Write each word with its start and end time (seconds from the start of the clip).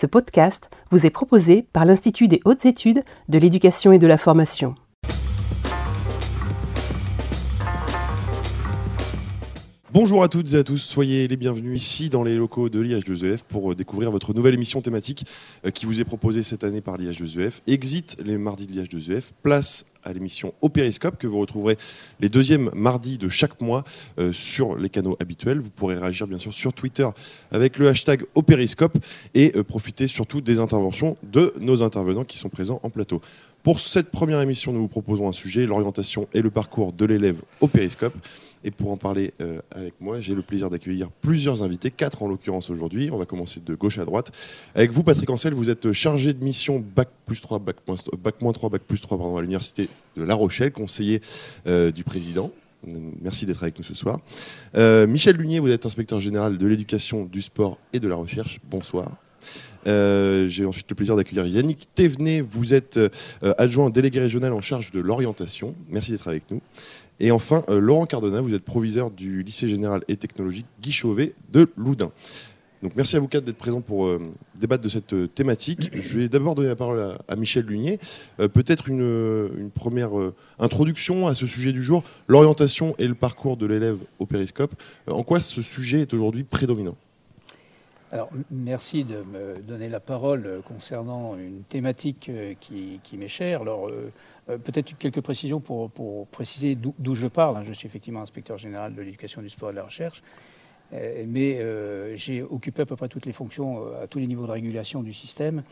Ce 0.00 0.06
podcast 0.06 0.70
vous 0.92 1.06
est 1.06 1.10
proposé 1.10 1.66
par 1.72 1.84
l'Institut 1.84 2.28
des 2.28 2.40
hautes 2.44 2.66
études 2.66 3.02
de 3.28 3.36
l'éducation 3.36 3.90
et 3.90 3.98
de 3.98 4.06
la 4.06 4.16
formation. 4.16 4.76
Bonjour 9.92 10.22
à 10.22 10.28
toutes 10.28 10.54
et 10.54 10.58
à 10.58 10.62
tous, 10.62 10.78
soyez 10.78 11.26
les 11.26 11.36
bienvenus 11.36 11.82
ici 11.82 12.10
dans 12.10 12.22
les 12.22 12.36
locaux 12.36 12.68
de 12.68 12.80
l'IH2EF 12.80 13.40
pour 13.48 13.72
euh, 13.72 13.74
découvrir 13.74 14.12
votre 14.12 14.32
nouvelle 14.34 14.54
émission 14.54 14.80
thématique 14.80 15.24
euh, 15.66 15.72
qui 15.72 15.86
vous 15.86 16.00
est 16.00 16.04
proposée 16.04 16.44
cette 16.44 16.62
année 16.62 16.80
par 16.80 16.96
l'IH2EF. 16.96 17.62
Exit 17.66 18.18
les 18.24 18.38
mardis 18.38 18.68
de 18.68 18.80
l'IH2EF, 18.80 19.30
place 19.42 19.84
à 20.08 20.12
l'émission 20.12 20.54
Au 20.62 20.68
Périscope 20.68 21.18
que 21.18 21.26
vous 21.26 21.38
retrouverez 21.38 21.76
les 22.20 22.28
deuxièmes 22.28 22.70
mardis 22.74 23.18
de 23.18 23.28
chaque 23.28 23.60
mois 23.60 23.84
euh, 24.18 24.32
sur 24.32 24.76
les 24.76 24.88
canaux 24.88 25.16
habituels. 25.20 25.60
Vous 25.60 25.70
pourrez 25.70 25.96
réagir 25.96 26.26
bien 26.26 26.38
sûr 26.38 26.52
sur 26.52 26.72
Twitter 26.72 27.06
avec 27.50 27.78
le 27.78 27.88
hashtag 27.88 28.24
Au 28.34 28.42
Périscope 28.42 28.98
et 29.34 29.50
profiter 29.62 30.08
surtout 30.08 30.40
des 30.40 30.58
interventions 30.58 31.16
de 31.22 31.52
nos 31.60 31.82
intervenants 31.82 32.24
qui 32.24 32.38
sont 32.38 32.48
présents 32.48 32.80
en 32.82 32.90
plateau. 32.90 33.20
Pour 33.68 33.80
cette 33.80 34.08
première 34.08 34.40
émission, 34.40 34.72
nous 34.72 34.80
vous 34.80 34.88
proposons 34.88 35.28
un 35.28 35.32
sujet, 35.34 35.66
l'orientation 35.66 36.26
et 36.32 36.40
le 36.40 36.48
parcours 36.48 36.94
de 36.94 37.04
l'élève 37.04 37.42
au 37.60 37.68
périscope. 37.68 38.14
Et 38.64 38.70
pour 38.70 38.90
en 38.90 38.96
parler 38.96 39.34
euh, 39.42 39.60
avec 39.72 39.92
moi, 40.00 40.20
j'ai 40.20 40.34
le 40.34 40.40
plaisir 40.40 40.70
d'accueillir 40.70 41.10
plusieurs 41.10 41.62
invités, 41.62 41.90
quatre 41.90 42.22
en 42.22 42.28
l'occurrence 42.28 42.70
aujourd'hui. 42.70 43.10
On 43.12 43.18
va 43.18 43.26
commencer 43.26 43.60
de 43.60 43.74
gauche 43.74 43.98
à 43.98 44.06
droite. 44.06 44.32
Avec 44.74 44.90
vous, 44.90 45.02
Patrick 45.02 45.28
Ancel, 45.28 45.52
vous 45.52 45.68
êtes 45.68 45.92
chargé 45.92 46.32
de 46.32 46.42
mission 46.42 46.82
Bac 46.96 47.10
plus 47.26 47.42
3, 47.42 47.58
Bac 47.58 47.76
moins, 47.86 47.96
bac 48.18 48.36
3, 48.38 48.70
Bac 48.70 48.82
plus 48.84 49.02
3 49.02 49.18
pardon, 49.18 49.36
à 49.36 49.42
l'Université 49.42 49.90
de 50.16 50.24
La 50.24 50.34
Rochelle, 50.34 50.72
conseiller 50.72 51.20
euh, 51.66 51.90
du 51.90 52.04
président. 52.04 52.50
Merci 53.20 53.44
d'être 53.44 53.62
avec 53.62 53.76
nous 53.76 53.84
ce 53.84 53.94
soir. 53.94 54.18
Euh, 54.78 55.06
Michel 55.06 55.36
Lunier, 55.36 55.60
vous 55.60 55.70
êtes 55.70 55.84
inspecteur 55.84 56.20
général 56.20 56.56
de 56.56 56.66
l'éducation, 56.66 57.26
du 57.26 57.42
sport 57.42 57.76
et 57.92 58.00
de 58.00 58.08
la 58.08 58.16
recherche. 58.16 58.60
Bonsoir. 58.70 59.27
Euh, 59.86 60.48
j'ai 60.48 60.64
ensuite 60.64 60.86
le 60.88 60.94
plaisir 60.94 61.16
d'accueillir 61.16 61.46
Yannick 61.46 61.88
Thévenet. 61.94 62.40
Vous 62.40 62.74
êtes 62.74 62.96
euh, 62.96 63.08
adjoint 63.58 63.90
délégué 63.90 64.20
régional 64.20 64.52
en 64.52 64.60
charge 64.60 64.90
de 64.92 65.00
l'orientation. 65.00 65.74
Merci 65.88 66.12
d'être 66.12 66.28
avec 66.28 66.50
nous. 66.50 66.60
Et 67.20 67.30
enfin, 67.30 67.62
euh, 67.68 67.80
Laurent 67.80 68.06
Cardona, 68.06 68.40
vous 68.40 68.54
êtes 68.54 68.64
proviseur 68.64 69.10
du 69.10 69.42
lycée 69.42 69.68
général 69.68 70.02
et 70.08 70.16
technologique 70.16 70.66
Guy 70.80 70.92
Chauvet 70.92 71.34
de 71.52 71.70
Loudun. 71.76 72.10
Donc 72.80 72.92
merci 72.94 73.16
à 73.16 73.18
vous 73.18 73.26
quatre 73.26 73.44
d'être 73.44 73.58
présents 73.58 73.80
pour 73.80 74.08
débattre 74.60 74.84
de 74.84 74.88
cette 74.88 75.34
thématique. 75.34 75.90
Je 75.92 76.20
vais 76.20 76.28
d'abord 76.28 76.54
donner 76.54 76.68
la 76.68 76.76
parole 76.76 77.16
à, 77.26 77.34
Michel 77.34 77.64
Lunier. 77.64 77.98
Peut-être 78.36 78.88
une, 78.88 79.50
une, 79.58 79.70
première 79.72 80.10
introduction 80.60 81.26
à 81.26 81.34
ce 81.34 81.44
sujet 81.44 81.72
du 81.72 81.82
jour, 81.82 82.04
l'orientation 82.28 82.94
et 82.98 83.08
le 83.08 83.16
parcours 83.16 83.56
de 83.56 83.66
l'élève 83.66 83.98
au 84.20 84.26
périscope. 84.26 84.80
en 85.08 85.24
quoi 85.24 85.40
ce 85.40 85.60
sujet 85.60 86.02
est 86.02 86.14
aujourd'hui 86.14 86.44
prédominant? 86.44 86.94
Alors, 88.10 88.30
merci 88.50 89.04
de 89.04 89.22
me 89.22 89.54
donner 89.60 89.90
la 89.90 90.00
parole 90.00 90.62
concernant 90.66 91.36
une 91.36 91.62
thématique 91.64 92.30
euh, 92.30 92.54
qui, 92.58 93.00
m'est 93.18 93.28
chère. 93.28 93.60
Alors, 93.60 93.88
euh, 93.88 94.10
euh, 94.48 94.56
peut-être 94.56 94.96
quelques 94.96 95.20
précisions 95.20 95.60
pour, 95.60 95.90
préciser 96.28 96.74
d'où 96.74 97.14
je 97.14 97.26
parle. 97.26 97.66
Je 97.66 97.72
suis 97.74 97.86
effectivement 97.86 98.22
inspecteur 98.22 98.56
général 98.56 98.94
de 98.94 99.02
l'éducation, 99.02 99.42
du 99.42 99.50
sport 99.50 99.70
et 99.70 99.72
de 99.72 99.76
la 99.76 99.84
recherche. 99.84 100.22
Mais 101.26 101.60
j'ai 102.16 102.42
occupé 102.42 102.80
à 102.80 102.86
peu 102.86 102.96
près 102.96 103.08
toutes 103.08 103.26
les 103.26 103.34
fonctions 103.34 103.84
à 104.02 104.06
tous 104.06 104.20
les 104.20 104.26
niveaux 104.26 104.46
de 104.46 104.52
régulation 104.52 105.02
du 105.02 105.12
système 105.12 105.62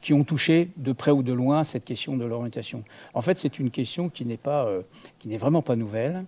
qui 0.00 0.12
ont 0.12 0.22
touché 0.22 0.70
de 0.76 0.92
près 0.92 1.10
ou 1.10 1.24
de 1.24 1.32
loin 1.32 1.64
cette 1.64 1.84
question 1.84 2.16
de 2.16 2.24
l'orientation. 2.24 2.84
En 3.14 3.20
fait, 3.20 3.36
c'est 3.36 3.58
une 3.58 3.72
question 3.72 4.10
qui 4.10 4.24
n'est 4.24 5.36
vraiment 5.38 5.60
pas 5.60 5.74
nouvelle 5.74 6.24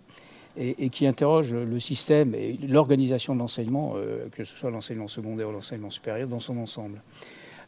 et, 0.57 0.89
qui 0.91 1.07
interroge 1.07 1.53
le 1.53 1.81
système 1.81 2.35
et 2.35 2.59
l'organisation 2.69 3.35
de 3.35 3.41
l'enseignement, 3.41 3.95
euh, 3.97 4.29
que 4.33 4.45
ce 4.45 4.57
soit 4.57 4.71
l'enseignement 4.71 5.09
secondaire 5.09 5.49
ou 5.49 5.53
l'enseignement 5.53 5.91
supérieur, 5.91 6.29
dans 6.29 6.41
son 6.41 6.59
ensemble. 6.59 7.01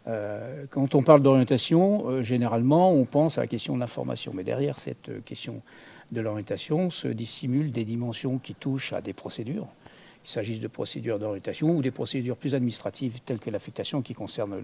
Euh, 0.08 0.64
quand 0.70 0.94
on 0.94 1.02
parle 1.02 1.22
d'orientation, 1.22 2.08
euh, 2.08 2.22
généralement, 2.22 2.92
on 2.92 3.04
pense 3.04 3.38
à 3.38 3.42
la 3.42 3.46
question 3.46 3.74
de 3.74 3.80
l'information. 3.80 4.32
Mais 4.34 4.44
derrière 4.44 4.78
cette 4.78 5.24
question 5.24 5.62
de 6.10 6.20
l'orientation 6.20 6.90
se 6.90 7.08
dissimulent 7.08 7.72
des 7.72 7.84
dimensions 7.84 8.38
qui 8.38 8.54
touchent 8.54 8.92
à 8.92 9.00
des 9.00 9.12
procédures, 9.12 9.68
qu'il 10.22 10.32
s'agisse 10.32 10.60
de 10.60 10.68
procédures 10.68 11.18
d'orientation 11.18 11.70
ou 11.70 11.82
des 11.82 11.92
procédures 11.92 12.36
plus 12.36 12.54
administratives 12.54 13.20
telles 13.24 13.38
que 13.38 13.50
l'affectation 13.50 14.02
qui 14.02 14.12
concerne 14.12 14.60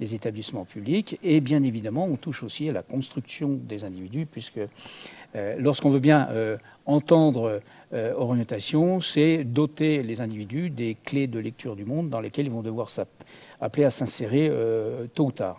les 0.00 0.14
établissements 0.14 0.64
publics. 0.64 1.18
Et 1.22 1.40
bien 1.40 1.62
évidemment, 1.62 2.06
on 2.06 2.16
touche 2.16 2.42
aussi 2.42 2.68
à 2.68 2.72
la 2.72 2.82
construction 2.82 3.58
des 3.62 3.84
individus, 3.84 4.26
puisque 4.26 4.60
lorsqu'on 5.58 5.90
veut 5.90 6.00
bien 6.00 6.28
entendre 6.86 7.60
euh, 7.92 8.14
orientation, 8.14 9.00
c'est 9.00 9.42
doter 9.42 10.04
les 10.04 10.20
individus 10.20 10.70
des 10.70 10.96
clés 11.04 11.26
de 11.26 11.40
lecture 11.40 11.74
du 11.74 11.84
monde 11.84 12.08
dans 12.08 12.20
lesquelles 12.20 12.46
ils 12.46 12.52
vont 12.52 12.62
devoir 12.62 12.88
appeler 13.60 13.84
à 13.84 13.90
s'insérer 13.90 14.48
euh, 14.48 15.06
tôt 15.12 15.26
ou 15.26 15.32
tard. 15.32 15.58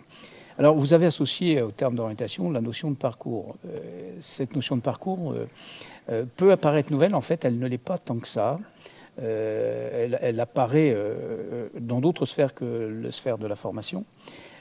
Alors, 0.58 0.74
vous 0.74 0.94
avez 0.94 1.04
associé 1.04 1.60
au 1.60 1.70
terme 1.72 1.94
d'orientation 1.94 2.50
la 2.50 2.62
notion 2.62 2.90
de 2.90 2.96
parcours. 2.96 3.56
Euh, 3.66 3.78
cette 4.20 4.54
notion 4.54 4.76
de 4.76 4.82
parcours 4.82 5.34
peut 6.36 6.50
apparaître 6.50 6.90
nouvelle, 6.90 7.14
en 7.14 7.20
fait, 7.20 7.44
elle 7.44 7.58
ne 7.58 7.66
l'est 7.66 7.78
pas 7.78 7.96
tant 7.96 8.16
que 8.16 8.26
ça. 8.26 8.58
Elle, 9.20 10.40
apparaît 10.40 10.96
dans 11.78 12.00
d'autres 12.00 12.26
sphères 12.26 12.54
que 12.54 13.00
la 13.02 13.12
sphère 13.12 13.38
de 13.38 13.46
la 13.46 13.56
formation. 13.56 14.04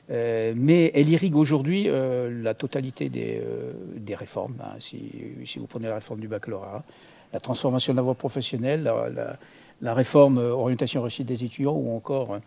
mais 0.09 0.91
elle 0.93 1.09
irrigue 1.09 1.35
aujourd'hui 1.35 1.87
la 1.89 2.53
totalité 2.53 3.09
des, 3.09 4.15
réformes. 4.15 4.55
Hein. 4.61 4.75
si, 4.79 5.57
vous 5.57 5.67
prenez 5.67 5.87
la 5.87 5.95
réforme 5.95 6.19
du 6.19 6.27
baccalauréat, 6.27 6.83
la 7.33 7.39
transformation 7.39 7.93
de 7.93 7.97
la 7.97 8.03
voie 8.03 8.15
professionnelle, 8.15 8.91
la, 9.81 9.93
réforme 9.93 10.37
euh, 10.37 10.51
orientation 10.51 11.01
réussite 11.01 11.27
des 11.27 11.43
étudiants 11.43 11.73
ou 11.73 11.95
encore 11.95 12.39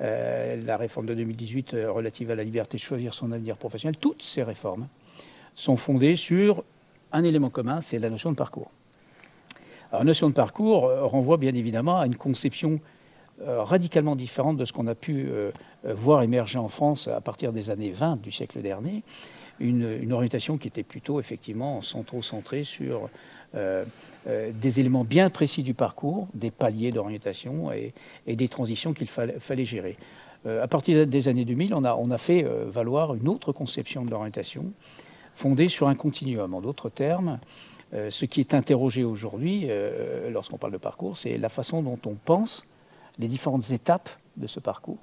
euh, 0.00 0.62
la 0.64 0.76
réforme 0.76 1.06
de 1.06 1.14
2018 1.14 1.74
euh, 1.74 1.90
relative 1.90 2.30
à 2.30 2.34
la 2.34 2.44
liberté 2.44 2.76
de 2.76 2.82
choisir 2.82 3.14
son 3.14 3.32
avenir 3.32 3.56
professionnel, 3.56 3.96
toutes 3.96 4.22
ces 4.22 4.42
réformes 4.42 4.88
sont 5.54 5.76
fondées 5.76 6.16
sur 6.16 6.64
un 7.12 7.24
élément 7.24 7.50
commun, 7.50 7.80
c'est 7.80 7.98
la 7.98 8.10
notion 8.10 8.30
de 8.30 8.36
parcours. 8.36 8.70
Alors, 9.92 10.04
notion 10.04 10.28
de 10.28 10.34
parcours 10.34 10.90
renvoie 11.02 11.36
bien 11.36 11.54
évidemment 11.54 12.00
à 12.00 12.06
une 12.06 12.16
conception 12.16 12.80
radicalement 13.46 14.16
différente 14.16 14.56
de 14.56 14.64
ce 14.64 14.72
qu'on 14.72 14.86
a 14.86 14.94
pu 14.94 15.28
voir 15.84 16.22
émerger 16.22 16.58
en 16.58 16.68
France 16.68 17.08
à 17.08 17.20
partir 17.20 17.52
des 17.52 17.68
années 17.68 17.90
20 17.90 18.22
du 18.22 18.30
siècle 18.30 18.62
dernier, 18.62 19.02
une, 19.60 20.12
orientation 20.12 20.58
qui 20.58 20.68
était 20.68 20.82
plutôt 20.82 21.20
effectivement 21.20 21.80
centrée 21.82 22.64
sur 22.64 23.08
euh, 23.54 23.84
euh, 24.28 24.50
des 24.54 24.80
éléments 24.80 25.04
bien 25.04 25.30
précis 25.30 25.62
du 25.62 25.74
parcours, 25.74 26.28
des 26.34 26.50
paliers 26.50 26.90
d'orientation 26.90 27.70
et, 27.72 27.92
des 28.26 28.48
transitions 28.48 28.92
qu'il 28.92 29.08
fallait, 29.08 29.64
gérer. 29.64 29.96
Euh, 30.46 30.62
à 30.62 30.68
partir 30.68 31.06
des 31.06 31.28
années 31.28 31.44
2000, 31.44 31.74
on 31.74 31.84
a, 31.84 31.94
on 31.94 32.10
a 32.10 32.18
fait 32.18 32.46
valoir 32.66 33.14
une 33.14 33.28
autre 33.28 33.52
conception 33.52 34.04
de 34.04 34.10
l'orientation 34.10 34.72
fondée 35.34 35.68
sur 35.68 35.88
un 35.88 35.94
continuum. 35.94 36.54
En 36.54 36.60
d'autres 36.60 36.88
termes, 36.88 37.38
ce 37.92 38.24
qui 38.24 38.40
est 38.40 38.54
interrogé 38.54 39.04
aujourd'hui, 39.04 39.68
lorsqu'on 40.30 40.58
parle 40.58 40.72
de 40.72 40.78
parcours, 40.78 41.16
c'est 41.16 41.36
la 41.36 41.48
façon 41.48 41.82
dont 41.82 41.98
on 42.06 42.14
pense 42.14 42.64
les 43.18 43.28
différentes 43.28 43.70
étapes 43.70 44.08
de 44.36 44.46
ce 44.46 44.60
parcours. 44.60 44.98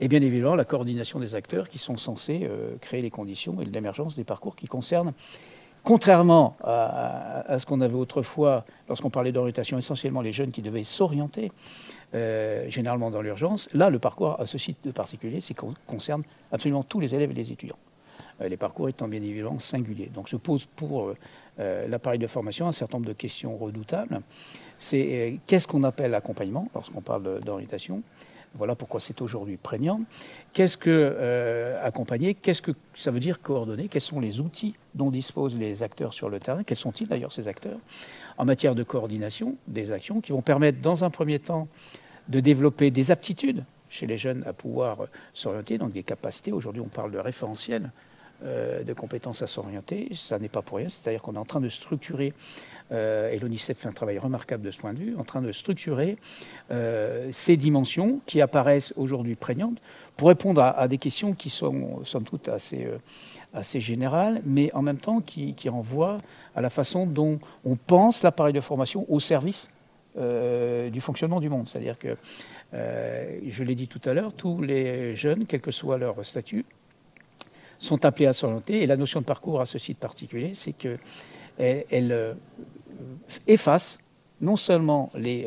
Et 0.00 0.08
bien 0.08 0.20
évidemment, 0.20 0.54
la 0.54 0.66
coordination 0.66 1.20
des 1.20 1.34
acteurs 1.34 1.68
qui 1.68 1.78
sont 1.78 1.96
censés 1.96 2.48
créer 2.80 3.02
les 3.02 3.10
conditions 3.10 3.60
et 3.60 3.64
l'émergence 3.64 4.14
des 4.16 4.24
parcours 4.24 4.56
qui 4.56 4.66
concernent 4.66 5.14
Contrairement 5.84 6.54
à, 6.62 7.58
ce 7.58 7.64
qu'on 7.64 7.80
avait 7.80 7.94
autrefois, 7.94 8.66
lorsqu'on 8.88 9.08
parlait 9.10 9.32
d'orientation, 9.32 9.78
essentiellement 9.78 10.20
les 10.20 10.32
jeunes 10.32 10.52
qui 10.52 10.60
devaient 10.60 10.84
s'orienter, 10.84 11.50
euh, 12.14 12.68
généralement 12.68 13.10
dans 13.10 13.22
l'urgence, 13.22 13.68
là, 13.72 13.88
le 13.88 13.98
parcours 13.98 14.38
a 14.40 14.46
ceci 14.46 14.76
de 14.84 14.90
particulier, 14.90 15.40
c'est 15.40 15.54
qu'on 15.54 15.74
concerne 15.86 16.22
absolument 16.52 16.82
tous 16.82 17.00
les 17.00 17.14
élèves 17.14 17.30
et 17.30 17.34
les 17.34 17.52
étudiants. 17.52 17.78
Euh, 18.40 18.48
les 18.48 18.56
parcours 18.56 18.88
étant 18.88 19.08
bien 19.08 19.22
évidemment 19.22 19.58
singuliers. 19.58 20.10
Donc 20.12 20.28
se 20.28 20.36
pose 20.36 20.66
pour 20.76 21.08
euh, 21.08 21.16
l'appareil 21.58 22.18
de 22.18 22.26
formation 22.26 22.68
un 22.68 22.72
certain 22.72 22.98
nombre 22.98 23.08
de 23.08 23.12
questions 23.12 23.56
redoutables. 23.56 24.20
C'est 24.78 25.40
qu'est-ce 25.46 25.66
qu'on 25.66 25.82
appelle 25.82 26.14
accompagnement 26.14 26.68
lorsqu'on 26.74 27.00
parle 27.00 27.40
d'orientation? 27.40 28.02
Voilà 28.54 28.74
pourquoi 28.74 29.00
c'est 29.00 29.20
aujourd'hui 29.20 29.56
prégnant. 29.56 30.00
Qu'est-ce 30.52 30.76
que 30.76 30.90
euh, 30.90 31.84
accompagner? 31.84 32.34
Qu'est-ce 32.34 32.62
que 32.62 32.72
ça 32.94 33.10
veut 33.10 33.20
dire 33.20 33.40
coordonner? 33.40 33.88
Quels 33.88 34.02
sont 34.02 34.20
les 34.20 34.40
outils 34.40 34.74
dont 34.94 35.10
disposent 35.10 35.56
les 35.56 35.82
acteurs 35.82 36.12
sur 36.12 36.28
le 36.28 36.40
terrain? 36.40 36.62
Quels 36.64 36.78
sont-ils 36.78 37.06
d'ailleurs 37.06 37.32
ces 37.32 37.46
acteurs? 37.46 37.78
En 38.38 38.44
matière 38.44 38.74
de 38.74 38.82
coordination 38.82 39.56
des 39.66 39.92
actions 39.92 40.20
qui 40.20 40.32
vont 40.32 40.42
permettre 40.42 40.80
dans 40.80 41.04
un 41.04 41.10
premier 41.10 41.38
temps 41.38 41.68
de 42.28 42.40
développer 42.40 42.90
des 42.90 43.10
aptitudes 43.10 43.64
chez 43.90 44.06
les 44.06 44.18
jeunes 44.18 44.44
à 44.46 44.52
pouvoir 44.52 45.06
s'orienter, 45.34 45.78
donc 45.78 45.92
des 45.92 46.02
capacités. 46.02 46.52
Aujourd'hui, 46.52 46.82
on 46.82 46.88
parle 46.88 47.10
de 47.10 47.18
référentiel 47.18 47.84
euh, 47.84 48.07
de 48.42 48.92
compétences 48.92 49.42
à 49.42 49.46
s'orienter. 49.46 50.08
Ça 50.14 50.38
n'est 50.38 50.48
pas 50.48 50.62
pour 50.62 50.78
rien, 50.78 50.88
c'est-à-dire 50.88 51.22
qu'on 51.22 51.34
est 51.34 51.38
en 51.38 51.44
train 51.44 51.60
de 51.60 51.68
structurer 51.68 52.34
euh, 52.92 53.30
et 53.30 53.38
l'ONICEF 53.38 53.78
fait 53.78 53.88
un 53.88 53.92
travail 53.92 54.18
remarquable 54.18 54.64
de 54.64 54.70
ce 54.70 54.78
point 54.78 54.92
de 54.92 54.98
vue, 54.98 55.16
en 55.18 55.24
train 55.24 55.42
de 55.42 55.52
structurer 55.52 56.16
euh, 56.70 57.28
ces 57.32 57.56
dimensions 57.56 58.20
qui 58.26 58.40
apparaissent 58.40 58.92
aujourd'hui 58.96 59.34
prégnantes 59.34 59.78
pour 60.16 60.28
répondre 60.28 60.62
à, 60.62 60.88
des 60.88 60.98
questions 60.98 61.32
qui 61.32 61.50
sont, 61.50 62.04
somme 62.04 62.24
toute, 62.24 62.48
assez, 62.48 62.84
euh, 62.84 62.98
assez 63.54 63.80
générales, 63.80 64.40
mais 64.44 64.72
en 64.74 64.82
même 64.82 64.98
temps 64.98 65.20
qui, 65.20 65.54
renvoient 65.68 66.18
à 66.56 66.60
la 66.60 66.70
façon 66.70 67.06
dont 67.06 67.38
on 67.64 67.76
pense 67.76 68.22
l'appareil 68.22 68.52
de 68.52 68.60
formation 68.60 69.06
au 69.08 69.20
service 69.20 69.68
du 70.16 71.00
fonctionnement 71.00 71.38
du 71.38 71.48
monde. 71.48 71.68
C'est-à-dire 71.68 71.96
que, 71.96 72.16
je 72.72 73.62
l'ai 73.62 73.76
dit 73.76 73.86
tout 73.86 74.00
à 74.04 74.14
l'heure, 74.14 74.32
tous 74.32 74.60
les 74.60 75.14
jeunes, 75.14 75.46
quel 75.46 75.60
que 75.60 75.70
soit 75.70 75.96
leur 75.96 76.26
statut, 76.26 76.64
sont 77.78 78.04
appelés 78.04 78.26
à 78.26 78.32
s'orienter. 78.32 78.82
Et 78.82 78.86
la 78.86 78.96
notion 78.96 79.20
de 79.20 79.26
parcours 79.26 79.60
a 79.60 79.66
ceci 79.66 79.94
de 79.94 79.98
particulier, 79.98 80.52
c'est 80.54 80.72
qu'elle 80.72 82.36
efface 83.46 83.98
non 84.40 84.56
seulement 84.56 85.10
les 85.14 85.46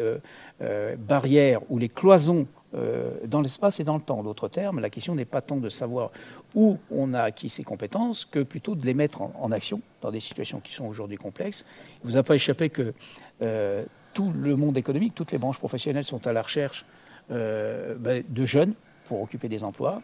barrières 0.97 1.61
ou 1.69 1.77
les 1.77 1.89
cloisons 1.89 2.47
euh, 2.73 3.11
dans 3.25 3.41
l'espace 3.41 3.81
et 3.81 3.83
dans 3.83 3.95
le 3.95 4.01
temps. 4.01 4.19
En 4.19 4.23
d'autres 4.23 4.47
termes, 4.47 4.79
la 4.79 4.89
question 4.89 5.13
n'est 5.13 5.25
pas 5.25 5.41
tant 5.41 5.57
de 5.57 5.67
savoir 5.67 6.11
où 6.55 6.77
on 6.89 7.13
a 7.13 7.21
acquis 7.21 7.49
ces 7.49 7.63
compétences 7.63 8.23
que 8.23 8.39
plutôt 8.43 8.75
de 8.75 8.85
les 8.85 8.93
mettre 8.93 9.21
en, 9.21 9.51
action 9.51 9.81
dans 9.99 10.09
des 10.09 10.21
situations 10.21 10.61
qui 10.61 10.73
sont 10.73 10.85
aujourd'hui 10.85 11.17
complexes. 11.17 11.65
Il 12.01 12.07
ne 12.07 12.11
vous 12.11 12.17
a 12.17 12.23
pas 12.23 12.35
échappé 12.35 12.69
que 12.69 12.93
euh, 13.41 13.83
tout 14.13 14.31
le 14.31 14.55
monde 14.55 14.77
économique, 14.77 15.13
toutes 15.13 15.33
les 15.33 15.37
branches 15.37 15.57
professionnelles 15.57 16.05
sont 16.05 16.25
à 16.27 16.31
la 16.31 16.41
recherche 16.41 16.85
euh, 17.31 17.95
ben, 17.99 18.23
de 18.29 18.45
jeunes 18.45 18.73
pour 19.11 19.21
occuper 19.21 19.49
des 19.49 19.61
emplois. 19.61 20.01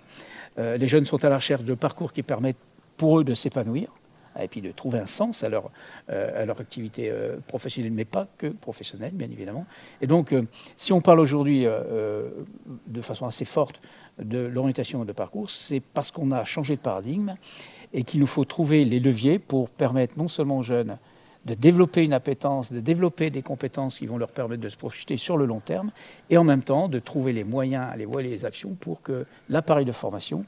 les 0.57 0.87
jeunes 0.87 1.05
sont 1.05 1.23
à 1.23 1.29
la 1.29 1.37
recherche 1.37 1.63
de 1.63 1.75
parcours 1.75 2.11
qui 2.11 2.23
permettent 2.23 2.57
pour 2.97 3.19
eux 3.19 3.23
de 3.23 3.33
s'épanouir 3.33 3.87
et 4.39 4.47
puis 4.47 4.61
de 4.61 4.71
trouver 4.71 4.99
un 4.99 5.05
sens 5.05 5.43
à 5.43 5.49
leur, 5.49 5.71
euh, 6.09 6.43
à 6.43 6.45
leur 6.45 6.59
activité 6.59 7.09
euh, 7.09 7.37
professionnelle, 7.47 7.91
mais 7.91 8.05
pas 8.05 8.27
que 8.37 8.47
professionnelle, 8.47 9.13
bien 9.13 9.29
évidemment. 9.31 9.65
Et 10.01 10.07
donc, 10.07 10.33
euh, 10.33 10.43
si 10.75 10.93
on 10.93 11.01
parle 11.01 11.19
aujourd'hui 11.19 11.65
de 11.65 13.01
façon 13.01 13.25
assez 13.25 13.45
forte 13.45 13.81
de 14.19 14.39
l'orientation 14.39 15.05
de 15.05 15.11
parcours, 15.11 15.49
c'est 15.49 15.79
parce 15.79 16.11
qu'on 16.11 16.31
a 16.31 16.43
changé 16.43 16.75
de 16.75 16.81
paradigme 16.81 17.35
et 17.93 18.03
qu'il 18.03 18.19
nous 18.19 18.27
faut 18.27 18.45
trouver 18.45 18.85
les 18.85 18.99
leviers 18.99 19.39
pour 19.39 19.69
permettre 19.69 20.17
non 20.17 20.27
seulement 20.27 20.57
aux 20.57 20.63
jeunes 20.63 20.97
de 21.45 21.53
développer 21.53 22.03
une 22.03 22.13
appétence, 22.13 22.71
de 22.71 22.79
développer 22.79 23.29
des 23.29 23.41
compétences 23.41 23.99
qui 23.99 24.07
vont 24.07 24.17
leur 24.17 24.29
permettre 24.29 24.61
de 24.61 24.69
se 24.69 24.77
projeter 24.77 25.17
sur 25.17 25.37
le 25.37 25.45
long 25.45 25.59
terme, 25.59 25.91
et 26.29 26.37
en 26.37 26.43
même 26.43 26.63
temps 26.63 26.87
de 26.87 26.99
trouver 26.99 27.33
les 27.33 27.43
moyens, 27.43 27.87
les 27.97 28.05
voies 28.05 28.21
et 28.21 28.27
les 28.27 28.45
actions 28.45 28.75
pour 28.79 29.01
que 29.01 29.25
l'appareil 29.49 29.85
de 29.85 29.91
formation 29.91 30.45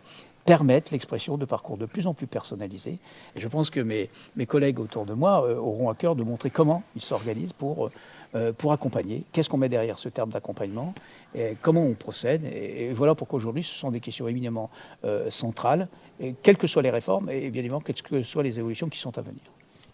permettent 0.49 0.89
l'expression 0.89 1.37
de 1.37 1.45
parcours 1.45 1.77
de 1.77 1.85
plus 1.85 2.07
en 2.07 2.15
plus 2.15 2.25
personnalisés. 2.25 2.97
Je 3.37 3.47
pense 3.47 3.69
que 3.69 3.79
mes, 3.79 4.09
collègues 4.47 4.79
autour 4.79 5.05
de 5.05 5.13
moi 5.13 5.45
euh, 5.45 5.55
auront 5.55 5.89
à 5.89 5.95
cœur 5.95 6.15
de 6.15 6.23
montrer 6.23 6.49
comment 6.49 6.81
ils 6.95 7.03
s'organisent 7.03 7.53
pour, 7.53 7.91
euh, 8.35 8.51
pour 8.53 8.71
accompagner, 8.71 9.23
qu'est-ce 9.31 9.47
qu'on 9.47 9.57
met 9.57 9.69
derrière 9.69 9.99
ce 9.99 10.09
terme 10.09 10.31
d'accompagnement, 10.31 10.93
comment 11.61 11.83
on 11.83 11.93
procède. 11.93 12.45
Et, 12.45 12.91
voilà 12.93 13.13
pourquoi 13.13 13.37
aujourd'hui 13.37 13.63
ce 13.63 13.75
sont 13.75 13.91
des 13.91 13.99
questions 13.99 14.27
éminemment 14.27 14.71
euh, 15.05 15.29
centrales, 15.29 15.87
quelles 16.41 16.57
que 16.57 16.67
soient 16.67 16.81
les 16.81 16.89
réformes 16.89 17.29
et 17.29 17.49
bien 17.51 17.59
évidemment 17.59 17.81
quelles 17.81 18.01
que 18.01 18.23
soient 18.23 18.43
les 18.43 18.57
évolutions 18.57 18.89
qui 18.89 18.97
sont 18.97 19.15
à 19.17 19.21
venir. 19.21 19.41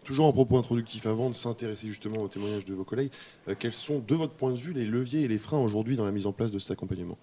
Toujours 0.06 0.28
en 0.28 0.32
propos 0.32 0.58
introductif, 0.58 1.08
avant 1.08 1.30
de 1.30 1.36
s'intéresser 1.36 1.88
justement 1.88 2.20
au 2.20 2.28
témoignage 2.28 2.64
de 2.64 2.76
vos 2.76 2.84
collègues, 2.84 3.10
quels 3.58 3.74
sont, 3.74 4.04
de 4.08 4.14
votre 4.14 4.34
point 4.34 4.52
de 4.52 4.58
vue, 4.58 4.72
les 4.72 4.86
leviers 4.86 5.24
et 5.24 5.28
les 5.28 5.40
freins 5.40 5.60
aujourd'hui 5.60 5.96
dans 5.96 6.06
la 6.06 6.12
mise 6.12 6.28
en 6.28 6.32
place 6.32 6.52
de 6.52 6.60
cet 6.60 6.72
accompagnement? 6.72 7.18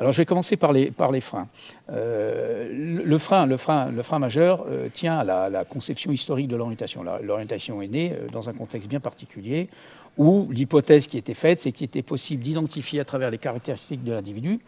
Alors 0.00 0.12
je 0.12 0.18
vais 0.18 0.26
commencer 0.26 0.56
par 0.56 0.72
les, 0.72 0.90
par 0.90 1.12
les 1.12 1.20
freins. 1.20 1.48
Euh, 1.90 2.68
le, 3.04 3.18
frein, 3.18 3.46
le, 3.46 3.56
frein, 3.56 3.90
le 3.90 4.02
frein 4.02 4.18
majeur 4.18 4.64
euh, 4.68 4.88
tient 4.92 5.18
à 5.18 5.48
la, 5.48 5.64
conception 5.64 6.10
historique 6.10 6.48
de 6.48 6.56
l'orientation. 6.56 7.04
L'orientation 7.22 7.80
est 7.80 7.88
née 7.88 8.12
euh, 8.12 8.26
dans 8.32 8.48
un 8.48 8.52
contexte 8.52 8.88
bien 8.88 9.00
particulier 9.00 9.68
où 10.16 10.48
l'hypothèse 10.50 11.06
qui 11.06 11.16
était 11.16 11.34
faite, 11.34 11.60
c'est 11.60 11.72
qu'il 11.72 11.86
était 11.86 12.02
possible 12.02 12.42
d'identifier 12.42 13.00
à 13.00 13.04
travers 13.04 13.30
les 13.30 13.38
caractéristiques 13.38 14.04
de 14.04 14.12
l'individu 14.12 14.60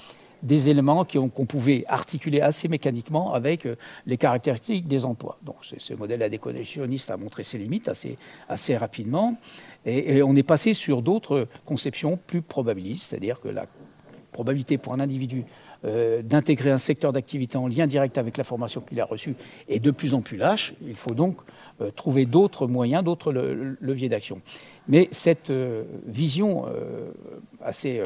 des 0.42 0.68
éléments 0.68 1.04
qu'on 1.04 1.46
pouvait 1.46 1.84
articuler 1.88 2.40
assez 2.40 2.68
mécaniquement 2.68 3.32
avec 3.32 3.66
les 4.06 4.16
caractéristiques 4.16 4.86
des 4.86 5.04
emplois. 5.04 5.38
Donc 5.44 5.56
ce 5.62 5.94
modèle 5.94 6.22
adéconnextionniste 6.22 7.10
a 7.10 7.16
montré 7.16 7.42
ses 7.42 7.58
limites 7.58 7.90
assez, 8.48 8.76
rapidement 8.76 9.36
et, 9.84 10.16
et 10.16 10.22
on 10.22 10.36
est 10.36 10.42
passé 10.42 10.74
sur 10.74 11.02
d'autres 11.02 11.48
conceptions 11.64 12.18
plus 12.26 12.42
probabilistes, 12.42 13.10
c'est-à-dire 13.10 13.40
que 13.40 13.48
la 13.48 13.66
probabilité 14.32 14.76
pour 14.76 14.92
un 14.92 15.00
individu 15.00 15.44
euh, 15.84 16.22
d'intégrer 16.22 16.70
un 16.70 16.78
secteur 16.78 17.12
d'activité 17.12 17.58
en 17.58 17.68
lien 17.68 17.86
direct 17.86 18.18
avec 18.18 18.38
la 18.38 18.44
formation 18.44 18.80
qu'il 18.80 19.00
a 19.00 19.04
reçue 19.04 19.36
est 19.68 19.78
de 19.78 19.90
plus 19.90 20.14
en 20.14 20.20
plus 20.20 20.36
lâche. 20.36 20.72
Il 20.86 20.96
faut 20.96 21.14
donc 21.14 21.36
euh, 21.80 21.90
trouver 21.90 22.26
d'autres 22.26 22.66
moyens, 22.66 23.04
d'autres 23.04 23.32
leviers 23.32 24.08
d'action. 24.08 24.40
Mais 24.88 25.08
cette 25.10 25.50
euh, 25.50 25.82
vision 26.06 26.66
assez 27.62 28.02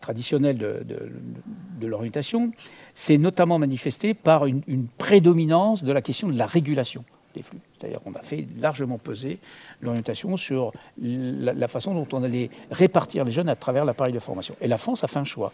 traditionnelle 0.00 0.56
de, 0.56 1.86
l'orientation 1.86 2.52
s'est 2.94 3.18
notamment 3.18 3.58
manifestée 3.58 4.14
par 4.14 4.46
une, 4.46 4.86
prédominance 4.98 5.84
de 5.84 5.92
la 5.92 6.02
question 6.02 6.28
de 6.28 6.38
la 6.38 6.46
régulation 6.46 7.04
des 7.34 7.42
flux. 7.42 7.58
C'est-à-dire 7.78 8.00
qu'on 8.00 8.14
a 8.14 8.22
fait 8.22 8.46
largement 8.58 8.98
peser 8.98 9.38
l'orientation 9.80 10.36
sur 10.36 10.72
la, 11.00 11.68
façon 11.68 11.94
dont 11.94 12.08
on 12.12 12.22
allait 12.22 12.50
répartir 12.70 13.24
les 13.24 13.32
jeunes 13.32 13.48
à 13.48 13.56
travers 13.56 13.84
l'appareil 13.84 14.12
de 14.12 14.18
formation. 14.18 14.54
Et 14.60 14.68
la 14.68 14.78
France 14.78 15.04
a 15.04 15.08
fait 15.08 15.18
un 15.18 15.24
choix, 15.24 15.52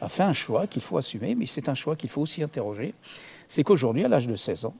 a 0.00 0.08
fait 0.08 0.22
un 0.22 0.32
choix 0.32 0.66
qu'il 0.66 0.82
faut 0.82 0.98
assumer, 0.98 1.34
mais 1.34 1.46
c'est 1.46 1.68
un 1.68 1.74
choix 1.74 1.96
qu'il 1.96 2.10
faut 2.10 2.20
aussi 2.20 2.42
interroger. 2.42 2.94
C'est 3.48 3.62
qu'aujourd'hui, 3.62 4.04
à 4.04 4.08
l'âge 4.08 4.26
de 4.26 4.36
16 4.36 4.66
ans, 4.66 4.74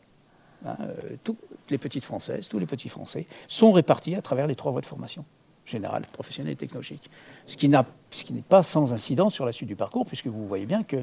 hein, 0.65 0.77
euh, 0.81 1.17
toutes 1.23 1.39
les 1.71 1.79
petites 1.79 2.05
Françaises, 2.05 2.49
tous 2.49 2.59
les 2.59 2.67
petits 2.67 2.89
Français 2.89 3.27
sont 3.49 3.73
répartis 3.73 4.15
à 4.15 4.23
travers 4.23 4.47
les 4.47 4.55
trois 4.55 4.73
voies 4.73 4.81
de 4.81 4.87
formation 4.87 5.25
générale, 5.67 6.03
professionnelle 6.13 6.53
et 6.53 6.57
technologique. 6.57 7.11
Ce 7.47 7.57
qui 7.57 7.69
n'est 7.69 8.43
pas 8.49 8.63
sans 8.63 8.93
incidence 8.93 9.35
sur 9.35 9.47
la 9.47 9.53
suite 9.53 9.69
du 9.69 9.77
parcours, 9.77 10.07
puisque 10.07 10.27
vous 10.27 10.47
voyez 10.47 10.67
bien 10.67 10.83
que 10.83 11.03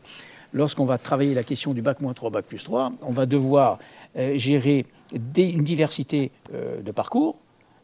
lorsqu'on 0.54 0.86
va 0.86 0.98
travailler 0.98 1.34
la 1.34 1.44
question 1.44 1.74
du 1.74 1.82
bac 1.82 2.02
moins 2.02 2.14
3, 2.14 2.30
bac 2.30 2.46
plus 2.46 2.64
3, 2.64 2.94
on 3.02 3.12
va 3.12 3.26
devoir 3.26 3.80
euh, 4.18 4.38
gérer 4.38 4.86
une 5.14 5.64
diversité 5.64 6.32
euh, 6.54 6.82
de 6.82 6.92
parcours, 6.92 7.38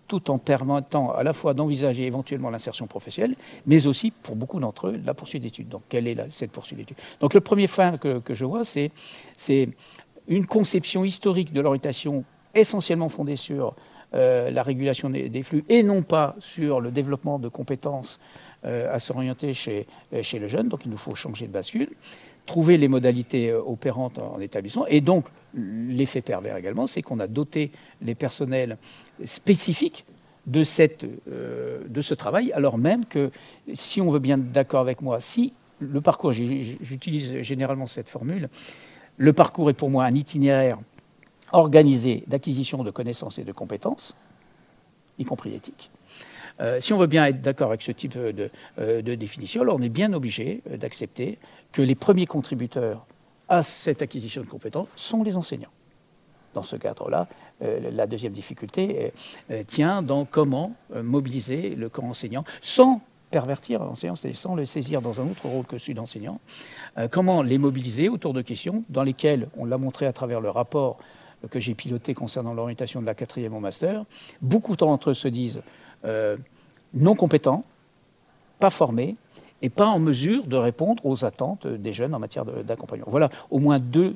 tout 0.08 0.32
en 0.32 0.38
permettant 0.38 1.12
à 1.12 1.24
la 1.24 1.34
fois 1.34 1.54
d'envisager 1.54 2.06
éventuellement 2.06 2.50
l'insertion 2.50 2.88
professionnelle, 2.88 3.36
mais 3.66 3.88
aussi 3.88 4.12
pour 4.12 4.36
beaucoup 4.36 4.60
d'entre 4.60 4.88
eux 4.88 5.02
la 5.04 5.14
poursuite 5.14 5.44
d'études. 5.44 5.68
Donc 5.68 5.82
quelle 5.90 6.08
est 6.08 6.32
cette 6.32 6.52
poursuite 6.52 6.80
d'études? 6.80 6.98
Donc 7.20 7.34
le 7.34 7.42
premier 7.42 7.68
frein 7.68 7.98
que, 7.98 8.22
je 8.30 8.46
vois, 8.46 8.64
c'est 8.64 8.92
une 10.28 10.46
conception 10.46 11.04
historique 11.04 11.54
de 11.54 11.62
l'orientation 11.62 12.24
essentiellement 12.54 13.10
fondée 13.10 13.36
sur 13.36 13.76
euh, 14.14 14.50
la 14.52 14.64
régulation 14.64 15.10
des, 15.10 15.44
flux 15.44 15.66
et 15.70 15.84
non 15.84 16.02
pas 16.02 16.36
sur 16.40 16.80
le 16.80 16.92
développement 16.92 17.40
de 17.40 17.50
compétences 17.50 18.20
euh, 18.66 18.94
à 18.94 19.00
s'orienter 19.00 19.54
chez, 19.54 19.86
chez 20.22 20.40
le 20.40 20.48
jeune. 20.48 20.70
Donc 20.70 20.86
il 20.86 20.92
nous 20.92 20.98
faut 20.98 21.16
changer 21.16 21.48
de 21.48 21.52
bascule 21.52 21.90
trouver 22.48 22.78
les 22.78 22.88
modalités 22.88 23.52
euh, 23.52 23.62
opérantes 23.62 24.18
en 24.18 24.40
établissement. 24.40 24.88
Et 24.88 25.02
donc, 25.02 25.26
l'effet 25.54 26.22
pervers 26.22 26.58
également, 26.58 26.88
c'est 26.88 27.04
qu'on 27.04 27.20
a 27.20 27.28
doté 27.28 27.72
les 28.02 28.16
personnels 28.16 28.78
spécifiques 29.26 30.06
de, 30.48 30.64
euh, 31.30 31.84
de 31.88 32.02
ce 32.02 32.14
travail, 32.16 32.52
alors 32.54 32.80
même 32.80 33.06
que, 33.06 33.30
si 33.76 34.02
on 34.02 34.10
veut 34.10 34.20
bien 34.20 34.40
d'accord 34.40 34.80
avec 34.80 35.02
moi, 35.02 35.20
si 35.20 35.54
le 35.80 36.02
parcours, 36.02 36.32
j'utilise 36.32 37.42
généralement 37.42 37.86
cette 37.86 38.10
formule, 38.10 38.50
le 39.18 39.34
parcours 39.34 39.70
est 39.70 39.74
pour 39.74 39.90
moi 39.90 40.06
un 40.06 40.16
itinéraire 40.16 40.80
organisé 41.52 42.24
d'acquisition 42.28 42.84
de 42.84 42.92
connaissances 42.92 43.40
et 43.40 43.44
de 43.44 43.52
compétences, 43.52 44.16
y 45.18 45.26
compris 45.26 45.54
éthiques. 45.54 45.90
Euh, 46.60 46.80
si 46.80 46.92
on 46.94 46.98
veut 46.98 47.08
bien 47.08 47.26
être 47.26 47.42
d'accord 47.42 47.70
avec 47.70 47.82
ce 47.82 47.92
type 47.92 48.18
de, 48.18 48.50
de 48.78 49.16
définition, 49.16 49.62
alors 49.62 49.78
on 49.78 49.82
est 49.82 49.90
bien 49.90 50.14
obligé 50.14 50.62
d'accepter 50.70 51.38
que 51.72 51.82
les 51.82 51.96
premiers 51.96 52.26
contributeurs 52.26 53.06
à 53.50 53.64
cette 53.64 54.02
acquisition 54.02 54.42
de 54.42 54.48
compétences 54.48 54.90
sont 54.96 55.24
les 55.24 55.38
enseignants. 55.38 55.72
Dans 56.54 56.64
ce 56.64 56.76
cadre-là, 56.76 57.28
euh, 57.62 57.92
la 57.92 58.08
deuxième 58.08 58.34
difficulté 58.34 59.12
euh, 59.52 59.54
euh, 59.54 59.64
tient 59.66 60.02
dans 60.02 60.26
comment 60.26 60.74
mobiliser 60.94 61.76
le 61.76 61.90
corps 61.90 62.06
enseignant 62.06 62.44
sans 62.62 63.02
pervertir 63.30 63.84
l'enseignant, 63.84 64.16
sans 64.16 64.56
le 64.56 64.66
saisir 64.66 65.02
dans 65.02 65.20
un 65.20 65.26
autre 65.26 65.48
rôle 65.48 65.66
que 65.66 65.78
celui 65.78 65.94
d'enseignant. 65.94 66.40
comment 67.12 67.42
les 67.42 67.58
mobiliser 67.58 68.10
autour 68.10 68.34
de 68.34 68.42
questions 68.42 68.84
dans 68.90 69.04
lesquelles, 69.04 69.48
on 69.58 69.66
l'a 69.66 69.78
montré 69.78 70.06
à 70.06 70.14
travers 70.14 70.42
le 70.42 70.50
rapport 70.50 70.98
que 71.50 71.60
j'ai 71.60 71.74
piloté 71.74 72.14
concernant 72.14 72.54
l'orientation 72.54 73.02
de 73.02 73.06
la 73.06 73.16
quatrième 73.16 73.54
au 73.54 73.60
master, 73.60 74.06
beaucoup 74.42 74.76
d'entre 74.76 75.12
eux 75.12 75.14
se 75.14 75.28
disent 75.28 75.62
non 76.94 77.16
compétents, 77.16 77.64
pas 78.60 78.70
formés, 78.70 79.16
et 79.62 79.70
pas 79.70 79.88
en 79.88 80.00
mesure 80.00 80.46
de 80.46 80.56
répondre 80.56 81.04
aux 81.04 81.26
attentes 81.26 81.66
des 81.66 81.92
jeunes 81.92 82.14
en 82.14 82.20
matière 82.20 82.46
d'accompagnement. 82.46 83.08
Voilà 83.10 83.30
au 83.50 83.58
moins 83.58 83.80
deux, 83.80 84.16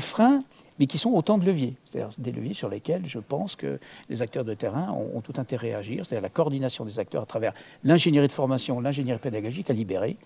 freins, 0.00 0.42
mais 0.78 0.86
qui 0.86 0.98
sont 0.98 1.10
autant 1.10 1.38
de 1.38 1.44
leviers. 1.44 1.74
C'est-à-dire 1.90 2.10
des 2.18 2.32
leviers 2.32 2.54
sur 2.54 2.68
lesquels 2.68 3.06
je 3.06 3.18
pense 3.18 3.56
que 3.56 3.78
les 4.08 4.22
acteurs 4.22 4.44
de 4.44 4.54
terrain 4.54 4.90
ont, 4.92 5.20
tout 5.20 5.34
intérêt 5.36 5.72
à 5.72 5.78
agir, 5.78 6.04
c'est-à-dire 6.04 6.22
la 6.22 6.28
coordination 6.28 6.84
des 6.84 6.98
acteurs 6.98 7.22
à 7.22 7.26
travers 7.26 7.52
l'ingénierie 7.84 8.28
de 8.28 8.32
formation, 8.32 8.80
l'ingénierie 8.80 9.18
pédagogique 9.18 9.70
à 9.70 9.72
libérer, 9.72 10.16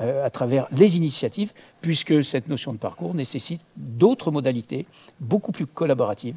euh, 0.00 0.24
à 0.24 0.30
travers 0.30 0.66
les 0.72 0.96
initiatives, 0.96 1.52
puisque 1.80 2.24
cette 2.24 2.48
notion 2.48 2.72
de 2.72 2.78
parcours 2.78 3.14
nécessite 3.14 3.60
d'autres 3.76 4.30
modalités 4.30 4.86
beaucoup 5.20 5.52
plus 5.52 5.66
collaboratives 5.66 6.36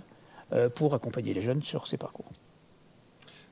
euh, 0.53 0.69
pour 0.69 0.93
accompagner 0.93 1.33
les 1.33 1.41
jeunes 1.41 1.63
sur 1.63 1.87
ces 1.87 1.97
parcours. 1.97 2.25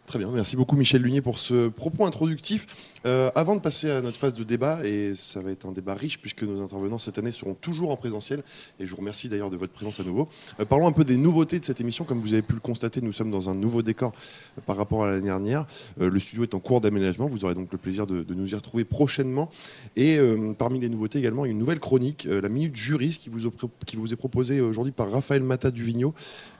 Très 0.05 0.19
bien, 0.19 0.29
merci 0.31 0.57
beaucoup 0.57 0.75
Michel 0.75 1.01
Lunier 1.01 1.21
pour 1.21 1.39
ce 1.39 1.69
propos 1.69 2.05
introductif. 2.05 2.67
Euh, 3.05 3.31
avant 3.35 3.55
de 3.55 3.61
passer 3.61 3.89
à 3.89 4.01
notre 4.01 4.17
phase 4.17 4.33
de 4.33 4.43
débat, 4.43 4.85
et 4.85 5.13
ça 5.15 5.41
va 5.41 5.51
être 5.51 5.65
un 5.65 5.71
débat 5.71 5.93
riche 5.93 6.19
puisque 6.19 6.43
nos 6.43 6.61
intervenants 6.61 6.97
cette 6.97 7.17
année 7.17 7.31
seront 7.31 7.53
toujours 7.53 7.89
en 7.89 7.95
présentiel, 7.95 8.43
et 8.79 8.85
je 8.85 8.91
vous 8.91 8.97
remercie 8.97 9.29
d'ailleurs 9.29 9.49
de 9.49 9.55
votre 9.57 9.71
présence 9.71 10.01
à 10.01 10.03
nouveau. 10.03 10.27
Euh, 10.59 10.65
parlons 10.65 10.87
un 10.87 10.91
peu 10.91 11.05
des 11.05 11.15
nouveautés 11.15 11.57
de 11.57 11.63
cette 11.63 11.79
émission. 11.79 12.03
Comme 12.03 12.19
vous 12.19 12.33
avez 12.33 12.41
pu 12.41 12.53
le 12.53 12.59
constater, 12.59 13.01
nous 13.01 13.13
sommes 13.13 13.31
dans 13.31 13.49
un 13.49 13.55
nouveau 13.55 13.81
décor 13.81 14.11
euh, 14.57 14.61
par 14.65 14.75
rapport 14.75 15.05
à 15.05 15.09
l'année 15.09 15.27
dernière. 15.27 15.65
le 15.97 16.19
studio 16.19 16.43
est 16.43 16.53
en 16.53 16.59
cours 16.59 16.81
d'aménagement, 16.81 17.25
vous 17.27 17.45
aurez 17.45 17.55
donc 17.55 17.71
le 17.71 17.77
plaisir 17.77 18.05
de, 18.05 18.25
nous 18.33 18.51
y 18.51 18.55
retrouver 18.55 18.83
prochainement. 18.83 19.49
Et 19.95 20.19
parmi 20.57 20.79
les 20.79 20.89
nouveautés 20.89 21.19
également, 21.19 21.45
une 21.45 21.57
nouvelle 21.57 21.79
chronique, 21.79 22.25
la 22.25 22.49
Minute 22.49 22.75
Juriste, 22.75 23.23
qui 23.23 23.29
vous, 23.29 23.49
qui 23.85 23.95
vous 23.95 24.13
est 24.13 24.17
proposée 24.17 24.59
aujourd'hui 24.61 24.91
par 24.91 25.11
Raphaël 25.11 25.43
Mata 25.43 25.71
Duvigno, 25.71 26.13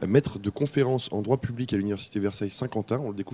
maître 0.07 0.39
de 0.39 0.50
conférence 0.50 1.09
en 1.12 1.21
droit 1.21 1.38
public 1.38 1.73
à 1.73 1.77
l'Université 1.77 2.19
Versailles 2.19 2.50
Saint-Quentin. 2.50 3.00
On 3.00 3.09
le 3.09 3.15
découvre 3.15 3.32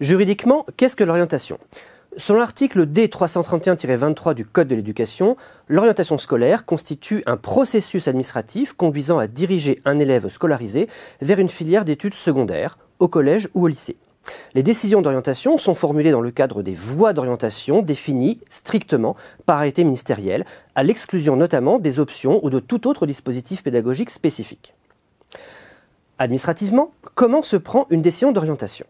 Juridiquement, 0.00 0.66
qu'est-ce 0.76 0.96
que 0.96 1.04
l'orientation? 1.04 1.58
Selon 2.18 2.40
l'article 2.40 2.86
D331-23 2.86 4.34
du 4.34 4.44
Code 4.44 4.68
de 4.68 4.74
l'éducation, 4.74 5.36
l'orientation 5.68 6.18
scolaire 6.18 6.66
constitue 6.66 7.22
un 7.24 7.38
processus 7.38 8.06
administratif 8.06 8.74
conduisant 8.74 9.18
à 9.18 9.26
diriger 9.26 9.80
un 9.86 9.98
élève 9.98 10.28
scolarisé 10.28 10.88
vers 11.22 11.38
une 11.38 11.48
filière 11.48 11.86
d'études 11.86 12.14
secondaires, 12.14 12.76
au 12.98 13.08
collège 13.08 13.48
ou 13.54 13.64
au 13.64 13.68
lycée. 13.68 13.96
Les 14.54 14.62
décisions 14.62 15.02
d'orientation 15.02 15.56
sont 15.56 15.74
formulées 15.74 16.10
dans 16.10 16.20
le 16.20 16.30
cadre 16.30 16.62
des 16.62 16.74
voies 16.74 17.12
d'orientation 17.12 17.80
définies 17.82 18.40
strictement 18.50 19.16
par 19.46 19.56
arrêté 19.56 19.82
ministériel, 19.82 20.44
à 20.74 20.82
l'exclusion 20.82 21.36
notamment 21.36 21.78
des 21.78 21.98
options 21.98 22.44
ou 22.44 22.50
de 22.50 22.60
tout 22.60 22.86
autre 22.86 23.06
dispositif 23.06 23.62
pédagogique 23.62 24.10
spécifique. 24.10 24.74
Administrativement, 26.18 26.92
comment 27.14 27.42
se 27.42 27.56
prend 27.56 27.86
une 27.90 28.02
décision 28.02 28.32
d'orientation 28.32 28.86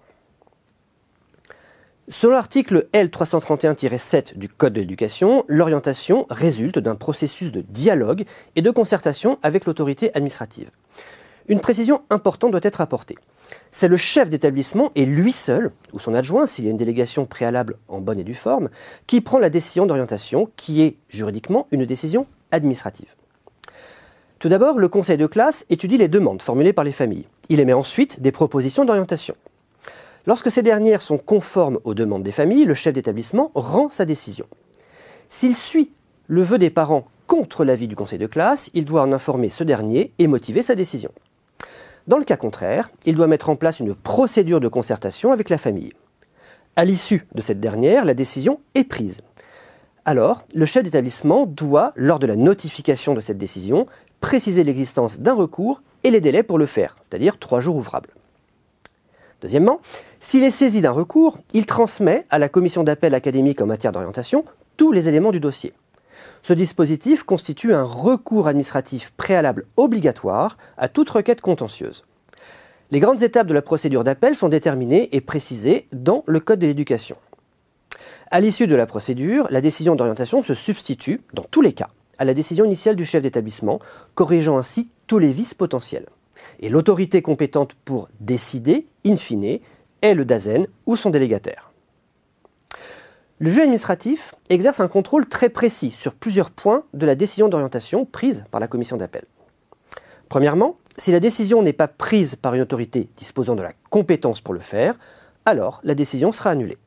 Selon 2.09 2.35
l'article 2.35 2.89
L331-7 2.93 4.37
du 4.37 4.49
Code 4.49 4.73
de 4.73 4.81
l'éducation, 4.81 5.45
l'orientation 5.47 6.27
résulte 6.31 6.79
d'un 6.79 6.97
processus 6.97 7.53
de 7.53 7.61
dialogue 7.61 8.25
et 8.57 8.63
de 8.63 8.71
concertation 8.71 9.39
avec 9.43 9.67
l'autorité 9.67 10.15
administrative. 10.15 10.71
Une 11.49 11.61
précision 11.61 12.03
importante 12.11 12.51
doit 12.51 12.61
être 12.65 12.81
apportée. 12.81 13.17
C'est 13.71 13.89
le 13.89 13.97
chef 13.97 14.29
d'établissement 14.29 14.91
et 14.95 15.07
lui 15.07 15.33
seul, 15.33 15.71
ou 15.93 16.01
son 16.01 16.15
adjoint 16.15 16.47
s'il 16.47 16.65
y 16.65 16.69
a 16.69 16.71
une 16.71 16.77
délégation 16.77 17.25
préalable 17.25 17.77
en 17.89 18.01
bonne 18.01 18.19
et 18.19 18.25
due 18.25 18.35
forme, 18.35 18.69
qui 19.07 19.21
prend 19.21 19.39
la 19.39 19.51
décision 19.51 19.87
d'orientation 19.87 20.51
qui 20.57 20.83
est 20.83 20.97
juridiquement 21.09 21.69
une 21.71 21.85
décision 21.85 22.27
administrative. 22.51 23.15
Tout 24.43 24.49
d'abord, 24.49 24.81
le 24.81 24.89
conseil 24.89 25.19
de 25.19 25.29
classe 25.29 25.65
étudie 25.71 25.99
les 25.99 26.09
demandes 26.09 26.43
formulées 26.43 26.73
par 26.73 26.83
les 26.83 26.91
familles. 26.91 27.29
Il 27.49 27.61
émet 27.61 27.75
ensuite 27.75 28.21
des 28.21 28.33
propositions 28.33 28.85
d'orientation. 28.85 29.37
Lorsque 30.27 30.51
ces 30.51 30.63
dernières 30.63 31.01
sont 31.01 31.17
conformes 31.17 31.79
aux 31.85 31.95
demandes 31.95 32.25
des 32.25 32.33
familles, 32.33 32.65
le 32.65 32.75
chef 32.75 32.93
d'établissement 32.93 33.53
rend 33.55 33.89
sa 33.89 34.05
décision. 34.05 34.47
S'il 35.31 35.55
suit 35.55 35.93
le 36.27 36.43
vœu 36.43 36.59
des 36.59 36.71
parents 36.71 37.07
contre 37.29 37.65
l'avis 37.65 37.87
du 37.87 37.95
conseil 37.95 38.19
de 38.19 38.27
classe, 38.27 38.69
il 38.75 38.85
doit 38.85 39.03
en 39.03 39.13
informer 39.13 39.49
ce 39.49 39.63
dernier 39.63 40.11
et 40.19 40.27
motiver 40.27 40.63
sa 40.63 40.75
décision. 40.75 41.13
Dans 42.09 42.19
le 42.19 42.25
cas 42.25 42.37
contraire, 42.37 42.91
il 43.07 43.15
doit 43.15 43.29
mettre 43.29 43.49
en 43.49 43.55
place 43.55 43.79
une 43.79 43.95
procédure 43.95 44.59
de 44.59 44.67
concertation 44.67 45.31
avec 45.31 45.51
la 45.51 45.59
famille. 45.59 45.93
À 46.75 46.85
l'issue 46.85 47.29
de 47.33 47.43
cette 47.43 47.61
dernière, 47.61 48.05
la 48.05 48.15
décision 48.15 48.59
est 48.75 48.83
prise. 48.83 49.21
Alors, 50.05 50.43
le 50.53 50.67
chef 50.67 50.83
d'établissement 50.83 51.47
doit, 51.47 51.93
lors 51.95 52.19
de 52.19 52.27
la 52.27 52.35
notification 52.35 53.15
de 53.15 53.21
cette 53.21 53.39
décision, 53.39 53.87
préciser 54.23 54.65
l'existence 54.65 55.21
d'un 55.21 55.35
recours 55.35 55.83
et 56.05 56.11
les 56.11 56.23
délais 56.23 56.43
pour 56.43 56.57
le 56.57 56.65
faire, 56.65 56.97
c'est-à-dire 57.03 57.39
trois 57.39 57.61
jours 57.61 57.77
ouvrables. 57.77 58.09
Deuxièmement, 59.43 59.81
s'il 60.21 60.45
est 60.45 60.51
saisi 60.51 60.81
d'un 60.81 60.93
recours, 60.93 61.39
il 61.53 61.67
transmet 61.67 62.25
à 62.31 62.39
la 62.39 62.49
commission 62.49 62.85
d'appel 62.85 63.15
académique 63.15 63.61
en 63.61 63.67
matière 63.67 63.93
d'orientation 63.93 64.45
tous 64.79 64.93
les 64.93 65.09
éléments 65.09 65.33
du 65.33 65.41
dossier. 65.41 65.75
Ce 66.43 66.53
dispositif 66.53 67.25
constitue 67.25 67.75
un 67.75 67.83
recours 67.83 68.47
administratif 68.47 69.13
préalable 69.17 69.67
obligatoire 69.77 70.57
à 70.79 70.89
toute 70.89 71.11
requête 71.11 71.41
contentieuse. 71.41 72.05
Les 72.93 73.01
grandes 73.01 73.23
étapes 73.23 73.49
de 73.49 73.55
la 73.55 73.63
procédure 73.63 74.05
d'appel 74.05 74.37
sont 74.37 74.49
déterminées 74.49 75.09
et 75.13 75.21
précisées 75.21 75.89
dans 75.93 76.23
le 76.27 76.41
Code 76.41 76.61
de 76.61 76.67
l'éducation. 76.69 77.17
À 78.31 78.41
l'issue 78.41 78.67
de 78.67 78.77
la 78.77 78.87
procédure, 78.87 79.49
la 79.51 79.61
décision 79.61 79.97
d'orientation 79.97 80.43
se 80.43 80.55
substitue, 80.55 81.21
dans 81.35 81.45
tous 81.51 81.61
les 81.61 81.73
cas, 81.73 81.91
à 82.19 82.25
la 82.25 82.35
décision 82.35 82.65
initiale 82.65 82.97
du 82.97 83.05
chef 83.05 83.23
d'établissement, 83.23 83.81
corrigeant 84.15 84.59
ainsi 84.59 84.89
tous 85.07 85.19
les 85.19 85.33
vices 85.33 85.55
potentiels. 85.55 86.07
Et 86.61 86.69
l'autorité 86.69 87.23
compétente 87.23 87.75
pour 87.85 88.09
décider, 88.21 88.87
in 89.05 89.17
fine, 89.17 89.61
est 90.03 90.15
le 90.15 90.25
DAZEN 90.25 90.67
ou 90.87 90.97
son 90.97 91.11
délégataire. 91.11 91.73
Le 93.39 93.51
juge 93.51 93.61
administratif 93.61 94.35
exerce 94.51 94.79
un 94.79 94.89
contrôle 94.89 95.27
très 95.27 95.49
précis 95.49 95.91
sur 95.91 96.15
plusieurs 96.15 96.51
points 96.51 96.85
de 96.95 97.07
la 97.07 97.17
décision 97.17 97.49
d'orientation 97.49 98.05
prise 98.05 98.45
par 98.51 98.61
la 98.61 98.69
commission 98.69 98.97
d'appel. 98.97 99.25
Premièrement, 100.29 100.77
si 100.97 101.11
la 101.11 101.21
décision 101.21 101.63
n'est 101.63 101.73
pas 101.73 101.89
prise 101.89 102.37
par 102.37 102.55
une 102.55 102.61
autorité 102.61 103.09
disposant 103.17 103.57
de 103.57 103.63
la 103.63 103.73
compétence 103.91 104.41
pour 104.41 104.55
le 104.55 104.61
faire, 104.61 104.97
alors 105.45 105.81
la 105.83 105.95
décision 105.95 106.31
sera 106.31 106.51
annulée. 106.51 106.79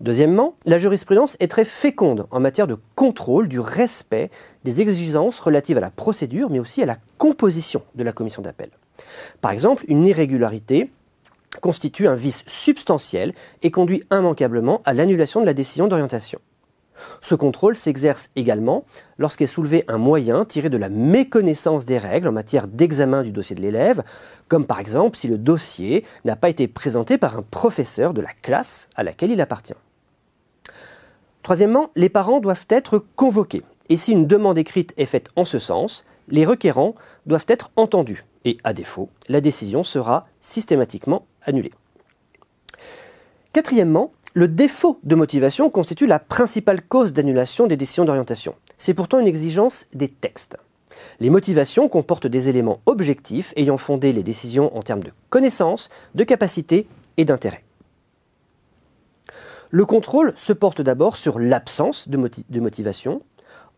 Deuxièmement, 0.00 0.54
la 0.64 0.78
jurisprudence 0.78 1.36
est 1.40 1.50
très 1.50 1.64
féconde 1.64 2.26
en 2.30 2.38
matière 2.38 2.68
de 2.68 2.76
contrôle 2.94 3.48
du 3.48 3.58
respect 3.58 4.30
des 4.64 4.80
exigences 4.80 5.40
relatives 5.40 5.76
à 5.76 5.80
la 5.80 5.90
procédure, 5.90 6.50
mais 6.50 6.60
aussi 6.60 6.82
à 6.82 6.86
la 6.86 6.98
composition 7.18 7.82
de 7.96 8.04
la 8.04 8.12
commission 8.12 8.42
d'appel. 8.42 8.70
Par 9.40 9.50
exemple, 9.50 9.84
une 9.88 10.06
irrégularité 10.06 10.90
constitue 11.60 12.06
un 12.06 12.14
vice 12.14 12.44
substantiel 12.46 13.32
et 13.62 13.70
conduit 13.70 14.04
immanquablement 14.12 14.82
à 14.84 14.94
l'annulation 14.94 15.40
de 15.40 15.46
la 15.46 15.54
décision 15.54 15.88
d'orientation. 15.88 16.38
Ce 17.20 17.34
contrôle 17.34 17.76
s'exerce 17.76 18.30
également 18.36 18.84
lorsqu'est 19.18 19.46
soulevé 19.46 19.84
un 19.88 19.98
moyen 19.98 20.44
tiré 20.44 20.68
de 20.68 20.76
la 20.76 20.88
méconnaissance 20.88 21.86
des 21.86 21.98
règles 21.98 22.28
en 22.28 22.32
matière 22.32 22.66
d'examen 22.66 23.22
du 23.22 23.30
dossier 23.30 23.56
de 23.56 23.62
l'élève, 23.62 24.02
comme 24.48 24.66
par 24.66 24.80
exemple 24.80 25.16
si 25.16 25.28
le 25.28 25.38
dossier 25.38 26.04
n'a 26.24 26.36
pas 26.36 26.48
été 26.48 26.68
présenté 26.68 27.18
par 27.18 27.36
un 27.36 27.42
professeur 27.42 28.14
de 28.14 28.20
la 28.20 28.32
classe 28.42 28.88
à 28.96 29.02
laquelle 29.02 29.30
il 29.30 29.40
appartient. 29.40 29.74
Troisièmement, 31.42 31.90
les 31.96 32.08
parents 32.08 32.40
doivent 32.40 32.66
être 32.68 33.04
convoqués. 33.16 33.62
Et 33.88 33.96
si 33.96 34.12
une 34.12 34.26
demande 34.26 34.58
écrite 34.58 34.92
est 34.96 35.06
faite 35.06 35.30
en 35.36 35.44
ce 35.44 35.58
sens, 35.58 36.04
les 36.28 36.44
requérants 36.44 36.94
doivent 37.26 37.46
être 37.48 37.70
entendus. 37.76 38.24
Et 38.44 38.58
à 38.64 38.72
défaut, 38.72 39.08
la 39.28 39.40
décision 39.40 39.82
sera 39.82 40.26
systématiquement 40.40 41.26
annulée. 41.42 41.72
Quatrièmement, 43.52 44.12
le 44.34 44.46
défaut 44.46 45.00
de 45.02 45.14
motivation 45.14 45.70
constitue 45.70 46.06
la 46.06 46.18
principale 46.18 46.82
cause 46.82 47.12
d'annulation 47.12 47.66
des 47.66 47.76
décisions 47.76 48.04
d'orientation. 48.04 48.54
C'est 48.76 48.94
pourtant 48.94 49.18
une 49.18 49.26
exigence 49.26 49.86
des 49.94 50.08
textes. 50.08 50.56
Les 51.20 51.30
motivations 51.30 51.88
comportent 51.88 52.26
des 52.26 52.48
éléments 52.48 52.80
objectifs 52.86 53.52
ayant 53.56 53.78
fondé 53.78 54.12
les 54.12 54.22
décisions 54.22 54.76
en 54.76 54.82
termes 54.82 55.02
de 55.02 55.12
connaissances, 55.30 55.90
de 56.14 56.24
capacité 56.24 56.86
et 57.16 57.24
d'intérêt. 57.24 57.64
Le 59.70 59.84
contrôle 59.84 60.32
se 60.36 60.52
porte 60.54 60.80
d'abord 60.80 61.16
sur 61.16 61.38
l'absence 61.38 62.08
de, 62.08 62.16
motivation, 62.60 63.20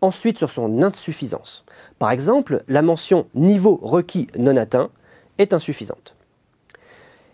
ensuite 0.01 0.39
sur 0.39 0.51
son 0.51 0.83
insuffisance. 0.83 1.65
Par 1.99 2.13
exemple, 2.13 2.63
la 2.69 2.83
mention 2.83 3.27
niveau 3.35 3.79
requis 3.83 4.29
non 4.39 4.57
atteint 4.57 4.91
est 5.39 5.53
insuffisante. 5.53 6.15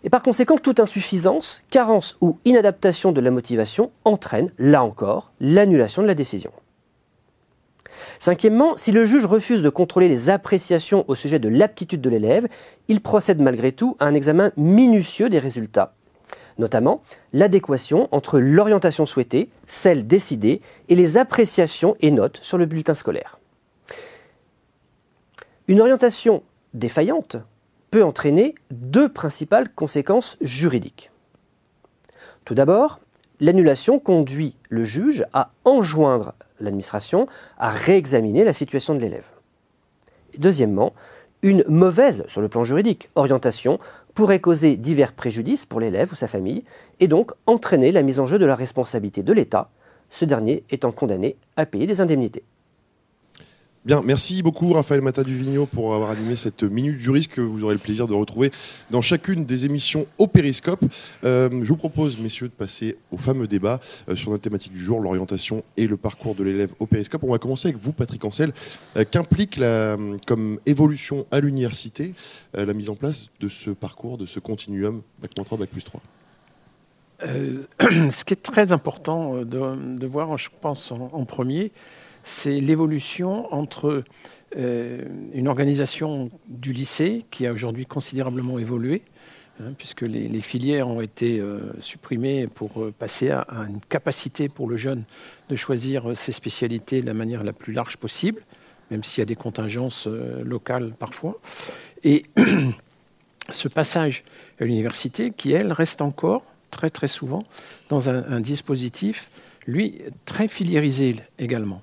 Et 0.03 0.09
par 0.09 0.23
conséquent, 0.23 0.57
toute 0.57 0.79
insuffisance, 0.79 1.61
carence 1.69 2.17
ou 2.21 2.37
inadaptation 2.45 3.11
de 3.11 3.21
la 3.21 3.31
motivation 3.31 3.91
entraîne, 4.05 4.51
là 4.57 4.83
encore, 4.83 5.31
l'annulation 5.39 6.01
de 6.01 6.07
la 6.07 6.15
décision. 6.15 6.51
Cinquièmement, 8.19 8.77
si 8.77 8.91
le 8.91 9.05
juge 9.05 9.25
refuse 9.25 9.61
de 9.61 9.69
contrôler 9.69 10.07
les 10.07 10.29
appréciations 10.29 11.05
au 11.07 11.15
sujet 11.15 11.39
de 11.39 11.49
l'aptitude 11.49 12.01
de 12.01 12.09
l'élève, 12.09 12.47
il 12.87 13.01
procède 13.01 13.41
malgré 13.41 13.71
tout 13.71 13.95
à 13.99 14.05
un 14.05 14.13
examen 14.13 14.51
minutieux 14.55 15.29
des 15.29 15.39
résultats 15.39 15.93
notamment 16.57 17.01
l'adéquation 17.33 18.07
entre 18.11 18.39
l'orientation 18.39 19.05
souhaitée, 19.05 19.47
celle 19.65 20.07
décidée, 20.07 20.61
et 20.89 20.95
les 20.95 21.17
appréciations 21.17 21.95
et 21.99 22.11
notes 22.11 22.39
sur 22.41 22.57
le 22.57 22.65
bulletin 22.65 22.95
scolaire. 22.95 23.39
Une 25.67 25.81
orientation 25.81 26.43
défaillante 26.73 27.37
peut 27.91 28.03
entraîner 28.03 28.55
deux 28.71 29.09
principales 29.09 29.69
conséquences 29.69 30.37
juridiques. 30.41 31.11
Tout 32.45 32.55
d'abord, 32.55 32.99
l'annulation 33.39 33.99
conduit 33.99 34.55
le 34.69 34.83
juge 34.83 35.25
à 35.33 35.51
enjoindre 35.65 36.33
l'administration 36.59 37.27
à 37.57 37.69
réexaminer 37.69 38.43
la 38.43 38.53
situation 38.53 38.95
de 38.95 38.99
l'élève. 38.99 39.25
Deuxièmement, 40.37 40.93
une 41.41 41.63
mauvaise, 41.67 42.23
sur 42.27 42.41
le 42.41 42.49
plan 42.49 42.63
juridique, 42.63 43.09
orientation 43.15 43.79
pourrait 44.17 44.39
causer 44.39 44.77
divers 44.77 45.13
préjudices 45.13 45.67
pour 45.67 45.79
l'élève 45.79 46.11
ou 46.11 46.15
sa 46.15 46.27
famille, 46.27 46.63
et 46.99 47.07
donc 47.07 47.33
entraîner 47.45 47.91
la 47.91 48.01
mise 48.01 48.19
en 48.19 48.25
jeu 48.25 48.39
de 48.39 48.47
la 48.47 48.55
responsabilité 48.55 49.21
de 49.21 49.31
l'État, 49.31 49.69
ce 50.09 50.25
dernier 50.25 50.63
étant 50.71 50.91
condamné 50.91 51.37
à 51.55 51.67
payer 51.67 51.85
des 51.85 52.01
indemnités. 52.01 52.43
Bien, 53.85 54.01
merci 54.03 54.43
beaucoup 54.43 54.73
Raphaël 54.73 55.01
Mata 55.01 55.23
Duvigno 55.23 55.65
pour 55.65 55.93
avoir 55.93 56.09
animé 56.11 56.35
cette 56.35 56.63
minute 56.63 56.99
juriste 56.99 57.31
que 57.31 57.39
vous 57.39 57.63
aurez 57.63 57.73
le 57.73 57.79
plaisir 57.79 58.05
de 58.05 58.13
retrouver 58.13 58.51
dans 58.91 59.01
chacune 59.01 59.45
des 59.45 59.65
émissions 59.65 60.07
au 60.17 60.27
Périscope. 60.27 60.83
Euh, 61.23 61.49
je 61.51 61.67
vous 61.67 61.77
propose, 61.77 62.17
messieurs, 62.19 62.49
de 62.49 62.53
passer 62.53 62.97
au 63.11 63.17
fameux 63.17 63.47
débat 63.47 63.79
euh, 64.09 64.15
sur 64.15 64.31
notre 64.31 64.43
thématique 64.43 64.73
du 64.73 64.83
jour, 64.83 64.99
l'orientation 64.99 65.63
et 65.77 65.87
le 65.87 65.95
parcours 65.95 66.35
de 66.35 66.43
l'élève 66.43 66.73
au 66.79 66.85
Périscope. 66.85 67.23
On 67.23 67.31
va 67.31 67.37
commencer 67.37 67.69
avec 67.69 67.81
vous, 67.81 67.93
Patrick 67.93 68.25
Ancel. 68.25 68.51
Euh, 68.97 69.05
Qu'implique 69.09 69.61
comme 70.27 70.59
évolution 70.65 71.25
à 71.31 71.39
l'université 71.39 72.13
la 72.53 72.73
mise 72.73 72.89
en 72.89 72.95
place 72.95 73.29
de 73.39 73.47
ce 73.47 73.69
parcours, 73.69 74.17
de 74.17 74.25
ce 74.25 74.39
continuum 74.39 75.01
Bac 75.21 75.33
3, 75.33 75.57
Bac 75.57 75.69
plus 75.69 75.83
3 75.83 76.01
Ce 77.21 78.25
qui 78.25 78.33
est 78.33 78.43
très 78.43 78.73
important 78.73 79.43
de, 79.43 80.05
voir, 80.05 80.37
je 80.37 80.49
pense, 80.61 80.91
en 80.91 81.25
premier, 81.25 81.71
c'est 82.27 82.59
l'évolution 82.59 83.51
entre 83.53 84.03
euh, 84.57 85.01
une 85.33 85.47
organisation 85.47 86.29
du 86.47 86.73
lycée 86.73 87.25
qui 87.31 87.47
a 87.47 87.53
aujourd'hui 87.53 87.85
considérablement 87.85 88.59
évolué, 88.59 89.01
hein, 89.61 89.71
puisque 89.77 90.01
les, 90.01 90.41
filières 90.41 90.89
ont 90.89 90.99
été 90.99 91.39
euh, 91.39 91.71
supprimées 91.79 92.47
pour 92.47 92.83
euh, 92.83 92.93
passer 92.97 93.31
à, 93.31 93.45
une 93.67 93.79
capacité 93.79 94.49
pour 94.49 94.67
le 94.67 94.75
jeune 94.75 95.05
de 95.49 95.55
choisir 95.55 96.15
ses 96.17 96.33
spécialités 96.33 97.01
de 97.01 97.07
la 97.07 97.13
manière 97.13 97.43
la 97.43 97.53
plus 97.53 97.71
large 97.71 97.95
possible, 97.95 98.41
même 98.91 99.05
s'il 99.05 99.19
y 99.19 99.21
a 99.21 99.25
des 99.25 99.35
contingences 99.35 100.07
locales 100.07 100.93
parfois. 100.99 101.39
Et 102.03 102.23
ce 103.51 103.69
passage 103.69 104.25
à 104.59 104.65
l'université, 104.65 105.31
qui 105.31 105.53
elle 105.53 105.71
reste 105.71 106.01
encore 106.01 106.43
très 106.71 106.89
très 106.89 107.07
souvent 107.07 107.43
dans 107.87 108.09
un 108.09 108.41
dispositif, 108.41 109.29
lui, 109.65 110.01
très 110.25 110.47
filiérisé 110.47 111.17
également. 111.39 111.81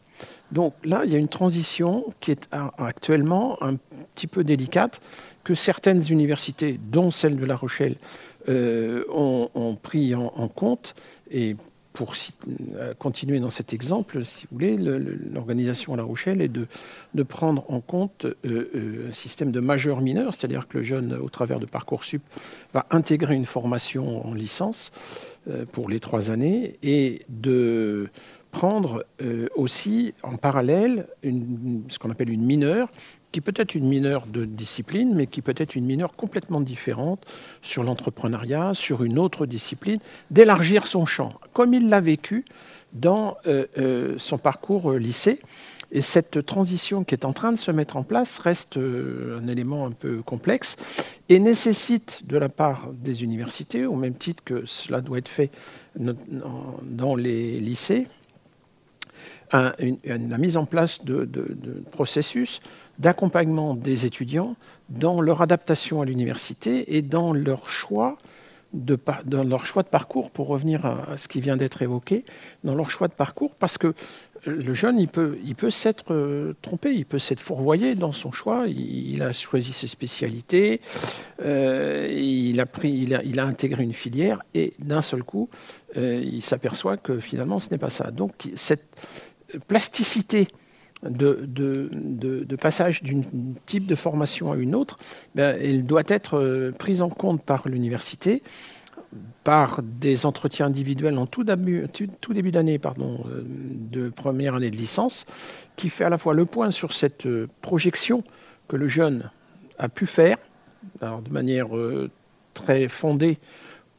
Donc 0.52 0.74
là, 0.84 1.02
il 1.04 1.12
y 1.12 1.16
a 1.16 1.18
une 1.18 1.28
transition 1.28 2.04
qui 2.20 2.30
est 2.30 2.48
actuellement 2.78 3.62
un 3.62 3.76
petit 4.14 4.26
peu 4.26 4.44
délicate, 4.44 5.00
que 5.42 5.54
certaines 5.54 6.02
universités, 6.10 6.78
dont 6.90 7.10
celle 7.10 7.36
de 7.36 7.44
La 7.44 7.56
Rochelle, 7.56 7.96
euh, 8.48 9.04
ont, 9.10 9.76
pris 9.82 10.14
en, 10.14 10.28
compte. 10.48 10.94
Et 11.30 11.56
pour 11.94 12.14
euh, 12.76 12.92
continuer 12.98 13.40
dans 13.40 13.50
cet 13.50 13.72
exemple, 13.72 14.24
si 14.24 14.46
vous 14.46 14.58
voulez, 14.58 14.76
l'organisation 14.76 15.94
à 15.94 15.96
La 15.96 16.02
Rochelle 16.02 16.42
est 16.42 16.48
de, 16.48 16.66
prendre 17.22 17.64
en 17.70 17.80
compte 17.80 18.26
euh, 18.44 19.06
un 19.08 19.12
système 19.12 19.50
de 19.50 19.60
majeur-mineur, 19.60 20.34
c'est-à-dire 20.34 20.68
que 20.68 20.78
le 20.78 20.84
jeune, 20.84 21.14
au 21.14 21.30
travers 21.30 21.58
de 21.58 21.66
Parcoursup, 21.66 22.22
va 22.74 22.84
intégrer 22.90 23.34
une 23.34 23.46
formation 23.46 24.26
en 24.26 24.34
licence 24.34 24.92
pour 25.72 25.88
les 25.90 26.00
trois 26.00 26.30
années 26.30 26.76
et 26.82 27.22
de 27.28 28.08
prendre 28.54 29.04
euh, 29.20 29.48
aussi 29.56 30.14
en 30.22 30.36
parallèle 30.36 31.08
ce 31.24 31.98
qu'on 31.98 32.10
appelle 32.10 32.30
une 32.30 32.44
mineure, 32.44 32.88
qui 33.32 33.40
peut 33.40 33.52
être 33.56 33.74
une 33.74 33.88
mineure 33.88 34.26
de 34.26 34.44
discipline, 34.44 35.12
mais 35.12 35.26
qui 35.26 35.42
peut 35.42 35.56
être 35.56 35.74
une 35.74 35.84
mineure 35.84 36.14
complètement 36.14 36.60
différente 36.60 37.26
sur 37.62 37.82
l'entrepreneuriat, 37.82 38.72
sur 38.72 39.02
une 39.02 39.18
autre 39.18 39.44
discipline, 39.44 39.98
d'élargir 40.30 40.86
son 40.86 41.04
champ, 41.04 41.32
comme 41.52 41.74
il 41.74 41.88
l'a 41.88 42.00
vécu 42.00 42.44
dans 42.92 43.36
euh, 43.48 43.66
euh, 43.76 44.14
son 44.18 44.38
parcours 44.38 44.92
lycée. 44.92 45.40
Et 45.90 46.00
cette 46.00 46.46
transition 46.46 47.02
qui 47.02 47.16
est 47.16 47.24
en 47.24 47.32
train 47.32 47.50
de 47.50 47.58
se 47.58 47.72
mettre 47.72 47.96
en 47.96 48.04
place 48.04 48.38
reste 48.38 48.76
un 48.78 49.46
élément 49.48 49.86
un 49.86 49.92
peu 49.92 50.22
complexe 50.22 50.76
et 51.28 51.38
nécessite 51.38 52.22
de 52.26 52.36
la 52.36 52.48
part 52.48 52.88
des 52.92 53.22
universités, 53.22 53.84
au 53.84 53.94
même 53.94 54.16
titre 54.16 54.42
que 54.44 54.64
cela 54.64 55.00
doit 55.00 55.18
être 55.18 55.28
fait 55.28 55.50
dans 55.96 57.14
les 57.14 57.60
lycées, 57.60 58.08
la 59.54 60.38
mise 60.38 60.56
en 60.56 60.66
place 60.66 61.04
de, 61.04 61.28
processus 61.90 62.60
d'accompagnement 62.98 63.74
des 63.74 64.06
étudiants 64.06 64.56
dans 64.88 65.20
leur 65.20 65.42
adaptation 65.42 66.00
à 66.00 66.04
l'université 66.04 66.96
et 66.96 67.02
dans 67.02 67.32
leur 67.32 67.68
choix 67.68 68.18
de, 68.72 68.98
leur 69.42 69.66
choix 69.66 69.82
de 69.82 69.88
parcours, 69.88 70.30
pour 70.30 70.48
revenir 70.48 70.84
à, 70.84 71.16
ce 71.16 71.28
qui 71.28 71.40
vient 71.40 71.56
d'être 71.56 71.82
évoqué, 71.82 72.24
dans 72.64 72.74
leur 72.74 72.90
choix 72.90 73.08
de 73.08 73.12
parcours, 73.12 73.54
parce 73.54 73.78
que 73.78 73.94
le 74.46 74.74
jeune, 74.74 74.98
il 74.98 75.08
peut, 75.08 75.38
il 75.44 75.54
peut 75.54 75.70
s'être 75.70 76.12
euh, 76.12 76.54
trompé, 76.60 76.92
il 76.92 77.06
peut 77.06 77.18
s'être 77.18 77.40
fourvoyé 77.40 77.94
dans 77.94 78.12
son 78.12 78.30
choix. 78.30 78.66
Il, 78.68 79.22
a 79.22 79.32
choisi 79.32 79.72
ses 79.72 79.86
spécialités, 79.86 80.80
euh, 81.42 82.08
il, 82.10 82.60
a 82.60 82.66
pris, 82.66 82.90
il, 82.92 83.40
a, 83.40 83.46
intégré 83.46 83.82
une 83.82 83.92
filière, 83.92 84.42
et 84.54 84.74
d'un 84.78 85.00
seul 85.02 85.22
coup, 85.22 85.48
euh, 85.96 86.20
il 86.22 86.42
s'aperçoit 86.42 86.96
que 86.96 87.18
finalement, 87.18 87.58
ce 87.58 87.70
n'est 87.70 87.78
pas 87.78 87.90
ça. 87.90 88.10
Donc, 88.10 88.32
cette, 88.54 88.84
plasticité 89.68 90.48
de, 91.10 92.56
passage 92.56 93.02
d'un 93.02 93.22
type 93.66 93.86
de 93.86 93.94
formation 93.94 94.52
à 94.52 94.56
une 94.56 94.74
autre, 94.74 94.96
ben, 95.34 95.56
elle 95.60 95.84
doit 95.84 96.02
être 96.08 96.38
euh, 96.38 96.72
prise 96.72 97.02
en 97.02 97.10
compte 97.10 97.42
par 97.42 97.68
l'université, 97.68 98.42
par 99.44 99.82
des 99.82 100.26
entretiens 100.26 100.66
individuels 100.66 101.18
en 101.18 101.26
tout 101.26 101.44
début, 101.44 101.86
d'année 102.50 102.80
euh, 102.84 103.42
de 103.44 104.08
première 104.08 104.54
année 104.54 104.70
de 104.70 104.76
licence, 104.76 105.26
qui 105.76 105.88
fait 105.88 106.04
à 106.04 106.08
la 106.08 106.18
fois 106.18 106.34
le 106.34 106.46
point 106.46 106.70
sur 106.70 106.92
cette 106.92 107.26
euh, 107.26 107.48
projection 107.60 108.24
que 108.68 108.76
le 108.76 108.88
jeune 108.88 109.30
a 109.78 109.88
pu 109.88 110.06
faire, 110.06 110.38
de 111.00 111.32
manière 111.32 111.68
très 112.54 112.88
fondée 112.88 113.38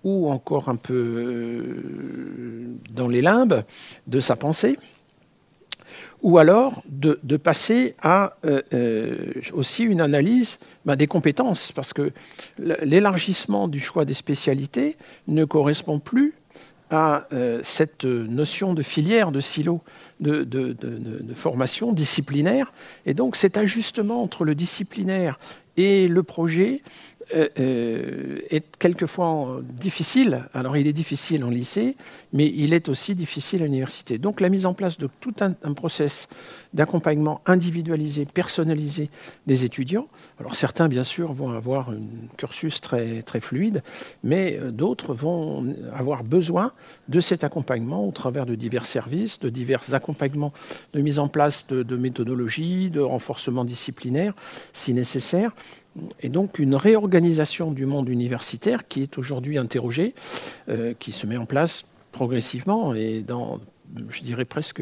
ou 0.03 0.29
encore 0.29 0.69
un 0.69 0.75
peu 0.75 2.63
dans 2.91 3.07
les 3.07 3.21
limbes 3.21 3.63
de 4.07 4.19
sa 4.19 4.35
pensée, 4.35 4.79
ou 6.25 6.39
alors 6.39 6.81
de, 6.89 7.37
passer 7.37 7.93
à 8.01 8.33
euh, 8.45 8.63
euh, 8.73 9.31
aussi 9.53 9.83
une 9.83 10.01
analyse 10.01 10.57
ben, 10.83 10.95
des 10.95 11.05
compétences, 11.05 11.71
parce 11.71 11.93
que 11.93 12.11
l'élargissement 12.57 13.67
du 13.67 13.79
choix 13.79 14.05
des 14.05 14.15
spécialités 14.15 14.97
ne 15.27 15.45
correspond 15.45 15.99
plus 15.99 16.33
à 16.89 17.27
euh, 17.31 17.59
cette 17.61 18.05
notion 18.05 18.73
de 18.73 18.81
filière, 18.81 19.31
de 19.31 19.39
silo, 19.39 19.81
de, 20.19 20.75
formation 21.35 21.93
disciplinaire. 21.93 22.73
Et 23.05 23.13
donc 23.13 23.35
cet 23.35 23.55
ajustement 23.55 24.23
entre 24.23 24.45
le 24.45 24.55
disciplinaire 24.55 25.37
et 25.77 26.07
le 26.07 26.23
projet 26.23 26.81
est 27.31 28.77
quelquefois 28.77 29.61
difficile. 29.63 30.47
Alors 30.53 30.77
il 30.77 30.87
est 30.87 30.93
difficile 30.93 31.43
en 31.43 31.49
lycée, 31.49 31.95
mais 32.33 32.51
il 32.55 32.73
est 32.73 32.89
aussi 32.89 33.15
difficile 33.15 33.61
à 33.61 33.65
l'université. 33.65 34.17
Donc 34.17 34.41
la 34.41 34.49
mise 34.49 34.65
en 34.65 34.73
place 34.73 34.97
de 34.97 35.09
tout 35.19 35.33
un, 35.41 35.51
process 35.73 36.27
d'accompagnement 36.75 37.41
individualisé, 37.45 38.25
personnalisé 38.25 39.09
des 39.47 39.65
étudiants. 39.65 40.07
Alors 40.39 40.55
certains, 40.55 40.87
bien 40.87 41.03
sûr, 41.03 41.33
vont 41.33 41.51
avoir 41.51 41.89
un 41.89 42.01
cursus 42.37 42.81
très, 42.81 43.23
très 43.23 43.39
fluide, 43.39 43.81
mais 44.23 44.59
euh, 44.59 44.71
d'autres 44.71 45.13
vont 45.13 45.65
avoir 45.93 46.23
besoin 46.23 46.73
de 47.07 47.19
cet 47.19 47.43
accompagnement 47.43 48.07
au 48.07 48.11
travers 48.11 48.45
de 48.45 48.55
divers 48.55 48.85
services, 48.85 49.39
de 49.39 49.49
divers 49.49 49.93
accompagnements 49.93 50.53
de 50.93 51.01
mise 51.01 51.17
en 51.17 51.29
place 51.29 51.65
de, 51.67 51.95
méthodologies, 51.95 52.89
de 52.89 52.99
renforcement 52.99 53.63
disciplinaire, 53.63 54.33
si 54.73 54.93
nécessaire 54.93 55.51
et 56.19 56.27
donc 56.27 56.59
une 56.59 56.75
réorganisation 56.75 57.71
du 57.71 57.85
monde 57.85 58.09
universitaire 58.09 58.85
qui 58.85 59.01
est 59.01 59.17
aujourd'hui 59.17 59.57
interrogée, 59.57 60.13
euh, 60.67 60.93
qui 60.99 61.13
se 61.13 61.25
met 61.25 61.37
en 61.37 61.45
place 61.45 61.85
progressivement 62.11 62.93
et 62.93 63.21
dans, 63.21 63.61
je 64.09 64.21
dirais 64.21 64.43
presque, 64.43 64.81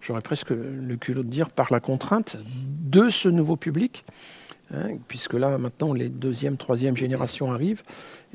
j'aurais 0.00 0.22
presque 0.22 0.50
le 0.50 0.96
culot 0.96 1.22
de 1.22 1.28
dire 1.28 1.50
par 1.50 1.72
la 1.72 1.80
contrainte 1.80 2.36
de 2.46 3.08
ce 3.10 3.28
nouveau 3.28 3.56
public 3.56 4.04
Hein, 4.74 4.98
puisque 5.08 5.32
là, 5.32 5.56
maintenant, 5.56 5.94
les 5.94 6.10
deuxième, 6.10 6.58
troisième 6.58 6.94
générations 6.94 7.50
arrivent. 7.50 7.82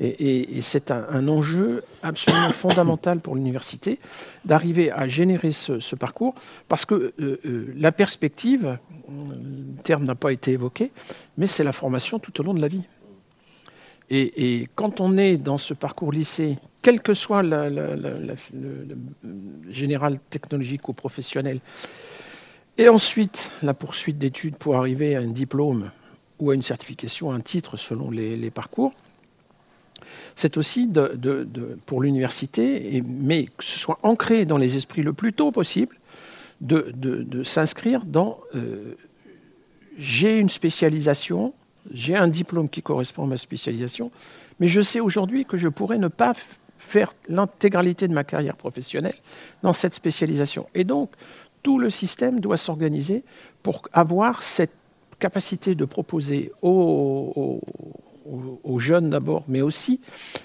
Et, 0.00 0.60
c'est 0.62 0.90
un, 0.90 1.28
enjeu 1.28 1.84
absolument 2.02 2.50
fondamental 2.50 3.20
pour 3.20 3.36
l'université 3.36 4.00
d'arriver 4.44 4.90
à 4.90 5.06
générer 5.06 5.52
ce, 5.52 5.94
parcours, 5.94 6.34
parce 6.68 6.84
que 6.84 7.12
euh, 7.20 7.40
euh, 7.46 7.72
la 7.76 7.92
perspective, 7.92 8.78
le 9.08 9.82
terme 9.82 10.04
n'a 10.04 10.16
pas 10.16 10.32
été 10.32 10.52
évoqué, 10.52 10.90
mais 11.38 11.46
c'est 11.46 11.62
la 11.62 11.72
formation 11.72 12.18
tout 12.18 12.40
au 12.40 12.42
long 12.42 12.54
de 12.54 12.60
la 12.60 12.68
vie. 12.68 12.82
Et, 14.16 14.68
quand 14.76 15.00
on 15.00 15.16
est 15.16 15.36
dans 15.36 15.58
ce 15.58 15.74
parcours 15.74 16.12
lycée, 16.12 16.56
quel 16.82 17.02
que 17.02 17.14
soit 17.14 17.42
le, 17.42 18.34
général 19.70 20.20
technologique 20.30 20.88
ou 20.88 20.92
professionnel, 20.92 21.60
et 22.78 22.88
ensuite 22.88 23.50
la 23.62 23.74
poursuite 23.74 24.18
d'études 24.18 24.56
pour 24.56 24.76
arriver 24.76 25.16
à 25.16 25.20
un 25.20 25.28
diplôme 25.28 25.90
ou 26.38 26.50
à 26.50 26.54
une 26.54 26.62
certification, 26.62 27.32
un 27.32 27.40
titre 27.40 27.76
selon 27.76 28.10
les, 28.10 28.50
parcours. 28.50 28.92
C'est 30.36 30.58
aussi 30.58 30.88
pour 31.86 32.02
l'université, 32.02 33.02
mais 33.06 33.46
que 33.46 33.64
ce 33.64 33.78
soit 33.78 33.98
ancré 34.02 34.44
dans 34.44 34.58
les 34.58 34.76
esprits 34.76 35.02
le 35.02 35.12
plus 35.12 35.32
tôt 35.32 35.50
possible, 35.50 35.96
de, 36.60 37.42
s'inscrire 37.42 38.04
dans 38.04 38.38
euh, 38.54 38.94
j'ai 39.98 40.38
une 40.38 40.48
spécialisation, 40.48 41.52
j'ai 41.92 42.16
un 42.16 42.28
diplôme 42.28 42.68
qui 42.68 42.82
correspond 42.82 43.24
à 43.24 43.26
ma 43.26 43.36
spécialisation, 43.36 44.10
mais 44.60 44.68
je 44.68 44.80
sais 44.80 45.00
aujourd'hui 45.00 45.44
que 45.44 45.56
je 45.56 45.68
pourrais 45.68 45.98
ne 45.98 46.08
pas 46.08 46.34
faire 46.78 47.14
l'intégralité 47.28 48.08
de 48.08 48.14
ma 48.14 48.24
carrière 48.24 48.56
professionnelle 48.56 49.16
dans 49.62 49.72
cette 49.72 49.94
spécialisation. 49.94 50.66
Et 50.74 50.84
donc, 50.84 51.10
tout 51.62 51.78
le 51.78 51.90
système 51.90 52.40
doit 52.40 52.58
s'organiser 52.58 53.24
pour 53.62 53.82
avoir 53.92 54.42
cette 54.42 54.74
capacité 55.18 55.74
de 55.74 55.84
proposer 55.84 56.52
aux, 56.62 57.60
jeunes 58.78 59.08
d'abord, 59.10 59.44
mais 59.48 59.62
aussi 59.62 60.00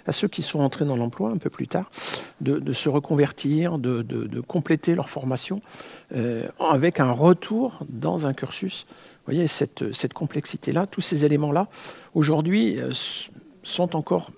à 0.05 0.13
ceux 0.13 0.29
qui 0.29 0.41
sont 0.41 0.59
entrés 0.59 0.85
dans 0.85 0.95
l'emploi 0.95 1.31
un 1.31 1.37
peu 1.37 1.49
plus 1.49 1.67
tard, 1.67 1.91
de, 2.39 2.73
se 2.73 2.87
reconvertir, 2.87 3.77
de, 3.77 4.41
compléter 4.47 4.95
leur 4.95 5.09
formation 5.09 5.59
euh, 6.15 6.47
avec 6.59 7.01
un 7.01 7.11
retour 7.11 7.81
dans 7.89 8.25
un 8.25 8.33
cursus. 8.33 8.85
Vous 9.29 9.35
voyez, 9.35 9.47
cette, 9.47 9.93
cette 9.93 10.15
complexité-là, 10.15 10.87
tous 10.87 11.01
ces 11.01 11.23
éléments-là, 11.23 11.67
aujourd'hui, 12.15 12.79
euh, 12.79 12.91
sont 13.61 13.95
encore 13.95 14.31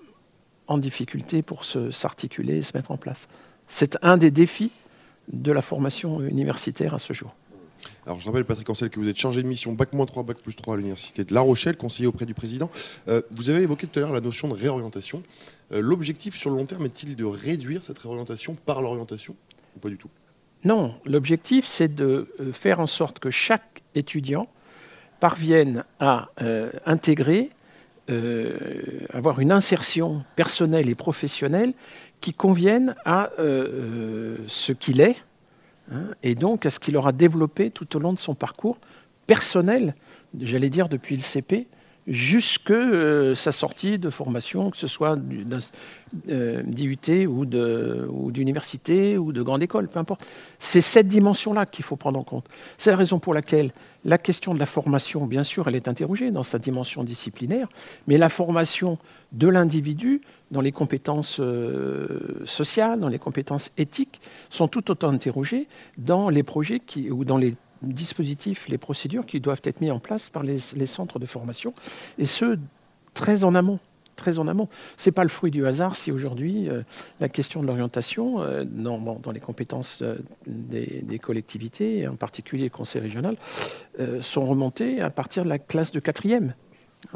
en 0.66 0.76
difficulté 0.76 1.40
pour 1.40 1.64
s'articuler 1.64 2.58
et 2.58 2.62
se 2.62 2.76
mettre 2.76 2.90
en 2.90 2.98
place. 2.98 3.26
C'est 3.68 3.96
un 4.02 4.18
des 4.18 4.30
défis 4.30 4.70
de 5.32 5.50
la 5.50 5.62
formation 5.62 6.20
universitaire 6.20 6.92
à 6.92 6.98
ce 6.98 7.14
jour. 7.14 7.34
Alors 8.04 8.20
je 8.20 8.26
rappelle 8.26 8.44
Patrick 8.44 8.68
Ancel 8.68 8.90
que 8.90 9.00
vous 9.00 9.08
êtes 9.08 9.16
chargé 9.16 9.42
de 9.42 9.48
mission 9.48 9.72
Bac-3, 9.72 10.26
Bac 10.26 10.42
plus 10.42 10.54
3 10.54 10.74
à 10.74 10.76
l'Université 10.76 11.24
de 11.24 11.32
La 11.32 11.40
Rochelle, 11.40 11.78
conseiller 11.78 12.06
auprès 12.06 12.26
du 12.26 12.34
président. 12.34 12.70
Euh, 13.08 13.22
vous 13.30 13.48
avez 13.48 13.62
évoqué 13.62 13.86
tout 13.86 13.98
à 13.98 14.02
l'heure 14.02 14.12
la 14.12 14.20
notion 14.20 14.46
de 14.46 14.54
réorientation. 14.54 15.22
Euh, 15.72 15.80
l'objectif 15.80 16.36
sur 16.36 16.50
le 16.50 16.56
long 16.56 16.66
terme 16.66 16.84
est-il 16.84 17.16
de 17.16 17.24
réduire 17.24 17.80
cette 17.82 17.98
réorientation 17.98 18.56
par 18.66 18.82
l'orientation 18.82 19.34
ou 19.74 19.78
pas 19.78 19.88
du 19.88 19.96
tout? 19.96 20.10
Non, 20.64 20.94
l'objectif 21.06 21.64
c'est 21.64 21.94
de 21.94 22.28
faire 22.52 22.78
en 22.78 22.86
sorte 22.86 23.20
que 23.20 23.30
chaque 23.30 23.82
étudiant 23.94 24.48
parvienne 25.22 25.84
à 26.00 26.30
intégrer, 26.84 27.50
avoir 29.12 29.38
une 29.38 29.52
insertion 29.52 30.24
personnelle 30.34 30.88
et 30.88 30.96
professionnelle 30.96 31.72
qui 32.20 32.32
convienne 32.32 32.96
à 33.04 33.30
ce 33.38 34.72
qu'il 34.72 35.00
est, 35.00 35.16
Hein, 35.90 36.06
et 36.22 36.34
donc 36.34 36.64
à 36.64 36.70
ce 36.70 36.78
qu'il 36.78 36.96
aura 36.96 37.12
développé 37.12 37.70
tout 37.70 37.96
au 37.96 37.98
long 37.98 38.12
de 38.12 38.18
son 38.18 38.34
parcours 38.34 38.78
personnel, 39.26 39.94
j'allais 40.40 40.70
dire 40.70 40.88
depuis 40.88 41.16
le 41.16 41.22
CP, 41.22 41.66
jusque 42.06 42.70
euh, 42.70 43.34
sa 43.34 43.52
sortie 43.52 43.98
de 43.98 44.10
formation, 44.10 44.70
que 44.70 44.76
ce 44.76 44.86
soit 44.86 45.16
d'IUT 45.16 46.98
euh, 47.08 48.06
ou 48.08 48.32
d'université 48.32 49.16
ou, 49.16 49.26
ou 49.26 49.32
de 49.32 49.42
grande 49.42 49.62
école, 49.62 49.88
peu 49.88 49.98
importe. 49.98 50.26
C'est 50.58 50.80
cette 50.80 51.06
dimension-là 51.06 51.66
qu'il 51.66 51.84
faut 51.84 51.96
prendre 51.96 52.18
en 52.18 52.24
compte. 52.24 52.46
C'est 52.76 52.90
la 52.90 52.96
raison 52.96 53.18
pour 53.18 53.34
laquelle 53.34 53.70
la 54.04 54.18
question 54.18 54.52
de 54.52 54.58
la 54.58 54.66
formation, 54.66 55.26
bien 55.26 55.44
sûr, 55.44 55.68
elle 55.68 55.76
est 55.76 55.86
interrogée 55.86 56.30
dans 56.32 56.42
sa 56.42 56.58
dimension 56.58 57.04
disciplinaire, 57.04 57.68
mais 58.08 58.18
la 58.18 58.28
formation 58.28 58.98
de 59.30 59.46
l'individu 59.48 60.22
dans 60.50 60.60
les 60.60 60.72
compétences 60.72 61.38
euh, 61.40 62.42
sociales, 62.44 63.00
dans 63.00 63.08
les 63.08 63.18
compétences 63.18 63.70
éthiques, 63.78 64.20
sont 64.50 64.68
tout 64.68 64.90
autant 64.90 65.10
interrogées 65.10 65.68
dans 65.98 66.28
les 66.28 66.42
projets 66.42 66.80
qui, 66.80 67.10
ou 67.10 67.24
dans 67.24 67.38
les 67.38 67.54
dispositifs, 67.82 68.68
les 68.68 68.78
procédures 68.78 69.26
qui 69.26 69.40
doivent 69.40 69.62
être 69.64 69.80
mis 69.80 69.90
en 69.90 69.98
place 69.98 70.28
par 70.28 70.42
les, 70.42 70.58
centres 70.58 71.18
de 71.18 71.26
formation, 71.26 71.74
et 72.18 72.26
ce, 72.26 72.58
très 73.14 73.44
en 73.44 73.54
amont. 73.54 73.78
Très 74.14 74.38
en 74.38 74.46
amont. 74.46 74.68
Ce 74.98 75.08
n'est 75.08 75.14
pas 75.14 75.22
le 75.22 75.30
fruit 75.30 75.50
du 75.50 75.66
hasard 75.66 75.96
si 75.96 76.12
aujourd'hui 76.12 76.68
euh, 76.68 76.82
la 77.18 77.30
question 77.30 77.62
de 77.62 77.66
l'orientation 77.66 78.42
euh, 78.42 78.62
dans, 78.62 79.18
les 79.32 79.40
compétences 79.40 80.02
des, 80.46 81.02
des, 81.02 81.18
collectivités, 81.18 82.06
en 82.06 82.16
particulier 82.16 82.64
le 82.64 82.70
conseil 82.70 83.00
régional, 83.00 83.36
sont 84.20 84.44
remontées 84.44 85.00
à 85.00 85.08
partir 85.08 85.44
de 85.44 85.48
la 85.48 85.58
classe 85.58 85.92
de 85.92 86.00
quatrième. 86.00 86.52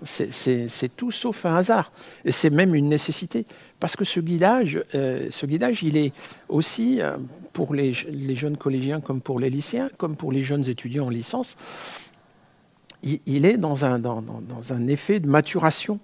C'est 0.05 0.96
tout 0.96 1.11
sauf 1.11 1.46
un 1.46 1.57
hasard. 1.57 1.92
Et 2.24 2.33
c'est 2.33 2.50
même 2.50 2.74
une 2.74 2.88
nécessité. 2.88 3.46
Parce 3.81 3.96
que 3.96 4.05
ce 4.05 4.20
guidage, 4.20 4.83
euh, 4.94 5.29
ce 5.31 5.46
guidage 5.46 5.83
il 5.83 5.96
est 5.96 6.12
aussi 6.48 7.00
euh, 7.00 7.16
pour 7.56 7.72
les, 7.72 7.94
jeunes 8.34 8.58
collégiens 8.58 9.00
comme 9.00 9.22
pour 9.22 9.40
les 9.40 9.48
lycéens, 9.48 9.88
comme 9.96 10.14
pour 10.14 10.30
les 10.30 10.44
jeunes 10.44 10.68
étudiants 10.68 11.06
en 11.06 11.08
licence, 11.08 11.56
il, 13.02 13.46
est 13.46 13.56
dans 13.56 13.86
un, 13.86 14.86
effet 14.88 15.20
de 15.20 15.26
maturation 15.26 15.98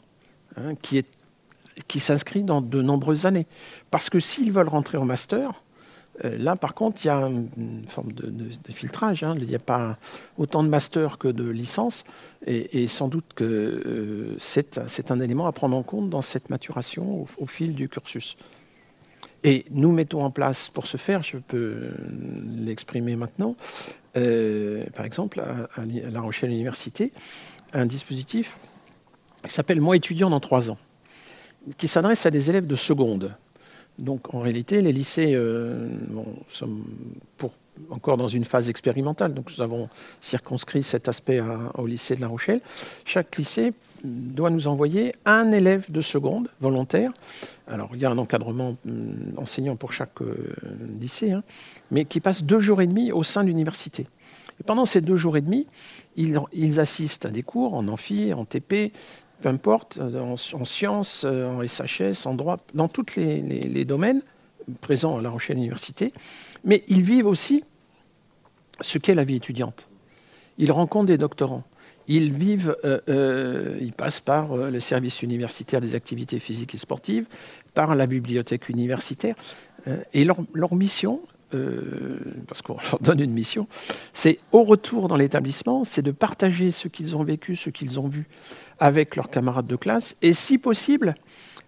hein, 0.56 0.74
qui, 0.80 2.00
s'inscrit 2.00 2.42
dans 2.42 2.62
de 2.62 2.80
nombreuses 2.80 3.26
années. 3.26 3.46
Parce 3.90 4.08
que 4.08 4.18
s'ils 4.18 4.50
veulent 4.50 4.70
rentrer 4.70 4.96
au 4.96 5.04
master, 5.04 5.62
euh, 6.24 6.38
là, 6.38 6.56
par 6.56 6.72
contre, 6.72 7.04
il 7.04 7.08
y 7.08 7.10
a 7.10 7.18
une 7.18 7.84
forme 7.86 8.12
de, 8.12 8.32
filtrage. 8.72 9.22
Hein. 9.22 9.34
Il 9.36 9.46
n'y 9.46 9.54
a 9.54 9.58
pas 9.58 9.98
autant 10.38 10.62
de 10.62 10.70
masters 10.70 11.18
que 11.18 11.28
de 11.28 11.46
licences. 11.46 12.04
Et, 12.46 12.86
sans 12.86 13.08
doute 13.08 13.26
que 13.34 13.44
euh, 13.44 14.36
c'est 14.38 15.10
un 15.10 15.20
élément 15.20 15.46
à 15.46 15.52
prendre 15.52 15.76
en 15.76 15.82
compte 15.82 16.08
dans 16.08 16.22
cette 16.22 16.48
maturation 16.48 17.26
au, 17.38 17.46
fil 17.46 17.74
du 17.74 17.90
cursus. 17.90 18.38
Et 19.44 19.64
nous 19.70 19.92
mettons 19.92 20.22
en 20.22 20.30
place, 20.30 20.68
pour 20.68 20.86
ce 20.86 20.96
faire, 20.96 21.22
je 21.22 21.38
peux 21.38 21.90
l'exprimer 22.50 23.16
maintenant, 23.16 23.56
euh, 24.16 24.84
par 24.94 25.04
exemple, 25.04 25.40
à, 25.40 25.68
La 25.84 26.20
Rochelle 26.20 26.50
Université, 26.50 27.12
un 27.72 27.86
dispositif 27.86 28.56
qui 29.44 29.52
s'appelle 29.52 29.80
Moi 29.80 29.96
étudiant 29.96 30.30
dans 30.30 30.40
trois 30.40 30.70
ans, 30.70 30.78
qui 31.76 31.88
s'adresse 31.88 32.24
à 32.24 32.30
des 32.30 32.50
élèves 32.50 32.66
de 32.66 32.76
seconde. 32.76 33.34
Donc 33.98 34.32
en 34.32 34.40
réalité, 34.40 34.80
les 34.80 34.92
lycées 34.92 35.32
euh, 35.34 35.88
sommes 36.48 36.84
pour, 37.36 37.52
encore 37.90 38.16
dans 38.16 38.28
une 38.28 38.44
phase 38.44 38.68
expérimentale. 38.68 39.34
Donc 39.34 39.50
nous 39.56 39.62
avons 39.62 39.88
circonscrit 40.20 40.84
cet 40.84 41.08
aspect 41.08 41.40
au 41.74 41.86
lycée 41.86 42.14
de 42.14 42.20
La 42.20 42.28
Rochelle. 42.28 42.60
Chaque 43.04 43.36
lycée 43.36 43.72
doit 44.04 44.50
nous 44.50 44.68
envoyer 44.68 45.14
un 45.24 45.52
élève 45.52 45.90
de 45.90 46.00
seconde 46.00 46.48
volontaire. 46.60 47.12
Alors 47.66 47.90
il 47.94 48.00
y 48.00 48.04
a 48.04 48.10
un 48.10 48.18
encadrement 48.18 48.76
hum, 48.86 49.34
enseignant 49.36 49.76
pour 49.76 49.92
chaque 49.92 50.20
euh, 50.22 50.54
lycée, 51.00 51.32
hein, 51.32 51.42
mais 51.90 52.04
qui 52.04 52.20
passe 52.20 52.44
deux 52.44 52.60
jours 52.60 52.82
et 52.82 52.86
demi 52.86 53.12
au 53.12 53.22
sein 53.22 53.42
de 53.42 53.48
l'université. 53.48 54.06
Et 54.60 54.64
pendant 54.64 54.86
ces 54.86 55.00
deux 55.00 55.16
jours 55.16 55.36
et 55.36 55.40
demi, 55.40 55.66
ils, 56.16 56.80
assistent 56.80 57.26
à 57.26 57.30
des 57.30 57.42
cours 57.42 57.74
en 57.74 57.88
amphi, 57.88 58.32
en 58.32 58.44
TP, 58.44 58.92
peu 59.40 59.48
importe, 59.48 59.98
en, 59.98 60.36
sciences, 60.36 61.24
euh, 61.24 61.48
en 61.48 61.66
SHS, 61.66 62.26
en 62.26 62.34
droit, 62.34 62.58
dans 62.74 62.88
tous 62.88 63.16
les, 63.16 63.84
domaines 63.84 64.22
présents 64.80 65.18
à 65.18 65.22
La 65.22 65.30
Rochelle 65.30 65.56
Université. 65.56 66.12
Mais 66.64 66.84
ils 66.88 67.02
vivent 67.02 67.26
aussi 67.26 67.64
ce 68.80 68.98
qu'est 68.98 69.14
la 69.14 69.24
vie 69.24 69.36
étudiante. 69.36 69.88
Ils 70.58 70.70
rencontrent 70.70 71.06
des 71.06 71.18
doctorants. 71.18 71.64
Ils 72.14 72.30
vivent, 72.30 72.76
euh, 72.84 73.00
euh, 73.08 73.78
ils 73.80 73.92
passent 73.92 74.20
par 74.20 74.54
le 74.56 74.80
service 74.80 75.22
universitaire 75.22 75.80
des 75.80 75.94
activités 75.94 76.38
physiques 76.38 76.74
et 76.74 76.78
sportives, 76.78 77.24
par 77.72 77.94
la 77.94 78.06
bibliothèque 78.06 78.68
universitaire. 78.68 79.34
et 80.12 80.24
leur, 80.24 80.74
mission, 80.74 81.20
euh, 81.54 82.18
parce 82.48 82.60
qu'on 82.60 82.74
leur 82.74 82.98
donne 83.00 83.20
une 83.20 83.32
mission, 83.32 83.66
c'est 84.12 84.38
au 84.52 84.62
retour 84.62 85.08
dans 85.08 85.16
l'établissement, 85.16 85.84
c'est 85.84 86.02
de 86.02 86.10
partager 86.10 86.70
ce 86.70 86.88
qu'ils 86.88 87.16
ont 87.16 87.24
vécu, 87.24 87.56
ce 87.56 87.70
qu'ils 87.70 87.98
ont 87.98 88.08
vu 88.08 88.26
avec 88.78 89.16
leurs 89.16 89.30
camarades 89.30 89.66
de 89.66 89.76
classe, 89.76 90.16
et 90.20 90.34
si 90.34 90.58
possible 90.58 91.14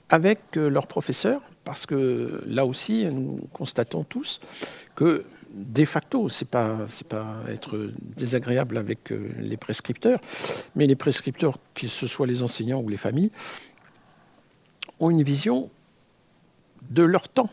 avec 0.08 0.38
euh, 0.56 0.68
leurs 0.68 0.86
professeurs, 0.86 1.40
parce 1.64 1.86
que 1.86 2.42
là 2.46 2.66
aussi, 2.66 3.06
nous 3.06 3.40
constatons 3.52 4.04
tous 4.04 4.40
que 4.94 5.24
de 5.54 5.84
facto, 5.84 6.28
c'est 6.28 6.48
pas 6.48 6.86
pas 7.08 7.36
être 7.48 7.90
désagréable 8.16 8.76
avec 8.76 9.12
euh, 9.12 9.30
les 9.38 9.56
prescripteurs, 9.56 10.18
mais 10.74 10.86
les 10.86 10.96
prescripteurs, 10.96 11.58
que 11.74 11.86
ce 11.86 12.06
soit 12.06 12.26
les 12.26 12.42
enseignants 12.42 12.80
ou 12.80 12.88
les 12.88 12.96
familles, 12.96 13.30
ont 14.98 15.10
une 15.10 15.22
vision 15.22 15.70
de 16.90 17.02
leur 17.02 17.28
temps. 17.28 17.50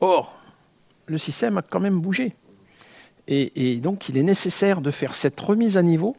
Or, 0.00 0.38
le 1.06 1.18
système 1.18 1.58
a 1.58 1.62
quand 1.62 1.80
même 1.80 2.00
bougé. 2.00 2.34
Et, 3.28 3.80
donc, 3.80 4.08
il 4.08 4.16
est 4.16 4.24
nécessaire 4.24 4.80
de 4.80 4.90
faire 4.90 5.14
cette 5.14 5.38
remise 5.38 5.76
à 5.76 5.82
niveau 5.82 6.16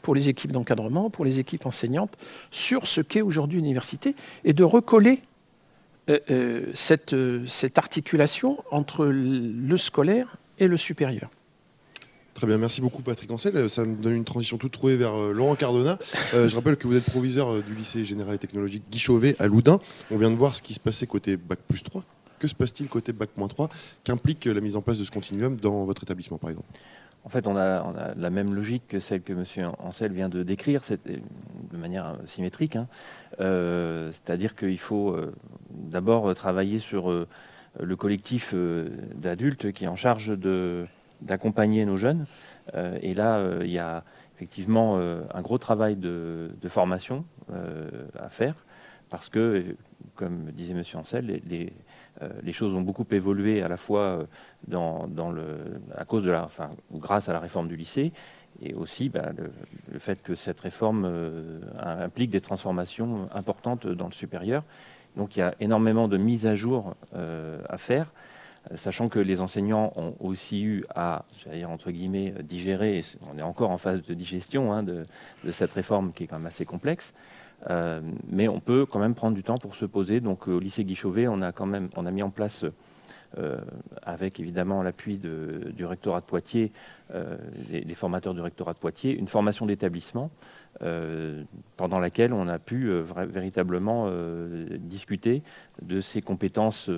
pour 0.00 0.16
les 0.16 0.28
équipes 0.28 0.50
d'encadrement, 0.50 1.08
pour 1.08 1.24
les 1.24 1.38
équipes 1.38 1.66
enseignantes, 1.66 2.16
sur 2.50 2.88
ce 2.88 3.00
qu'est 3.00 3.20
aujourd'hui 3.20 3.58
l'université, 3.58 4.16
et 4.42 4.52
de 4.52 4.64
recoller 4.64 5.22
cette, 6.74 7.12
euh, 7.12 7.44
cette 7.46 7.78
articulation 7.78 8.62
entre 8.70 9.06
le 9.06 9.76
scolaire 9.76 10.36
et 10.58 10.66
le 10.66 10.76
supérieur. 10.76 11.30
Très 12.34 12.46
bien, 12.46 12.58
merci 12.58 12.80
beaucoup 12.80 13.02
Patrick 13.02 13.30
Ancel. 13.30 13.68
Ça 13.68 13.84
me 13.84 13.94
donne 13.94 14.14
une 14.14 14.24
transition 14.24 14.56
toute 14.56 14.72
trouvée 14.72 14.96
vers 14.96 15.14
Laurent 15.14 15.54
Cardona. 15.54 15.98
je 16.32 16.54
rappelle 16.54 16.76
que 16.76 16.88
vous 16.88 16.96
êtes 16.96 17.04
proviseur 17.04 17.62
du 17.62 17.74
lycée 17.74 18.04
général 18.04 18.34
et 18.34 18.38
technologique 18.38 18.84
Guy 18.90 18.98
Chauvet 18.98 19.36
à 19.38 19.46
Loudun. 19.46 19.78
On 20.10 20.16
vient 20.16 20.30
de 20.30 20.36
voir 20.36 20.56
ce 20.56 20.62
qui 20.62 20.74
se 20.74 20.80
passait 20.80 21.06
côté 21.06 21.36
Bac 21.36 21.58
plus 21.68 21.82
3 21.82 22.02
que 22.42 22.48
se 22.48 22.54
passe-t-il 22.56 22.88
côté 22.88 23.12
Bac-3 23.12 23.70
Qu'implique 24.02 24.46
la 24.46 24.60
mise 24.60 24.74
en 24.74 24.82
place 24.82 24.98
de 24.98 25.04
ce 25.04 25.12
continuum 25.12 25.56
dans 25.56 25.84
votre 25.84 26.02
établissement, 26.02 26.38
par 26.38 26.50
exemple? 26.50 26.66
En 27.24 27.28
fait, 27.28 27.46
on 27.46 27.56
a, 27.56 28.14
la 28.16 28.30
même 28.30 28.54
logique 28.54 28.88
que 28.88 28.98
celle 28.98 29.22
que 29.22 29.32
M. 29.32 29.72
Ancel 29.78 30.12
vient 30.12 30.28
de 30.28 30.42
décrire, 30.42 30.82
de 31.06 31.76
manière 31.76 32.16
symétrique. 32.26 32.76
Hein. 32.76 32.88
Euh, 33.40 34.10
c'est-à-dire 34.10 34.56
qu'il 34.56 34.78
faut 34.78 35.10
euh, 35.10 35.32
d'abord 35.70 36.34
travailler 36.34 36.78
sur 36.78 37.10
euh, 37.10 37.28
le 37.80 37.96
collectif 37.96 38.54
d'adultes 39.14 39.72
qui 39.72 39.84
est 39.84 39.88
en 39.88 39.96
charge 39.96 40.36
d'accompagner 41.20 41.84
nos 41.86 41.96
jeunes. 41.96 42.26
et 42.74 43.14
là, 43.14 43.42
il 43.62 43.70
y 43.70 43.78
a 43.78 44.04
effectivement 44.34 44.98
un 44.98 45.40
gros 45.40 45.56
travail 45.56 45.96
de, 45.96 46.50
formation 46.68 47.24
à 48.18 48.28
faire, 48.28 48.54
parce 49.08 49.30
que, 49.30 49.74
comme 50.16 50.50
disait 50.50 50.74
M. 50.74 50.82
Ancel, 50.96 51.26
les 51.26 51.42
les 51.48 51.72
choses 52.52 52.74
ont 52.74 52.82
beaucoup 52.82 53.06
évolué 53.10 53.62
à 53.62 53.68
la 53.68 53.76
fois 53.76 54.26
le, 54.68 55.56
à 55.96 56.04
cause 56.04 56.24
de 56.24 56.30
la, 56.30 56.44
enfin, 56.44 56.70
grâce 56.92 57.28
à 57.28 57.32
la 57.32 57.40
réforme 57.40 57.68
du 57.68 57.76
lycée 57.76 58.12
et 58.60 58.74
aussi 58.74 59.08
bah, 59.08 59.30
le, 59.36 59.98
fait 59.98 60.22
que 60.22 60.34
cette 60.34 60.60
réforme 60.60 61.10
implique 61.78 62.30
des 62.30 62.40
transformations 62.40 63.28
importantes 63.34 63.86
dans 63.86 64.06
le 64.06 64.12
supérieur. 64.12 64.62
Donc 65.16 65.36
il 65.36 65.40
y 65.40 65.42
a 65.42 65.54
énormément 65.60 66.08
de 66.08 66.16
mises 66.16 66.46
à 66.46 66.54
jour 66.54 66.94
à 67.14 67.78
faire 67.78 68.12
sachant 68.74 69.08
que 69.08 69.18
les 69.18 69.40
enseignants 69.40 69.92
ont 69.96 70.14
aussi 70.20 70.62
eu 70.62 70.84
à, 70.94 71.24
dire, 71.52 71.70
entre 71.70 71.90
guillemets, 71.90 72.34
digérer, 72.42 73.02
on 73.32 73.38
est 73.38 73.42
encore 73.42 73.70
en 73.70 73.78
phase 73.78 74.02
de 74.02 74.14
digestion 74.14 74.72
hein, 74.72 74.82
de, 74.82 75.04
cette 75.50 75.72
réforme 75.72 76.12
qui 76.12 76.24
est 76.24 76.26
quand 76.26 76.38
même 76.38 76.46
assez 76.46 76.64
complexe, 76.64 77.12
euh, 77.70 78.00
mais 78.28 78.48
on 78.48 78.60
peut 78.60 78.86
quand 78.86 78.98
même 78.98 79.14
prendre 79.14 79.36
du 79.36 79.42
temps 79.42 79.58
pour 79.58 79.76
se 79.76 79.84
poser. 79.84 80.20
Donc 80.20 80.48
au 80.48 80.58
lycée 80.58 80.84
Guichauvet, 80.84 81.28
on 81.28 81.42
a 81.42 81.52
quand 81.52 81.66
même 81.66 81.88
on 81.96 82.06
a 82.06 82.10
mis 82.10 82.22
en 82.22 82.30
place, 82.30 82.64
euh, 83.38 83.58
avec 84.02 84.40
évidemment 84.40 84.82
l'appui 84.82 85.18
du 85.18 85.84
rectorat 85.84 86.20
de 86.20 86.26
Poitiers, 86.26 86.72
euh, 87.14 87.36
les, 87.70 87.94
formateurs 87.94 88.34
du 88.34 88.40
rectorat 88.40 88.72
de 88.72 88.78
Poitiers, 88.78 89.16
une 89.16 89.28
formation 89.28 89.66
d'établissement 89.66 90.30
euh, 90.80 91.44
pendant 91.76 91.98
laquelle 91.98 92.32
on 92.32 92.48
a 92.48 92.58
pu 92.58 92.88
euh, 92.88 93.04
véritablement 93.28 94.06
euh, 94.08 94.66
discuter 94.78 95.42
de 95.82 96.00
ces 96.00 96.22
compétences 96.22 96.88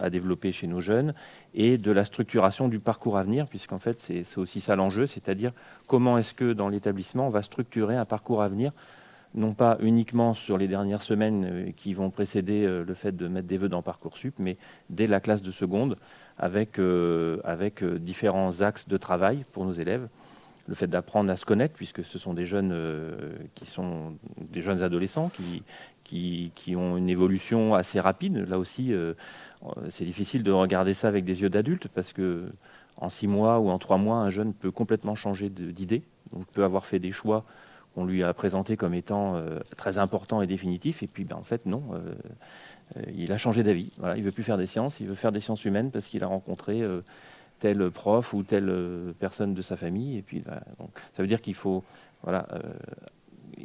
à 0.00 0.10
développer 0.10 0.52
chez 0.52 0.66
nos 0.66 0.80
jeunes 0.80 1.14
et 1.54 1.78
de 1.78 1.90
la 1.90 2.04
structuration 2.04 2.68
du 2.68 2.80
parcours 2.80 3.16
à 3.16 3.22
venir, 3.22 3.46
puisqu'en 3.46 3.78
fait 3.78 4.00
c'est 4.00 4.38
aussi 4.38 4.60
ça 4.60 4.76
l'enjeu, 4.76 5.06
c'est-à-dire 5.06 5.52
comment 5.86 6.18
est-ce 6.18 6.34
que 6.34 6.52
dans 6.52 6.68
l'établissement 6.68 7.26
on 7.26 7.30
va 7.30 7.42
structurer 7.42 7.96
un 7.96 8.04
parcours 8.04 8.42
à 8.42 8.48
venir 8.48 8.72
non 9.34 9.52
pas 9.52 9.76
uniquement 9.80 10.34
sur 10.34 10.58
les 10.58 10.68
dernières 10.68 11.02
semaines 11.02 11.72
qui 11.76 11.94
vont 11.94 12.10
précéder 12.10 12.66
le 12.66 12.94
fait 12.94 13.16
de 13.16 13.28
mettre 13.28 13.46
des 13.46 13.58
vœux 13.58 13.68
dans 13.68 13.82
Parcoursup, 13.82 14.34
mais 14.38 14.56
dès 14.90 15.06
la 15.06 15.20
classe 15.20 15.42
de 15.42 15.50
seconde, 15.50 15.96
avec, 16.38 16.80
avec 17.44 17.84
différents 17.84 18.62
axes 18.62 18.88
de 18.88 18.96
travail 18.96 19.44
pour 19.52 19.64
nos 19.64 19.72
élèves 19.72 20.08
le 20.68 20.74
fait 20.74 20.86
d'apprendre 20.86 21.30
à 21.30 21.36
se 21.36 21.46
connaître, 21.46 21.74
puisque 21.74 22.04
ce 22.04 22.18
sont 22.18 22.34
des 22.34 22.44
jeunes 22.44 22.72
euh, 22.72 23.16
qui 23.54 23.64
sont 23.64 24.16
des 24.38 24.60
jeunes 24.60 24.82
adolescents 24.82 25.30
qui, 25.30 25.62
qui, 26.54 26.76
ont 26.76 26.96
une 26.96 27.08
évolution 27.08 27.74
assez 27.74 27.98
rapide. 28.00 28.46
Là 28.48 28.58
aussi, 28.58 28.92
euh, 28.92 29.14
c'est 29.88 30.04
difficile 30.04 30.42
de 30.42 30.52
regarder 30.52 30.94
ça 30.94 31.08
avec 31.08 31.24
des 31.24 31.40
yeux 31.40 31.48
d'adulte, 31.48 31.88
parce 31.88 32.12
que 32.12 32.50
en 32.98 33.08
six 33.08 33.26
mois 33.26 33.58
ou 33.60 33.70
en 33.70 33.78
trois 33.78 33.96
mois, 33.96 34.16
un 34.16 34.30
jeune 34.30 34.52
peut 34.52 34.70
complètement 34.70 35.14
changer 35.14 35.48
d'idée, 35.48 36.02
donc 36.32 36.46
peut 36.48 36.64
avoir 36.64 36.84
fait 36.84 36.98
des 36.98 37.12
choix 37.12 37.44
qu'on 37.98 38.04
lui 38.04 38.22
a 38.22 38.32
présentés 38.32 38.76
comme 38.76 38.94
étant 38.94 39.36
euh, 39.36 39.58
très 39.76 39.98
importants 39.98 40.40
et 40.40 40.46
définitifs, 40.46 41.02
et 41.02 41.06
puis 41.06 41.24
ben, 41.24 41.36
en 41.36 41.44
fait 41.44 41.66
non. 41.66 41.82
il 43.14 43.32
a 43.32 43.36
changé 43.36 43.62
d'avis. 43.62 43.90
Voilà, 43.98 44.16
il 44.16 44.22
veut 44.22 44.32
plus 44.32 44.44
faire 44.44 44.56
des 44.56 44.66
sciences, 44.66 45.00
il 45.00 45.08
veut 45.08 45.14
faire 45.14 45.32
des 45.32 45.40
sciences 45.40 45.64
humaines 45.64 45.90
parce 45.90 46.06
qu'il 46.08 46.22
a 46.22 46.26
rencontré 46.26 46.82
tel 47.58 47.90
prof 47.90 48.32
ou 48.34 48.42
telle 48.42 48.68
euh, 48.68 49.12
personne 49.18 49.54
de 49.54 49.62
sa 49.62 49.76
famille. 49.76 50.16
Et 50.16 50.22
puis, 50.22 50.40
bah, 50.40 50.60
ça 51.14 51.22
veut 51.22 51.28
dire 51.28 51.40
qu'il 51.40 51.54
faut 51.54 51.84
euh, 52.26 52.42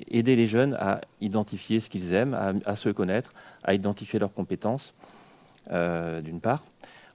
aider 0.09 0.35
les 0.35 0.47
jeunes 0.47 0.75
à 0.79 1.01
identifier 1.21 1.79
ce 1.79 1.89
qu'ils 1.89 2.13
aiment, 2.13 2.61
à, 2.65 2.75
se 2.75 2.89
connaître, 2.89 3.33
à 3.63 3.73
identifier 3.73 4.19
leurs 4.19 4.33
compétences, 4.33 4.93
euh, 5.71 6.21
d'une 6.21 6.41
part. 6.41 6.63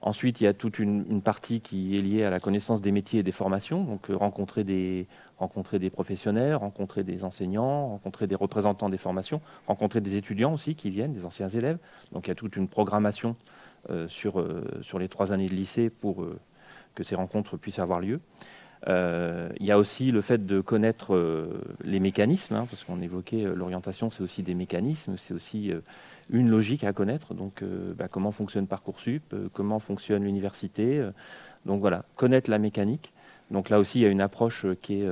Ensuite, 0.01 0.39
il 0.39 0.45
y 0.45 0.47
a 0.47 0.53
toute 0.53 0.79
une, 0.79 1.21
partie 1.21 1.59
qui 1.59 1.97
est 1.97 2.01
liée 2.01 2.23
à 2.23 2.29
la 2.29 2.39
connaissance 2.39 2.81
des 2.81 2.91
métiers 2.91 3.19
et 3.19 3.23
des 3.23 3.33
formations, 3.33 3.83
donc 3.83 4.07
rencontrer, 4.07 4.63
des, 4.63 5.07
rencontrer 5.37 5.77
professionnels, 5.89 6.55
rencontrer 6.55 7.03
des 7.03 7.25
enseignants, 7.25 7.89
rencontrer 7.89 8.25
des 8.25 8.35
représentants 8.35 8.89
des 8.89 8.97
formations, 8.97 9.41
rencontrer 9.67 9.99
des 9.99 10.15
étudiants 10.15 10.53
aussi 10.53 10.75
qui 10.75 10.89
viennent, 10.89 11.13
des 11.13 11.25
anciens 11.25 11.49
élèves. 11.49 11.79
Donc 12.13 12.27
il 12.27 12.29
y 12.29 12.31
a 12.31 12.35
toute 12.35 12.55
une 12.55 12.69
programmation 12.69 13.35
sur, 14.07 14.45
sur 14.81 14.99
les 14.99 15.07
trois 15.07 15.31
années 15.33 15.47
de 15.47 15.55
lycée 15.55 15.89
pour 15.89 16.25
que 16.95 17.03
ces 17.03 17.15
rencontres 17.15 17.57
puissent 17.57 17.79
avoir 17.79 17.99
lieu. 17.99 18.19
Euh, 18.87 19.49
il 19.59 19.65
y 19.65 19.71
a 19.71 19.77
aussi 19.77 20.11
le 20.11 20.21
fait 20.21 20.45
de 20.45 20.61
connaître 20.61 21.13
euh, 21.13 21.61
les 21.83 21.99
mécanismes, 21.99 22.55
hein, 22.55 22.67
parce 22.69 22.83
qu'on 22.83 23.01
évoquait 23.01 23.45
euh, 23.45 23.53
l'orientation, 23.53 24.09
c'est 24.09 24.23
aussi 24.23 24.41
des 24.41 24.53
mécanismes, 24.53 25.17
c'est 25.17 25.33
aussi 25.33 25.71
une 26.29 26.49
logique 26.49 26.83
à 26.83 26.93
connaître. 26.93 27.33
Donc, 27.33 27.63
bah, 27.97 28.07
comment 28.09 28.31
fonctionne 28.31 28.67
Parcoursup, 28.67 29.33
comment 29.53 29.79
fonctionne 29.79 30.23
l'université. 30.23 31.03
donc 31.65 31.81
voilà, 31.81 32.05
connaître 32.15 32.49
la 32.49 32.59
mécanique. 32.59 33.13
Donc 33.51 33.69
là 33.69 33.79
aussi, 33.79 33.99
il 33.99 34.01
y 34.03 34.05
a 34.05 34.09
une 34.09 34.21
approche 34.21 34.65
qui 34.81 35.01
est 35.01 35.07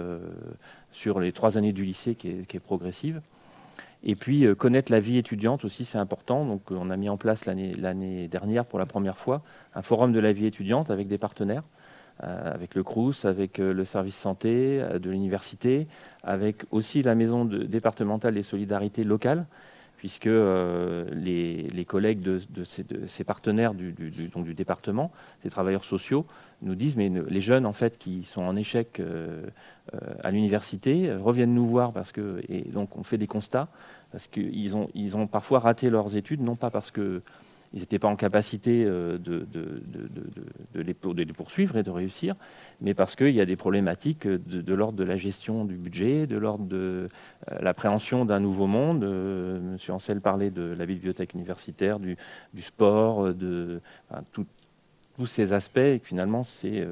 sur 0.92 1.20
les 1.20 1.32
trois 1.32 1.58
années 1.58 1.74
du 1.74 1.84
lycée 1.84 2.16
qui 2.16 2.30
est, 2.30 2.60
progressive. 2.60 3.22
Et 4.04 4.16
puis 4.16 4.46
connaître 4.56 4.92
la 4.92 5.00
vie 5.00 5.18
étudiante 5.18 5.66
aussi, 5.66 5.86
c'est 5.86 5.98
important. 5.98 6.46
Donc 6.46 6.70
on 6.70 6.90
a 6.90 6.98
mis 6.98 7.10
en 7.10 7.18
place 7.18 7.46
l'année 7.46 8.28
dernière 8.28 8.66
pour 8.66 8.78
la 8.78 8.86
première 8.86 9.18
fois 9.18 9.42
un 9.74 9.82
forum 9.82 10.14
de 10.14 10.20
la 10.20 10.34
vie 10.34 10.46
étudiante 10.46 10.92
avec 10.92 11.08
des 11.08 11.18
partenaires. 11.18 11.64
Euh, 12.24 12.52
avec 12.52 12.74
le 12.74 12.82
CRUS, 12.82 13.26
avec 13.26 13.60
euh, 13.60 13.72
le 13.72 13.86
service 13.86 14.16
santé 14.16 14.82
euh, 14.82 14.98
de 14.98 15.12
l'université, 15.12 15.88
avec 16.24 16.64
aussi 16.72 17.04
la 17.04 17.14
maison 17.14 17.46
départementale 17.46 18.34
des 18.34 18.42
solidarités 18.42 19.04
locales, 19.04 19.46
puisque 19.98 20.26
les, 20.26 21.86
collègues 21.88 22.22
de, 22.22 22.64
ces, 22.64 23.24
partenaires 23.24 23.74
du, 23.74 23.94
département, 24.54 25.12
ces 25.44 25.50
travailleurs 25.50 25.84
sociaux, 25.84 26.26
nous 26.62 26.76
disent 26.76 26.96
mais 26.96 27.12
les 27.28 27.42
jeunes 27.42 27.66
en 27.66 27.74
fait 27.74 27.98
qui 27.98 28.24
sont 28.24 28.42
en 28.42 28.56
échec 28.56 29.02
à 30.24 30.32
l'université 30.32 31.14
reviennent 31.14 31.54
nous 31.54 31.68
voir 31.68 31.92
parce 31.94 32.12
que 32.12 32.42
et 32.50 32.62
donc 32.62 32.98
on 32.98 33.04
fait 33.04 33.18
des 33.18 33.28
constats 33.28 33.68
parce 34.12 34.28
qu'ils 34.28 34.76
ont 34.76 34.88
ils 34.96 35.16
ont 35.16 35.28
parfois 35.28 35.60
raté 35.60 35.90
leurs 35.90 36.16
études 36.16 36.42
non 36.42 36.56
pas 36.56 36.72
parce 36.72 36.90
que 36.90 37.22
ils 37.74 37.80
n'étaient 37.82 38.00
pas 38.00 38.08
en 38.08 38.16
capacité 38.16 38.84
euh, 38.86 39.18
de, 39.18 39.46
les, 40.76 40.94
poursuivre 41.34 41.78
et 41.78 41.84
de 41.84 41.90
réussir, 41.90 42.36
mais 42.82 42.94
parce 42.94 43.16
qu'il 43.16 43.32
y 43.32 43.42
a 43.42 43.46
des 43.46 43.56
problématiques 43.56 44.28
de, 44.28 44.74
l'ordre 44.74 44.98
de 44.98 45.04
la 45.04 45.18
gestion 45.18 45.66
du 45.66 45.76
budget, 45.76 46.28
de 46.28 46.38
l'ordre 46.38 46.66
de 46.66 47.10
euh, 47.52 47.58
l'appréhension 47.60 48.26
d'un 48.26 48.40
nouveau 48.40 48.68
monde. 48.68 49.04
Euh, 49.04 49.60
Monsieur 49.60 49.94
Ancel 49.94 50.22
parlait 50.22 50.50
de 50.52 50.76
la 50.78 50.86
bibliothèque 50.86 51.34
universitaire, 51.34 52.00
du, 52.00 52.18
sport, 52.58 53.34
de 53.34 53.82
tous 54.32 55.26
ces 55.26 55.54
aspects, 55.54 55.78
et 55.78 56.00
finalement, 56.04 56.44
c'est 56.44 56.88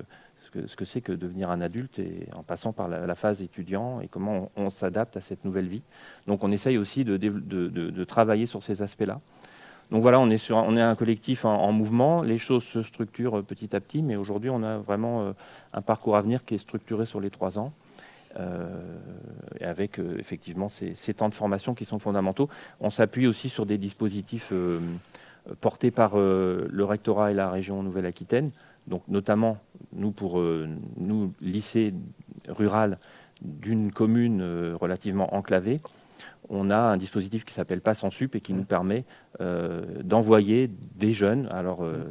ce 0.68 0.76
que 0.76 0.86
c'est 0.86 1.02
que 1.02 1.12
devenir 1.12 1.50
un 1.50 1.60
adulte 1.60 2.00
et 2.00 2.28
en 2.34 2.44
passant 2.44 2.72
par 2.72 2.88
la, 2.88 3.16
phase 3.16 3.42
étudiant 3.42 4.00
et 4.00 4.08
comment 4.08 4.52
on, 4.56 4.70
s'adapte 4.70 5.18
à 5.18 5.22
cette 5.22 5.44
nouvelle 5.44 5.68
vie. 5.68 5.82
Donc 6.28 6.44
on 6.44 6.52
essaye 6.52 6.78
aussi 6.78 7.04
de 7.04 8.04
travailler 8.04 8.46
sur 8.46 8.64
ces 8.64 8.82
aspects-là. 8.82 9.20
Donc 9.92 10.02
voilà, 10.02 10.20
on 10.20 10.30
est, 10.30 10.82
un 10.82 10.96
collectif 10.96 11.46
en, 11.46 11.72
mouvement, 11.72 12.22
les 12.22 12.40
choses 12.40 12.64
se 12.64 12.82
structurent 12.82 13.44
petit 13.44 13.76
à 13.76 13.80
petit, 13.80 14.02
mais 14.02 14.16
aujourd'hui 14.16 14.50
on 14.50 14.64
a 14.64 14.78
vraiment 14.78 15.22
euh, 15.22 15.34
un 15.74 15.82
parcours 15.82 16.16
à 16.16 16.22
venir 16.22 16.44
qui 16.44 16.56
est 16.56 16.60
structuré 16.60 17.06
sur 17.06 17.20
les 17.20 17.30
trois 17.30 17.60
ans. 17.60 17.72
Euh, 18.38 18.98
avec 19.62 19.98
euh, 19.98 20.18
effectivement 20.20 20.68
ces, 20.68 20.94
temps 21.14 21.30
de 21.30 21.34
formation 21.34 21.74
qui 21.74 21.86
sont 21.86 22.00
fondamentaux. 22.00 22.50
On 22.82 22.90
s'appuie 22.90 23.28
aussi 23.28 23.48
sur 23.48 23.66
des 23.66 23.78
dispositifs 23.78 24.52
portés 25.62 25.92
par 25.92 26.18
le 26.18 26.84
rectorat 26.84 27.32
et 27.32 27.34
la 27.34 27.50
région 27.50 27.82
Nouvelle-Aquitaine, 27.82 28.52
donc 28.88 29.04
notamment 29.08 29.58
nous 29.94 30.12
pour 30.12 30.42
nous 30.98 31.34
lycée 31.40 31.94
rural 32.50 32.98
d'une 33.42 33.92
commune 33.92 34.74
relativement 34.82 35.34
enclavée 35.34 35.80
on 36.50 36.70
a 36.70 36.78
un 36.78 36.98
dispositif 36.98 37.46
qui 37.46 37.54
s'appelle 37.54 37.82
Pass 37.82 38.04
en 38.04 38.12
Sup 38.12 38.36
et 38.36 38.42
qui 38.42 38.54
nous 38.54 38.66
permet 38.66 39.06
euh, 39.42 39.84
d'envoyer 40.04 40.70
des 40.96 41.14
jeunes, 41.14 41.48
alors 41.52 41.84
euh, 41.84 42.06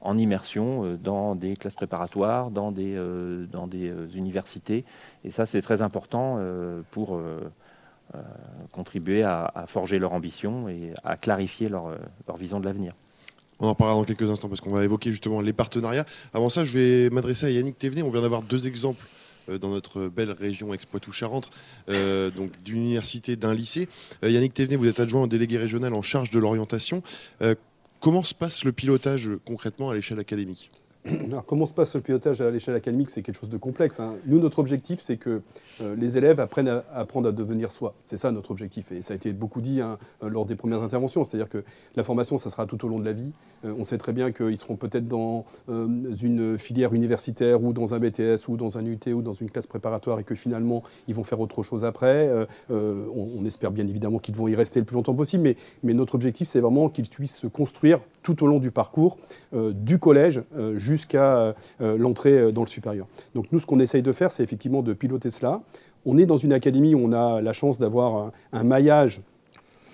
en 0.00 0.16
immersion, 0.18 0.84
euh, 0.84 0.96
dans 0.96 1.34
des 1.34 1.56
classes 1.56 1.74
préparatoires, 1.74 2.50
dans 2.50 2.72
des, 2.72 2.96
dans 3.50 3.66
des 3.66 3.92
universités. 4.14 4.84
Et 5.24 5.30
ça, 5.30 5.46
c'est 5.46 5.62
très 5.62 5.82
important 5.82 6.38
pour 6.90 7.20
contribuer 8.70 9.22
à, 9.22 9.64
forger 9.66 9.98
leur 9.98 10.12
ambition 10.12 10.68
et 10.68 10.92
à 11.02 11.16
clarifier 11.16 11.68
leur, 11.68 11.96
leur 12.28 12.36
vision 12.36 12.60
de 12.60 12.64
l'avenir. 12.64 12.92
On 13.60 13.68
en 13.68 13.74
parlera 13.74 13.98
dans 13.98 14.04
quelques 14.04 14.28
instants 14.28 14.48
parce 14.48 14.60
qu'on 14.60 14.72
va 14.72 14.84
évoquer 14.84 15.10
justement 15.10 15.40
les 15.40 15.52
partenariats. 15.52 16.04
Avant 16.32 16.48
ça, 16.48 16.64
je 16.64 16.78
vais 16.78 17.10
m'adresser 17.10 17.46
à 17.46 17.50
Yannick 17.50 17.76
Thévenet. 17.76 18.02
On 18.02 18.10
vient 18.10 18.22
d'avoir 18.22 18.42
deux 18.42 18.66
exemples 18.66 19.06
dans 19.48 19.70
notre 19.70 20.08
belle 20.08 20.30
région 20.30 20.72
Ex-Poitou-Charentes, 20.74 21.50
euh, 21.88 22.30
donc 22.30 22.50
d'une 22.62 22.82
université, 22.82 23.36
d'un 23.36 23.54
lycée. 23.54 23.88
Euh, 24.22 24.30
Yannick 24.30 24.54
Thévenet, 24.54 24.76
vous 24.76 24.88
êtes 24.88 25.00
adjoint 25.00 25.22
au 25.22 25.26
délégué 25.26 25.58
régional 25.58 25.94
en 25.94 26.02
charge 26.02 26.30
de 26.30 26.38
l'orientation. 26.38 27.02
comment 28.00 28.22
se 28.22 28.34
passe 28.34 28.64
le 28.64 28.72
pilotage 28.72 29.30
concrètement 29.44 29.90
à 29.90 29.94
l'échelle 29.94 30.18
académique? 30.18 30.70
Alors, 31.26 31.44
comment 31.44 31.66
se 31.66 31.74
passe 31.74 31.94
le 31.94 32.00
pilotage 32.00 32.40
à 32.40 32.50
l'échelle 32.50 32.74
académique 32.74 33.10
C'est 33.10 33.20
quelque 33.20 33.38
chose 33.38 33.50
de 33.50 33.58
complexe. 33.58 34.00
hein. 34.00 34.14
Nous, 34.26 34.40
notre 34.40 34.58
objectif, 34.58 35.00
c'est 35.00 35.18
que 35.18 35.42
euh, 35.82 35.94
les 35.96 36.16
élèves 36.16 36.40
apprennent 36.40 36.68
à, 36.68 36.84
apprendre 36.94 37.28
à 37.28 37.32
devenir 37.32 37.72
soi. 37.72 37.94
C'est 38.06 38.16
ça 38.16 38.32
notre 38.32 38.50
objectif. 38.50 38.90
Et 38.90 39.02
ça 39.02 39.12
a 39.12 39.16
été 39.16 39.34
beaucoup 39.34 39.60
dit 39.60 39.82
hein, 39.82 39.98
euh, 40.22 40.30
lors 40.30 40.46
des 40.46 40.56
premières 40.56 40.82
interventions. 40.82 41.22
C'est-à-dire 41.22 41.50
que 41.50 41.62
la 41.96 42.04
formation, 42.04 42.38
ça 42.38 42.48
sera 42.48 42.64
tout 42.64 42.82
au 42.86 42.88
long 42.88 42.98
de 42.98 43.04
la 43.04 43.12
vie. 43.12 43.32
Euh, 43.66 43.74
on 43.78 43.84
sait 43.84 43.98
très 43.98 44.12
bien 44.12 44.32
qu'ils 44.32 44.56
seront 44.56 44.76
peut-être 44.76 45.06
dans 45.06 45.44
une 45.68 46.58
filière 46.58 46.94
universitaire 46.94 47.62
ou 47.62 47.72
dans 47.72 47.94
un 47.94 47.98
BTS 47.98 48.48
ou 48.48 48.56
dans 48.56 48.78
un 48.78 48.84
UT 48.84 49.12
ou 49.12 49.22
dans 49.22 49.32
une 49.32 49.50
classe 49.50 49.66
préparatoire 49.66 50.20
et 50.20 50.24
que 50.24 50.34
finalement, 50.34 50.82
ils 51.08 51.14
vont 51.14 51.24
faire 51.24 51.40
autre 51.40 51.62
chose 51.62 51.84
après. 51.84 52.30
On, 52.70 53.44
espère 53.44 53.70
bien 53.70 53.86
évidemment 53.86 54.18
qu'ils 54.18 54.34
vont 54.34 54.48
y 54.48 54.54
rester 54.54 54.80
le 54.80 54.86
plus 54.86 54.94
longtemps 54.94 55.14
possible. 55.14 55.54
Mais, 55.82 55.94
notre 55.94 56.14
objectif, 56.14 56.48
c'est 56.48 56.60
vraiment 56.60 56.88
qu'ils 56.88 57.08
puissent 57.08 57.36
se 57.36 57.46
construire 57.46 58.00
tout 58.22 58.42
au 58.42 58.46
long 58.46 58.58
du 58.58 58.70
parcours, 58.70 59.18
du 59.52 59.98
collège 59.98 60.42
euh, 60.56 60.78
jusqu'à 60.94 61.54
euh, 61.80 61.98
l'entrée 61.98 62.38
euh, 62.38 62.52
dans 62.52 62.62
le 62.62 62.68
supérieur. 62.68 63.06
Donc 63.34 63.46
nous, 63.52 63.60
ce 63.60 63.66
qu'on 63.66 63.78
essaye 63.78 64.02
de 64.02 64.12
faire, 64.12 64.30
c'est 64.30 64.42
effectivement 64.42 64.82
de 64.82 64.92
piloter 64.92 65.30
cela. 65.30 65.62
On 66.06 66.18
est 66.18 66.26
dans 66.26 66.36
une 66.36 66.52
académie 66.52 66.94
où 66.94 66.98
on 66.98 67.12
a 67.12 67.40
la 67.40 67.52
chance 67.52 67.78
d'avoir 67.78 68.14
un, 68.16 68.32
un 68.52 68.64
maillage 68.64 69.22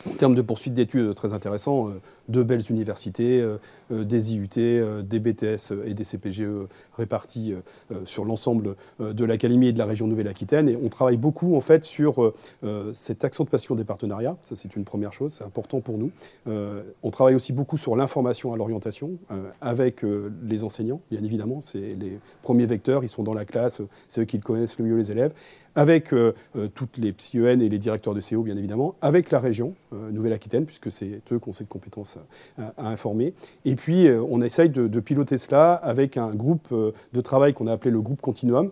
en 0.08 0.14
termes 0.14 0.34
de 0.34 0.42
poursuite 0.42 0.74
d'études 0.74 1.14
très 1.14 1.32
intéressant, 1.32 1.88
euh, 1.88 2.00
de 2.28 2.42
belles 2.42 2.62
universités, 2.70 3.40
euh, 3.40 3.58
euh, 3.92 4.04
des 4.04 4.34
IUT, 4.34 4.48
euh, 4.56 5.02
des 5.02 5.20
BTS 5.20 5.72
et 5.84 5.94
des 5.94 6.04
CPGE 6.04 6.68
répartis 6.96 7.52
euh, 7.52 7.60
euh, 7.92 8.00
sur 8.04 8.24
l'ensemble 8.24 8.76
euh, 9.00 9.12
de 9.12 9.24
l'Académie 9.24 9.68
et 9.68 9.72
de 9.72 9.78
la 9.78 9.84
région 9.84 10.06
Nouvelle-Aquitaine. 10.06 10.68
Et 10.68 10.78
on 10.82 10.88
travaille 10.88 11.16
beaucoup 11.16 11.56
en 11.56 11.60
fait 11.60 11.84
sur 11.84 12.22
euh, 12.22 12.34
euh, 12.64 12.92
cette 12.94 13.24
accentuation 13.24 13.74
des 13.74 13.84
partenariats. 13.84 14.36
Ça, 14.42 14.56
c'est 14.56 14.74
une 14.76 14.84
première 14.84 15.12
chose, 15.12 15.34
c'est 15.34 15.44
important 15.44 15.80
pour 15.80 15.98
nous. 15.98 16.10
Euh, 16.48 16.82
on 17.02 17.10
travaille 17.10 17.34
aussi 17.34 17.52
beaucoup 17.52 17.76
sur 17.76 17.96
l'information 17.96 18.52
à 18.52 18.56
l'orientation 18.56 19.12
euh, 19.30 19.50
avec 19.60 20.04
euh, 20.04 20.32
les 20.42 20.64
enseignants, 20.64 21.00
bien 21.10 21.22
évidemment. 21.22 21.60
C'est 21.60 21.78
les 21.78 22.18
premiers 22.42 22.66
vecteurs, 22.66 23.04
ils 23.04 23.08
sont 23.08 23.22
dans 23.22 23.34
la 23.34 23.44
classe, 23.44 23.82
c'est 24.08 24.22
eux 24.22 24.24
qui 24.24 24.40
connaissent 24.40 24.78
le 24.78 24.84
mieux 24.84 24.96
les 24.96 25.10
élèves 25.10 25.32
avec 25.74 26.12
euh, 26.12 26.34
euh, 26.56 26.68
toutes 26.74 26.96
les 26.98 27.12
psy-EN 27.12 27.60
et 27.60 27.68
les 27.68 27.78
directeurs 27.78 28.14
de 28.14 28.20
CO, 28.20 28.42
bien 28.42 28.56
évidemment, 28.56 28.94
avec 29.00 29.30
la 29.30 29.40
région 29.40 29.74
euh, 29.92 30.10
Nouvelle-Aquitaine, 30.10 30.64
puisque 30.64 30.90
c'est 30.90 31.20
eux 31.32 31.38
qui 31.38 31.48
ont 31.48 31.52
cette 31.52 31.68
compétence 31.68 32.18
à, 32.58 32.88
informer. 32.88 33.34
Et 33.64 33.76
puis, 33.76 34.08
on 34.28 34.40
essaye 34.40 34.68
de, 34.68 34.88
de 34.88 35.00
piloter 35.00 35.38
cela 35.38 35.74
avec 35.74 36.16
un 36.16 36.34
groupe 36.34 36.68
de 36.72 37.20
travail 37.20 37.54
qu'on 37.54 37.66
a 37.66 37.72
appelé 37.72 37.90
le 37.90 38.00
groupe 38.00 38.20
Continuum, 38.20 38.70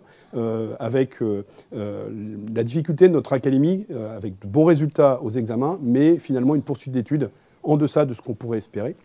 avec 0.79 1.17
la 1.71 2.63
difficulté 2.63 3.07
de 3.07 3.13
notre 3.13 3.33
académie, 3.33 3.85
avec 4.15 4.39
de 4.39 4.47
bons 4.47 4.65
résultats 4.65 5.21
aux 5.23 5.29
examens, 5.29 5.79
mais 5.81 6.17
finalement 6.17 6.55
une 6.55 6.61
poursuite 6.61 6.93
d'études 6.93 7.29
en 7.63 7.77
deçà 7.77 8.05
de 8.05 8.13
ce 8.13 8.21
qu'on 8.21 8.33
pourrait 8.33 8.57
espérer. 8.57 8.95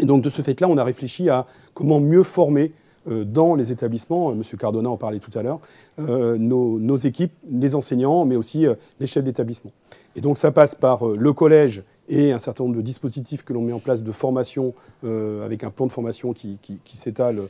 Et 0.00 0.06
donc, 0.06 0.22
de 0.22 0.30
ce 0.30 0.42
fait-là, 0.42 0.68
on 0.68 0.78
a 0.78 0.84
réfléchi 0.84 1.28
à 1.28 1.46
comment 1.74 2.00
mieux 2.00 2.22
former 2.22 2.72
dans 3.06 3.54
les 3.54 3.72
établissements, 3.72 4.30
euh, 4.30 4.34
M. 4.34 4.42
Cardona 4.58 4.90
en 4.90 4.96
parlait 4.96 5.18
tout 5.18 5.36
à 5.38 5.42
l'heure, 5.42 5.60
euh, 5.98 6.36
nos, 6.38 6.96
équipes, 6.96 7.32
les 7.50 7.74
enseignants, 7.74 8.24
mais 8.24 8.36
aussi 8.36 8.66
euh, 8.66 8.74
les 8.98 9.06
chefs 9.06 9.24
d'établissement. 9.24 9.72
Et 10.16 10.20
donc 10.20 10.38
ça 10.38 10.50
passe 10.50 10.74
par 10.74 11.06
euh, 11.06 11.16
le 11.18 11.32
collège 11.32 11.82
et 12.08 12.32
un 12.32 12.38
certain 12.38 12.64
nombre 12.64 12.76
de 12.76 12.82
dispositifs 12.82 13.44
que 13.44 13.52
l'on 13.52 13.62
met 13.62 13.72
en 13.72 13.78
place 13.78 14.02
de 14.02 14.12
formation, 14.12 14.74
euh, 15.04 15.44
avec 15.44 15.62
un 15.62 15.70
plan 15.70 15.86
de 15.86 15.92
formation 15.92 16.32
qui, 16.32 16.58
s'étale 16.92 17.42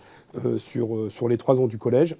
euh, 0.44 0.58
sur, 0.58 0.94
euh, 0.94 1.10
sur 1.10 1.28
les 1.28 1.38
trois 1.38 1.60
ans 1.60 1.66
du 1.66 1.78
collège, 1.78 2.16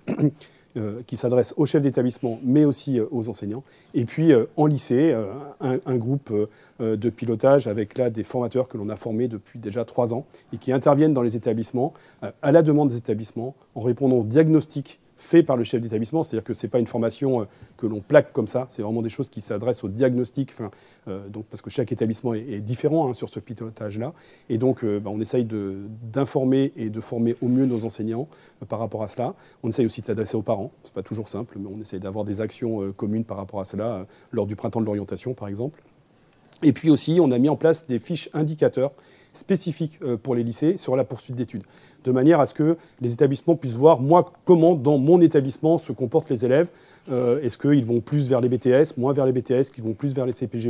euh, 0.76 1.02
qui 1.04 1.16
s'adresse 1.16 1.52
aux 1.56 1.66
chefs 1.66 1.82
d'établissement, 1.82 2.38
mais 2.44 2.64
aussi 2.64 3.00
euh, 3.00 3.06
aux 3.10 3.28
enseignants. 3.28 3.64
Et 3.92 4.04
puis 4.04 4.32
euh, 4.32 4.44
en 4.56 4.66
lycée, 4.66 5.12
un, 5.60 5.96
groupe 5.96 6.32
de 6.78 7.10
pilotage 7.10 7.66
avec 7.66 7.98
là 7.98 8.08
des 8.08 8.22
formateurs 8.22 8.68
que 8.68 8.78
l'on 8.78 8.88
a 8.88 8.94
formés 8.94 9.26
depuis 9.26 9.58
déjà 9.58 9.84
trois 9.84 10.14
ans 10.14 10.26
et 10.52 10.58
qui 10.58 10.70
interviennent 10.70 11.12
dans 11.12 11.22
les 11.22 11.36
établissements 11.36 11.92
à 12.22 12.52
la 12.52 12.62
demande 12.62 12.88
des 12.88 12.96
établissements 12.96 13.54
en 13.74 13.80
répondant 13.80 14.18
aux 14.18 14.24
diagnostics 14.24 15.00
faits 15.20 15.44
par 15.44 15.56
le 15.56 15.64
chef 15.64 15.80
d'établissement, 15.80 16.22
c'est-à-dire 16.22 16.44
que 16.44 16.54
ce 16.54 16.66
n'est 16.66 16.70
pas 16.70 16.78
une 16.78 16.86
formation 16.86 17.42
euh, 17.42 17.44
que 17.76 17.86
l'on 17.86 18.00
plaque 18.00 18.32
comme 18.32 18.46
ça, 18.46 18.66
c'est 18.70 18.82
vraiment 18.82 19.02
des 19.02 19.08
choses 19.08 19.28
qui 19.28 19.40
s'adressent 19.40 19.84
au 19.84 19.88
diagnostic, 19.88 20.52
euh, 21.08 21.28
donc, 21.28 21.44
parce 21.46 21.62
que 21.62 21.70
chaque 21.70 21.92
établissement 21.92 22.34
est, 22.34 22.60
différent 22.60 23.08
hein, 23.08 23.14
sur 23.14 23.28
ce 23.28 23.38
pilotage-là. 23.38 24.12
Et 24.48 24.58
donc, 24.58 24.82
euh, 24.82 24.98
bah, 24.98 25.10
on 25.12 25.20
essaye 25.20 25.44
d'informer 25.44 26.72
et 26.76 26.90
de 26.90 27.00
former 27.00 27.36
au 27.42 27.48
mieux 27.48 27.66
nos 27.66 27.84
enseignants 27.84 28.28
par 28.68 28.78
rapport 28.78 29.02
à 29.02 29.08
cela. 29.08 29.34
On 29.62 29.68
essaye 29.68 29.86
aussi 29.86 30.00
de 30.00 30.06
s'adresser 30.06 30.36
aux 30.36 30.42
parents, 30.42 30.72
ce 30.82 30.88
n'est 30.88 30.94
pas 30.94 31.02
toujours 31.02 31.28
simple, 31.28 31.58
mais 31.58 31.68
on 31.72 31.80
essaye 31.80 32.00
d'avoir 32.00 32.24
des 32.24 32.40
actions 32.40 32.92
communes 32.92 33.24
par 33.24 33.36
rapport 33.36 33.60
à 33.60 33.64
cela, 33.64 34.06
lors 34.32 34.46
du 34.46 34.56
printemps 34.56 34.80
de 34.80 34.86
l'orientation, 34.86 35.34
par 35.34 35.48
exemple. 35.48 35.82
Et 36.62 36.72
puis 36.72 36.90
aussi, 36.90 37.18
on 37.20 37.30
a 37.30 37.38
mis 37.38 37.48
en 37.48 37.56
place 37.56 37.86
des 37.86 37.98
fiches 37.98 38.28
indicateurs 38.32 38.92
spécifiques 39.32 39.98
euh, 40.02 40.16
pour 40.16 40.34
les 40.34 40.42
lycées 40.42 40.76
sur 40.76 40.96
la 40.96 41.04
poursuite 41.04 41.36
d'études, 41.36 41.62
de 42.04 42.12
manière 42.12 42.40
à 42.40 42.46
ce 42.46 42.54
que 42.54 42.76
les 43.00 43.12
établissements 43.12 43.56
puissent 43.56 43.74
voir, 43.74 44.00
moi, 44.00 44.26
comment 44.44 44.74
dans 44.74 44.98
mon 44.98 45.20
établissement 45.20 45.78
se 45.78 45.92
comportent 45.92 46.30
les 46.30 46.44
élèves. 46.44 46.68
Euh, 47.10 47.40
Est-ce 47.42 47.58
qu'ils 47.58 47.84
vont 47.84 48.00
plus 48.00 48.28
vers 48.28 48.40
les 48.40 48.48
BTS, 48.48 48.96
moins 48.96 49.12
vers 49.12 49.26
les 49.26 49.32
BTS, 49.32 49.70
qu'ils 49.72 49.84
vont 49.84 49.94
plus 49.94 50.14
vers 50.14 50.26
les 50.26 50.32
CPGE 50.32 50.68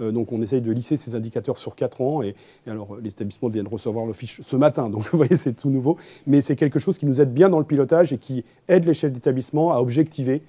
Euh, 0.00 0.12
Donc 0.12 0.32
on 0.32 0.42
essaye 0.42 0.60
de 0.60 0.72
lisser 0.72 0.96
ces 0.96 1.14
indicateurs 1.14 1.58
sur 1.58 1.74
4 1.74 2.00
ans. 2.00 2.22
Et, 2.22 2.34
alors, 2.66 2.96
les 3.02 3.10
établissements 3.10 3.48
viennent 3.48 3.68
recevoir 3.68 4.06
le 4.06 4.12
fiche 4.12 4.40
ce 4.42 4.56
matin, 4.56 4.88
donc 4.90 5.04
vous 5.10 5.16
voyez, 5.16 5.36
c'est 5.36 5.54
tout 5.54 5.70
nouveau. 5.70 5.96
Mais 6.26 6.40
c'est 6.40 6.56
quelque 6.56 6.78
chose 6.78 6.98
qui 6.98 7.06
nous 7.06 7.20
aide 7.20 7.32
bien 7.32 7.48
dans 7.48 7.58
le 7.58 7.64
pilotage 7.64 8.12
et 8.12 8.18
qui 8.18 8.44
aide 8.68 8.84
les 8.84 8.94
chefs 8.94 9.12
d'établissement 9.12 9.72
à 9.72 9.80
objectiver 9.80 10.42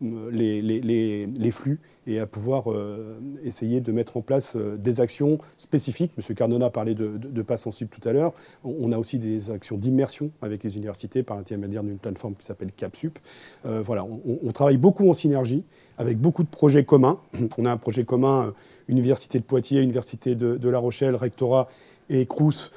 les, 0.00 1.50
flux 1.50 1.80
et 2.06 2.18
à 2.18 2.26
pouvoir 2.26 2.70
euh, 2.70 3.18
essayer 3.44 3.80
de 3.80 3.92
mettre 3.92 4.16
en 4.16 4.22
place 4.22 4.54
euh, 4.56 4.76
des 4.76 5.00
actions 5.00 5.38
spécifiques. 5.56 6.12
Monsieur 6.16 6.34
Cardona 6.34 6.70
parlait 6.70 6.94
de, 6.94 7.18
de, 7.18 7.28
de 7.28 7.42
pass 7.42 7.62
sensible 7.62 7.90
tout 7.90 8.06
à 8.08 8.12
l'heure. 8.12 8.32
On, 8.64 8.92
a 8.92 8.98
aussi 8.98 9.18
des 9.18 9.50
actions 9.50 9.76
d'immersion 9.76 10.30
avec 10.42 10.64
les 10.64 10.76
universités 10.76 11.22
par 11.22 11.36
l'intermédiaire 11.36 11.82
d'une 11.82 11.98
plateforme 11.98 12.34
qui 12.34 12.44
s'appelle 12.44 12.72
CapSup. 12.72 13.18
Euh, 13.66 13.82
voilà, 13.82 14.04
on, 14.04 14.50
travaille 14.52 14.78
beaucoup 14.78 15.08
en 15.08 15.14
synergie 15.14 15.64
avec 15.98 16.18
beaucoup 16.18 16.42
de 16.42 16.48
projets 16.48 16.84
communs. 16.84 17.18
On 17.58 17.64
a 17.66 17.70
un 17.70 17.76
projet 17.76 18.04
commun, 18.04 18.54
Université 18.88 19.38
de 19.38 19.44
Poitiers, 19.44 19.82
Université 19.82 20.34
de, 20.34 20.56
de 20.56 20.68
La 20.68 20.78
Rochelle, 20.78 21.14
Rectorat 21.14 21.68
et 22.08 22.26
Crous, 22.26 22.72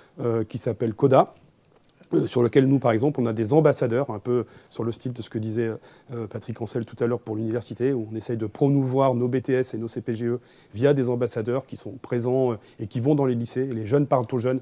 qui 0.47 0.57
s'appelle 0.59 0.93
CODA. 0.93 1.33
Euh, 2.13 2.27
sur 2.27 2.43
lequel 2.43 2.67
nous, 2.67 2.79
par 2.79 2.91
exemple, 2.91 3.19
on 3.21 3.25
a 3.25 3.33
des 3.33 3.53
ambassadeurs, 3.53 4.09
un 4.09 4.19
peu 4.19 4.45
sur 4.69 4.83
le 4.83 4.91
style 4.91 5.13
de 5.13 5.21
ce 5.21 5.29
que 5.29 5.37
disait 5.37 5.71
euh, 6.13 6.27
Patrick 6.27 6.61
Ancel 6.61 6.85
tout 6.85 7.01
à 7.03 7.07
l'heure 7.07 7.19
pour 7.19 7.35
l'université, 7.35 7.93
où 7.93 8.07
on 8.11 8.15
essaye 8.15 8.37
de 8.37 8.45
promouvoir 8.45 9.15
nos 9.15 9.27
BTS 9.27 9.73
et 9.73 9.77
nos 9.77 9.87
CPGE 9.87 10.39
via 10.73 10.93
des 10.93 11.09
ambassadeurs 11.09 11.65
qui 11.65 11.77
sont 11.77 11.93
présents 12.01 12.53
euh, 12.53 12.57
et 12.79 12.87
qui 12.87 12.99
vont 12.99 13.15
dans 13.15 13.25
les 13.25 13.35
lycées. 13.35 13.67
Et 13.69 13.73
les 13.73 13.85
jeunes 13.85 14.07
parlent 14.07 14.25
aux 14.31 14.37
jeunes, 14.37 14.61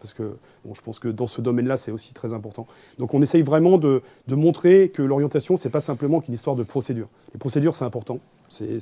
parce 0.00 0.14
que 0.14 0.36
bon, 0.64 0.74
je 0.74 0.82
pense 0.82 0.98
que 0.98 1.08
dans 1.08 1.26
ce 1.26 1.40
domaine-là, 1.40 1.76
c'est 1.76 1.90
aussi 1.90 2.14
très 2.14 2.34
important. 2.34 2.66
Donc 2.98 3.14
on 3.14 3.22
essaye 3.22 3.42
vraiment 3.42 3.78
de, 3.78 4.02
montrer 4.28 4.90
que 4.90 5.02
l'orientation, 5.02 5.56
c'est 5.56 5.70
pas 5.70 5.80
simplement 5.80 6.20
qu'une 6.20 6.34
histoire 6.34 6.56
de 6.56 6.62
procédure. 6.62 7.08
Les 7.32 7.38
procédures, 7.38 7.74
c'est 7.74 7.84
important. 7.84 8.18
C'est- 8.48 8.78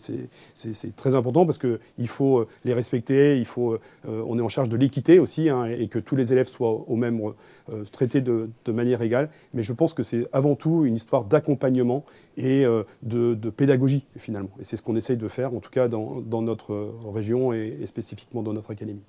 très 0.97 1.15
important 1.15 1.47
parce 1.47 1.59
qu'il 1.59 2.09
faut 2.09 2.41
euh, 2.41 2.49
les 2.65 2.75
respecter, 2.75 3.39
il 3.39 3.47
faut, 3.47 3.73
euh, 3.73 3.79
on 4.27 4.39
est 4.39 4.43
en 4.43 4.49
charge 4.49 4.69
de 4.69 4.77
l'équité 4.77 5.19
aussi, 5.19 5.49
hein, 5.49 5.65
et 5.65 5.89
que 5.89 5.99
tous 5.99 6.17
les 6.17 6.33
élèves 6.33 6.49
soient 6.49 6.85
au 6.87 6.97
même, 6.97 7.19
euh, 7.73 7.85
traités 7.85 8.21
de, 8.21 8.51
manière 8.69 9.01
égale. 9.01 9.31
Mais 9.55 9.63
je 9.63 9.73
pense 9.73 9.95
que 9.95 10.03
c'est 10.03 10.27
avant 10.33 10.55
tout 10.55 10.85
une 10.85 10.97
histoire 10.97 11.25
d'accompagnement 11.25 12.05
et 12.37 12.67
euh, 12.67 12.83
de, 13.03 13.35
pédagogie, 13.51 14.05
finalement. 14.19 14.51
Et 14.61 14.65
c'est 14.65 14.77
ce 14.77 14.83
qu'on 14.83 14.97
essaye 14.97 15.17
de 15.17 15.29
faire, 15.29 15.55
en 15.55 15.61
tout 15.61 15.71
cas 15.71 15.89
dans, 15.89 16.43
notre 16.43 16.75
euh, 16.75 16.93
région 17.07 17.53
et 17.53 17.87
spécifiquement 17.87 18.43
dans 18.43 18.53
notre 18.53 18.71
académie. 18.71 19.03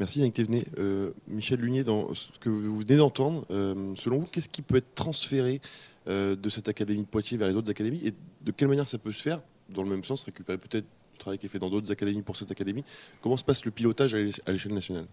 Merci 0.00 0.18
Yannick 0.18 0.34
Thévenet. 0.34 0.64
Euh, 0.78 1.10
Michel 1.28 1.60
Lunier, 1.60 1.84
dans 1.84 2.12
ce 2.14 2.36
que 2.40 2.48
vous 2.48 2.78
venez 2.78 2.96
d'entendre, 2.96 3.44
euh, 3.50 3.94
selon 3.94 4.20
vous, 4.20 4.26
qu'est-ce 4.26 4.48
qui 4.48 4.62
peut 4.62 4.76
être 4.76 4.94
transféré 4.94 5.60
euh, 6.08 6.34
de 6.34 6.48
cette 6.48 6.68
académie 6.68 7.02
de 7.02 7.06
Poitiers 7.06 7.38
vers 7.38 7.46
les 7.48 7.54
autres 7.56 7.70
académies 7.70 8.00
et 8.04 8.12
de 8.44 8.50
quelle 8.50 8.68
manière 8.68 8.86
ça 8.88 8.98
peut 8.98 9.12
se 9.12 9.22
faire 9.22 9.40
Dans 9.70 9.82
le 9.82 9.88
même 9.90 10.02
sens, 10.02 10.24
récupérer 10.24 10.58
peut-être 10.58 10.84
le 11.12 11.18
travail 11.18 11.38
qui 11.38 11.46
est 11.46 11.48
fait 11.48 11.60
dans 11.60 11.70
d'autres 11.70 11.92
académies 11.92 12.22
pour 12.22 12.36
cette 12.36 12.50
académie? 12.50 12.84
Comment 13.22 13.36
se 13.36 13.44
passe 13.44 13.64
le 13.64 13.70
pilotage 13.70 14.14
à 14.14 14.18
l'é- 14.18 14.30
à 14.46 14.52
l'échelle 14.52 14.74
nationale? 14.74 15.06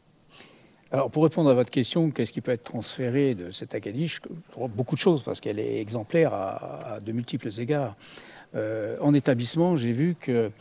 Alors, 0.92 1.10
pour 1.12 1.24
répondre 1.24 1.50
à 1.50 1.54
votre 1.54 1.70
question, 1.70 2.10
qu'est-ce 2.12 2.34
qui 2.34 2.42
peut 2.42 2.52
être 2.52 2.64
transféré 2.64 3.36
de 3.36 3.52
cette 3.52 3.76
académie? 3.76 4.08
Je 4.08 4.20
crois 4.52 4.68
Beaucoup 4.68 4.96
de 4.96 5.00
choses, 5.00 5.22
parce 5.22 5.40
qu'elle 5.40 5.60
est 5.60 5.80
exemplaire 5.80 6.34
à, 6.34 7.00
de 7.00 7.12
multiples 7.12 7.50
égards. 7.60 7.96
En 8.54 9.14
établissement, 9.14 9.78
j'ai 9.78 9.94
vu 9.94 10.18
que 10.20 10.52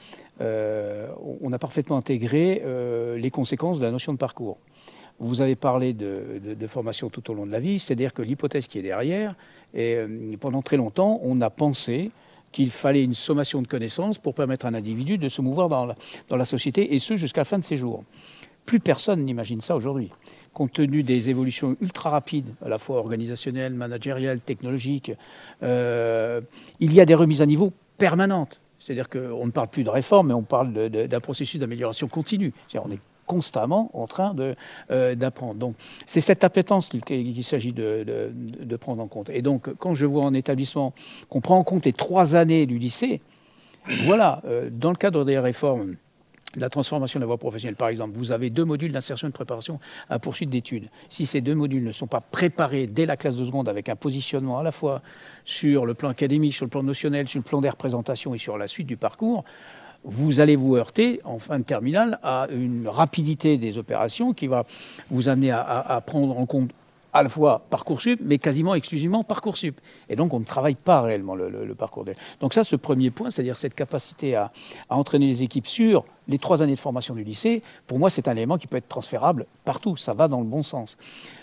on 0.41 1.53
a 1.53 1.59
parfaitement 1.59 1.97
intégré 1.97 2.63
euh, 2.65 3.17
les 3.17 3.31
conséquences 3.31 3.79
de 3.79 3.85
la 3.85 3.91
notion 3.91 4.13
de 4.13 4.19
parcours. 4.19 4.59
Vous 5.19 5.43
avez 5.43 5.55
parlé 5.55 5.93
de, 5.93 6.67
formation 6.67 7.11
tout 7.11 7.31
au 7.31 7.35
long 7.35 7.45
de 7.45 7.53
la 7.53 7.61
vie, 7.61 7.79
c'est-à-dire 7.79 8.15
que 8.15 8.23
l'hypothèse 8.23 8.67
qui 8.67 8.79
est 8.79 8.83
derrière, 8.83 9.35
et 9.75 9.97
euh, 9.97 10.37
pendant 10.41 10.63
très 10.63 10.79
longtemps, 10.79 11.21
on 11.23 11.41
a 11.43 11.51
pensé 11.51 12.11
qu'il 12.53 12.71
fallait 12.71 13.05
une 13.05 13.15
sommation 13.15 13.61
de 13.61 13.67
connaissances 13.67 14.19
pour 14.19 14.35
permettre 14.35 14.67
à 14.67 14.71
un 14.71 14.75
individu 14.75 15.19
de 15.19 15.29
se 15.29 15.43
mouvoir 15.43 15.69
dans 15.69 16.37
la, 16.37 16.45
société, 16.45 16.95
et 16.95 16.99
ce 16.99 17.17
jusqu'à 17.17 17.43
la 17.43 17.45
fin 17.45 17.59
de 17.59 17.65
ses 17.65 17.77
jours. 17.77 18.03
Plus 18.65 18.81
personne 18.81 19.25
n'imagine 19.25 19.61
ça 19.61 19.77
aujourd'hui. 19.77 20.11
Compte 20.55 20.73
tenu 20.73 21.03
des 21.03 21.29
évolutions 21.31 21.77
ultra 21.81 22.11
rapides, 22.11 22.55
à 22.65 22.69
la 22.69 22.79
fois 22.79 22.99
organisationnelles, 22.99 23.75
managériales, 23.75 24.41
technologiques, 24.41 25.13
euh, 25.63 26.41
il 26.81 26.93
y 26.95 27.01
a 27.01 27.05
des 27.05 27.15
remises 27.15 27.43
à 27.43 27.47
niveau 27.47 27.73
permanentes. 27.99 28.61
C'est-à-dire 28.91 29.09
qu'on 29.09 29.47
ne 29.47 29.53
parle 29.53 29.69
plus 29.69 29.85
de 29.85 29.89
réforme, 29.89 30.29
mais 30.29 30.35
on 30.35 30.43
parle 30.43 30.73
d'un 30.73 31.21
processus 31.21 31.61
d'amélioration 31.61 32.09
continue. 32.09 32.53
C'est-à-dire 32.67 32.91
on 32.91 32.93
est 32.93 32.99
constamment 33.25 33.89
en 33.95 34.09
train 34.09 34.35
d'apprendre. 34.89 35.55
Donc 35.55 35.77
c'est 36.07 36.21
cette 36.21 36.43
appétence 36.43 36.89
qu'il 36.89 37.45
s'agit 37.45 37.73
de, 37.73 38.33
de, 38.35 38.77
prendre 38.77 39.01
en 39.01 39.07
compte. 39.07 39.31
Et 39.31 39.43
donc 39.43 39.73
quand 39.79 39.95
je 39.95 40.07
vois 40.07 40.25
en 40.25 40.35
établissement 40.35 40.93
qu'on 41.29 41.41
prend 41.41 41.57
en 41.57 41.63
compte 41.63 41.85
les 41.85 41.93
trois 41.93 42.35
années 42.35 42.67
du 42.67 42.79
lycée, 42.79 43.21
voilà, 44.07 44.43
dans 44.73 44.91
le 44.91 44.97
cadre 44.97 45.25
des 45.25 45.39
réformes 45.39 45.95
la 46.57 46.69
transformation 46.69 47.19
de 47.19 47.23
la 47.23 47.27
voie 47.27 47.39
professionnelle, 47.39 47.77
par 47.77 47.89
exemple, 47.89 48.17
vous 48.17 48.33
avez 48.33 48.51
deux 48.51 48.65
modules 48.65 48.93
d'insertion 48.93 49.29
et 49.29 49.31
de 49.31 49.35
préparation 49.35 49.79
à 50.09 50.19
poursuite 50.19 50.51
d'études. 50.51 50.89
Si 51.09 51.27
ces 51.27 51.41
deux 51.41 51.55
modules 51.55 51.85
ne 51.85 51.93
sont 51.93 52.07
pas 52.07 52.21
préparés 52.21 52.87
dès 52.87 53.07
la 53.07 53.17
classe 53.17 53.37
de 53.37 53.45
seconde 53.45 53.69
avec 53.69 53.89
un 53.89 53.97
positionnement 53.97 54.59
à 54.59 54.63
la 54.63 54.73
fois 54.73 55.03
sur 55.45 55.87
le 55.87 55.95
plan 55.95 56.09
académique, 56.09 56.55
sur 56.55 56.65
le 56.65 56.71
plan 56.71 56.83
notionnel, 56.83 57.29
sur 57.29 57.39
le 57.39 57.45
plan 57.45 57.61
des 57.61 57.71
représentations 57.71 58.35
et 58.35 58.39
sur 58.39 58.59
la 58.59 58.69
suite 58.69 58.87
du 58.87 58.97
parcours, 58.97 59.45
vous 60.05 60.41
allez 60.41 60.57
vous 60.57 60.77
heurter 60.77 61.21
en 61.25 61.39
fin 61.39 61.59
de 61.59 61.65
terminale 61.65 62.19
à 62.23 62.49
une 62.51 62.89
rapidité 62.89 63.59
des 63.59 63.77
opérations 63.79 64.33
qui 64.33 64.47
va 64.47 64.65
vous 65.11 65.29
amener 65.29 65.51
à, 65.51 66.03
prendre 66.05 66.39
en 66.39 66.47
compte 66.47 66.71
à 67.13 67.23
la 67.23 67.29
fois 67.29 67.67
Parcoursup, 67.71 68.21
mais 68.23 68.39
quasiment 68.39 68.75
exclusivement 68.75 69.25
Parcoursup. 69.25 69.79
Et 70.09 70.17
donc, 70.17 70.33
on 70.33 70.41
ne 70.41 70.45
travaille 70.45 70.77
pas 70.77 71.01
réellement 71.03 71.35
le, 71.35 71.75
parcours. 71.75 72.05
Donc 72.41 72.55
ça, 72.55 72.65
ce 72.65 72.77
premier 72.77 73.11
point, 73.11 73.31
c'est-à-dire 73.31 73.59
cette 73.59 73.75
capacité 73.75 74.37
à, 74.37 74.53
entraîner 74.89 75.27
les 75.27 75.43
équipes 75.43 75.67
sur 75.67 76.05
les 76.29 76.39
trois 76.39 76.63
années 76.63 76.75
de 76.75 76.79
formation 76.79 77.15
du 77.15 77.25
lycée, 77.25 77.63
pour 77.87 77.99
moi, 77.99 78.11
c'est 78.11 78.29
un 78.29 78.37
élément 78.37 78.59
qui 78.59 78.67
peut 78.67 78.77
être 78.77 78.89
transférable 78.89 79.47
partout. 79.65 79.97
Ça 79.97 80.15
va 80.15 80.29
dans 80.29 80.41
le 80.41 80.47
bon 80.47 80.63
sens. 80.63 80.97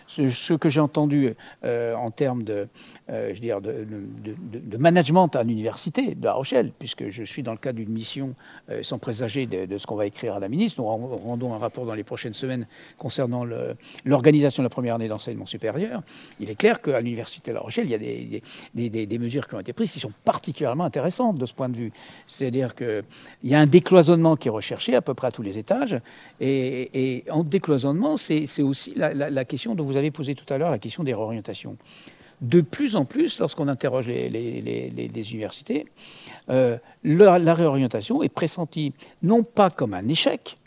Ce, 0.07 0.53
que 0.53 0.69
j'ai 0.69 0.80
entendu 0.80 1.36
euh, 1.65 1.93
en 1.95 2.11
termes 2.11 2.43
de, 2.43 2.69
euh, 3.09 3.34
je 3.34 3.41
dire, 3.41 3.59
de, 3.59 4.78
management 4.78 5.36
à 5.36 5.43
l'université 5.43 6.15
de 6.15 6.23
La 6.23 6.34
Rochelle, 6.34 6.71
puisque 6.80 7.09
je 7.09 7.23
suis 7.23 7.43
dans 7.43 7.51
le 7.51 7.57
cadre 7.57 7.75
d'une 7.75 7.91
mission 7.91 8.34
euh, 8.69 8.84
sans 8.84 8.99
présager 8.99 9.45
de, 9.47 9.78
ce 9.78 9.86
qu'on 9.86 9.97
va 9.97 10.05
écrire 10.05 10.36
à 10.36 10.39
la 10.39 10.47
ministre. 10.47 10.82
Nous 10.82 10.88
rendons 10.88 11.53
un 11.53 11.57
rapport 11.57 11.86
dans 11.86 11.93
les 11.93 12.05
prochaines 12.05 12.34
semaines 12.34 12.67
concernant 12.97 13.45
l'organisation 14.05 14.63
de 14.63 14.65
la 14.65 14.69
première 14.69 14.95
année 14.95 15.09
d'enseignement 15.09 15.45
supérieur. 15.45 16.01
Il 16.39 16.49
est 16.49 16.55
clair 16.55 16.82
qu'à 16.82 17.01
l'université 17.01 17.51
de 17.51 17.55
La 17.55 17.61
Rochelle, 17.61 17.86
il 17.86 17.91
y 17.91 18.95
a 18.95 19.05
des, 19.05 19.17
mesures 19.19 19.45
qui 19.47 19.55
ont 19.55 19.59
été 19.59 19.73
prises 19.73 19.91
qui 19.91 19.99
sont 19.99 20.13
particulièrement 20.23 20.86
intéressantes 20.86 21.38
de 21.38 21.45
ce 21.45 21.53
point 21.53 21.67
de 21.67 21.75
vue. 21.75 21.91
C'est-à-dire 22.28 22.75
qu'il 22.75 23.03
y 23.43 23.55
a 23.55 23.59
un 23.59 23.65
décloisonnement 23.65 24.38
qui 24.38 24.47
est 24.47 24.51
recherché 24.51 24.76
à 24.95 25.01
peu 25.01 25.13
près 25.13 25.28
à 25.28 25.32
tous 25.32 25.41
les 25.41 25.57
étages. 25.57 25.99
Et, 26.39 27.23
en 27.30 27.43
décloisonnement, 27.43 28.17
c'est 28.17 28.61
aussi 28.61 28.93
la, 28.95 29.13
la 29.13 29.45
question 29.45 29.75
dont 29.75 29.84
vous 29.84 29.97
avez 29.97 30.11
posé 30.11 30.36
tout 30.36 30.51
à 30.53 30.57
l'heure, 30.57 30.71
la 30.71 30.80
question 30.80 31.03
des 31.03 31.13
réorientations 31.13 31.78
de 32.41 32.61
plus 32.61 32.95
en 32.95 33.05
plus, 33.05 33.39
lorsqu'on 33.39 33.67
interroge 33.67 34.07
les, 34.07 35.32
universités, 35.32 35.86
euh, 36.49 36.78
la 37.03 37.53
réorientation 37.53 38.21
est 38.21 38.30
pressentie 38.30 38.93
non 39.23 39.43
pas 39.43 39.69
comme 39.69 39.93
un 39.93 40.07
échec, 40.07 40.57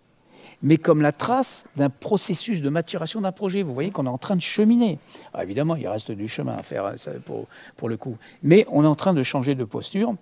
mais 0.63 0.77
comme 0.77 1.01
la 1.01 1.13
trace 1.13 1.65
d'un 1.77 1.89
processus 1.89 2.61
de 2.61 2.69
maturation 2.69 3.21
d'un 3.21 3.33
projet. 3.33 3.63
Vous 3.63 3.73
voyez 3.73 3.91
qu'on 3.91 4.07
est 4.07 4.11
en 4.11 4.19
train 4.19 4.37
de 4.37 4.43
cheminer. 4.43 4.99
Évidemment, 5.41 5.77
il 5.77 5.87
reste 5.89 6.11
du 6.11 6.29
chemin 6.29 6.55
à 6.55 6.63
faire 6.63 6.87
hein, 6.87 6.95
pour, 7.25 7.47
pour, 7.77 7.89
le 7.89 7.97
coup, 7.97 8.17
mais 8.43 8.67
on 8.71 8.85
est 8.85 8.89
en 8.89 8.97
train 8.97 9.15
de 9.15 9.23
changer 9.23 9.55
de 9.55 9.65
posture. 9.65 10.15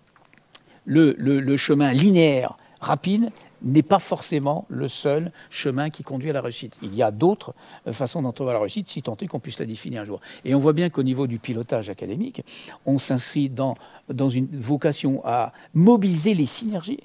le 0.87 1.57
chemin 1.57 1.93
linéaire, 1.93 2.57
rapide, 2.81 3.31
n'est 3.63 3.83
pas 3.83 3.99
forcément 3.99 4.67
le 4.69 4.89
seul 4.89 5.33
chemin 5.51 5.91
qui 5.91 6.03
conduit 6.03 6.31
à 6.31 6.33
la 6.33 6.41
réussite. 6.41 6.77
Il 6.83 6.95
y 6.95 7.03
a 7.03 7.11
d'autres 7.11 7.55
euh, 7.87 7.93
façons 7.93 8.23
d'entrevoir 8.23 8.55
la 8.55 8.61
réussite, 8.61 8.89
si 8.89 9.03
tant 9.03 9.17
est 9.17 9.27
qu'on 9.27 9.41
puisse 9.41 9.59
la 9.59 9.67
définir 9.67 10.03
un 10.03 10.05
jour. 10.05 10.21
Et 10.45 10.55
on 10.55 10.59
voit 10.59 10.73
bien 10.73 10.91
qu'au 10.91 11.03
niveau 11.03 11.27
du 11.27 11.39
pilotage 11.39 11.91
académique, 11.91 12.43
on 12.87 12.99
s'inscrit 12.99 13.49
dans, 13.49 13.75
dans 14.09 14.29
une 14.29 14.49
vocation 14.53 15.23
à 15.25 15.53
mobiliser 15.75 16.35
les 16.35 16.47
synergies 16.47 17.01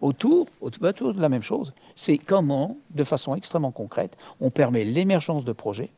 autour, 0.00 0.46
autour 0.60 1.14
de 1.14 1.20
la 1.20 1.28
même 1.28 1.42
chose. 1.42 1.72
C'est 1.96 2.18
comment, 2.18 2.76
de 2.90 3.04
façon 3.04 3.34
extrêmement 3.34 3.72
concrète, 3.72 4.16
on 4.40 4.50
permet 4.50 4.84
l'émergence 4.84 5.44
de 5.44 5.52
projets 5.52 5.90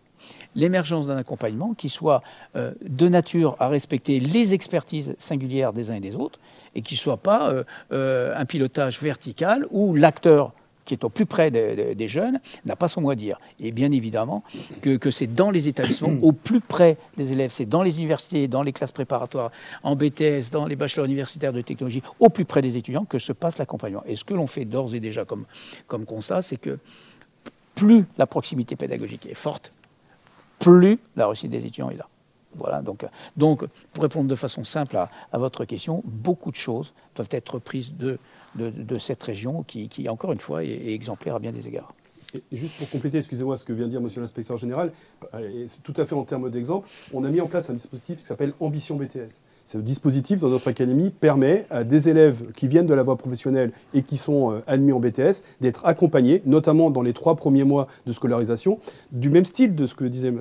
l'émergence 0.54 1.06
d'un 1.06 1.16
accompagnement 1.16 1.74
qui 1.74 1.88
soit 1.88 2.22
euh, 2.56 2.72
de 2.82 3.08
nature 3.08 3.56
à 3.58 3.68
respecter 3.68 4.20
les 4.20 4.54
expertises 4.54 5.14
singulières 5.18 5.72
des 5.72 5.90
uns 5.90 5.94
et 5.94 6.00
des 6.00 6.16
autres, 6.16 6.38
et 6.74 6.82
qui 6.82 6.94
ne 6.94 6.98
soit 6.98 7.16
pas 7.16 7.50
euh, 7.50 7.64
euh, 7.92 8.34
un 8.36 8.44
pilotage 8.44 9.00
vertical 9.00 9.66
où 9.70 9.94
l'acteur 9.94 10.52
qui 10.84 10.94
est 10.94 11.04
au 11.04 11.08
plus 11.08 11.26
près 11.26 11.52
des, 11.52 12.08
jeunes, 12.08 12.40
n'a 12.64 12.74
pas 12.74 12.88
son 12.88 13.02
mot 13.02 13.10
à 13.10 13.14
dire. 13.14 13.38
Et 13.60 13.70
bien 13.70 13.92
évidemment 13.92 14.42
que, 14.80 15.10
c'est 15.12 15.32
dans 15.32 15.52
les 15.52 15.68
établissements, 15.68 16.12
au 16.22 16.32
plus 16.32 16.60
près 16.60 16.96
des 17.16 17.32
élèves, 17.32 17.52
c'est 17.52 17.66
dans 17.66 17.82
les 17.82 17.98
universités, 17.98 18.48
dans 18.48 18.64
les 18.64 18.72
classes 18.72 18.90
préparatoires, 18.90 19.52
en 19.84 19.94
BTS, 19.94 20.50
dans 20.50 20.66
les 20.66 20.74
bachelors 20.74 21.06
universitaires 21.06 21.52
de 21.52 21.60
technologie, 21.60 22.02
au 22.18 22.30
plus 22.30 22.44
près 22.44 22.62
des 22.62 22.76
étudiants 22.76 23.04
que 23.04 23.20
se 23.20 23.32
passe 23.32 23.58
l'accompagnement. 23.58 24.02
Et 24.06 24.16
ce 24.16 24.24
que 24.24 24.34
l'on 24.34 24.48
fait 24.48 24.64
d'ores 24.64 24.92
et 24.94 25.00
déjà 25.00 25.24
comme, 25.24 25.44
comme 25.86 26.04
constat, 26.04 26.42
c'est 26.42 26.56
que 26.56 26.78
plus 27.76 28.04
la 28.18 28.26
proximité 28.26 28.74
pédagogique 28.74 29.26
est 29.26 29.34
forte, 29.34 29.72
plus 30.62 30.98
la 31.16 31.26
réussite 31.26 31.50
des 31.50 31.58
étudiants 31.58 31.90
est 31.90 31.96
là. 31.96 32.08
Voilà, 32.54 32.82
donc, 32.82 33.06
donc, 33.36 33.64
pour 33.92 34.02
répondre 34.02 34.28
de 34.28 34.34
façon 34.34 34.62
simple 34.62 34.96
à, 34.96 35.38
votre 35.38 35.64
question, 35.64 36.02
beaucoup 36.04 36.50
de 36.50 36.56
choses 36.56 36.92
peuvent 37.14 37.28
être 37.30 37.58
prises 37.58 37.92
de, 37.94 38.18
de, 38.54 38.98
cette 38.98 39.22
région 39.22 39.62
qui, 39.62 39.88
qui, 39.88 40.06
encore 40.08 40.32
une 40.32 40.38
fois, 40.38 40.62
est, 40.62 40.92
exemplaire 40.92 41.36
à 41.36 41.38
bien 41.38 41.50
des 41.50 41.66
égards. 41.66 41.94
Et 42.34 42.56
juste 42.56 42.76
pour 42.76 42.90
compléter, 42.90 43.18
excusez-moi, 43.18 43.56
ce 43.56 43.64
que 43.64 43.72
vient 43.72 43.86
de 43.86 43.90
dire 43.90 44.00
Monsieur 44.00 44.20
l'inspecteur 44.20 44.58
général, 44.58 44.92
tout 45.82 45.94
à 45.96 46.04
fait 46.04 46.14
en 46.14 46.24
termes 46.24 46.50
d'exemple, 46.50 46.88
on 47.12 47.24
a 47.24 47.30
mis 47.30 47.40
en 47.40 47.46
place 47.46 47.70
un 47.70 47.74
dispositif 47.74 48.18
qui 48.18 48.24
s'appelle 48.24 48.52
Ambition 48.60 48.96
BTS. 48.96 49.40
Ce 49.64 49.78
dispositif 49.78 50.40
dans 50.40 50.48
notre 50.48 50.68
académie 50.68 51.10
permet 51.10 51.66
à 51.70 51.84
des 51.84 52.08
élèves 52.08 52.50
qui 52.56 52.66
viennent 52.66 52.86
de 52.86 52.94
la 52.94 53.02
voie 53.02 53.16
professionnelle 53.16 53.70
et 53.94 54.02
qui 54.02 54.16
sont 54.16 54.52
euh, 54.52 54.60
admis 54.66 54.92
en 54.92 54.98
BTS 54.98 55.42
d'être 55.60 55.86
accompagnés, 55.86 56.42
notamment 56.46 56.90
dans 56.90 57.02
les 57.02 57.12
trois 57.12 57.36
premiers 57.36 57.62
mois 57.64 57.86
de 58.06 58.12
scolarisation, 58.12 58.80
du 59.12 59.30
même 59.30 59.44
style 59.44 59.74
de 59.74 59.86
ce 59.86 59.94
que 59.94 60.04
disait, 60.04 60.32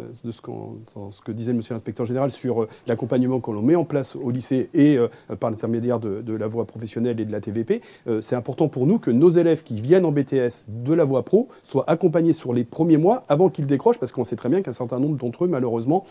Monsieur 1.53 1.74
l'inspecteur 1.76 2.05
général 2.05 2.32
sur 2.32 2.63
euh, 2.63 2.67
l'accompagnement 2.88 3.39
que 3.39 3.51
l'on 3.51 3.61
met 3.61 3.76
en 3.76 3.86
place 3.86 4.15
au 4.15 4.32
lycée 4.32 4.69
et 4.74 4.97
euh, 4.97 5.07
par 5.39 5.51
l'intermédiaire 5.51 5.99
de, 5.99 6.34
la 6.34 6.47
voie 6.47 6.65
professionnelle 6.65 7.19
et 7.19 7.26
de 7.26 7.32
la 7.32 7.41
TVP. 7.41 7.82
C'est 8.22 8.36
important 8.36 8.69
pour 8.69 8.88
nous 8.88 8.99
que 8.99 9.11
nos 9.11 9.30
élèves 9.30 9.63
qui 9.63 9.80
viennent 9.82 10.05
en 10.05 10.11
BTS 10.11 10.67
de 10.69 10.93
la 10.93 11.03
voie 11.03 11.24
pro 11.24 11.49
soient 11.63 11.84
accompagnés 11.89 12.32
sur 12.32 12.53
les 12.53 12.63
premiers 12.63 12.97
mois 12.97 13.26
avant 13.28 13.49
qu'ils 13.49 13.65
décrochent, 13.65 13.99
parce 13.99 14.13
qu'on 14.13 14.24
sait 14.24 14.38
très 14.38 14.47
bien 14.47 14.61
qu'un 14.61 14.74
certain 14.74 14.99
nombre 14.99 15.17
d'entre 15.17 15.43
eux, 15.43 15.47
malheureusement, 15.47 16.05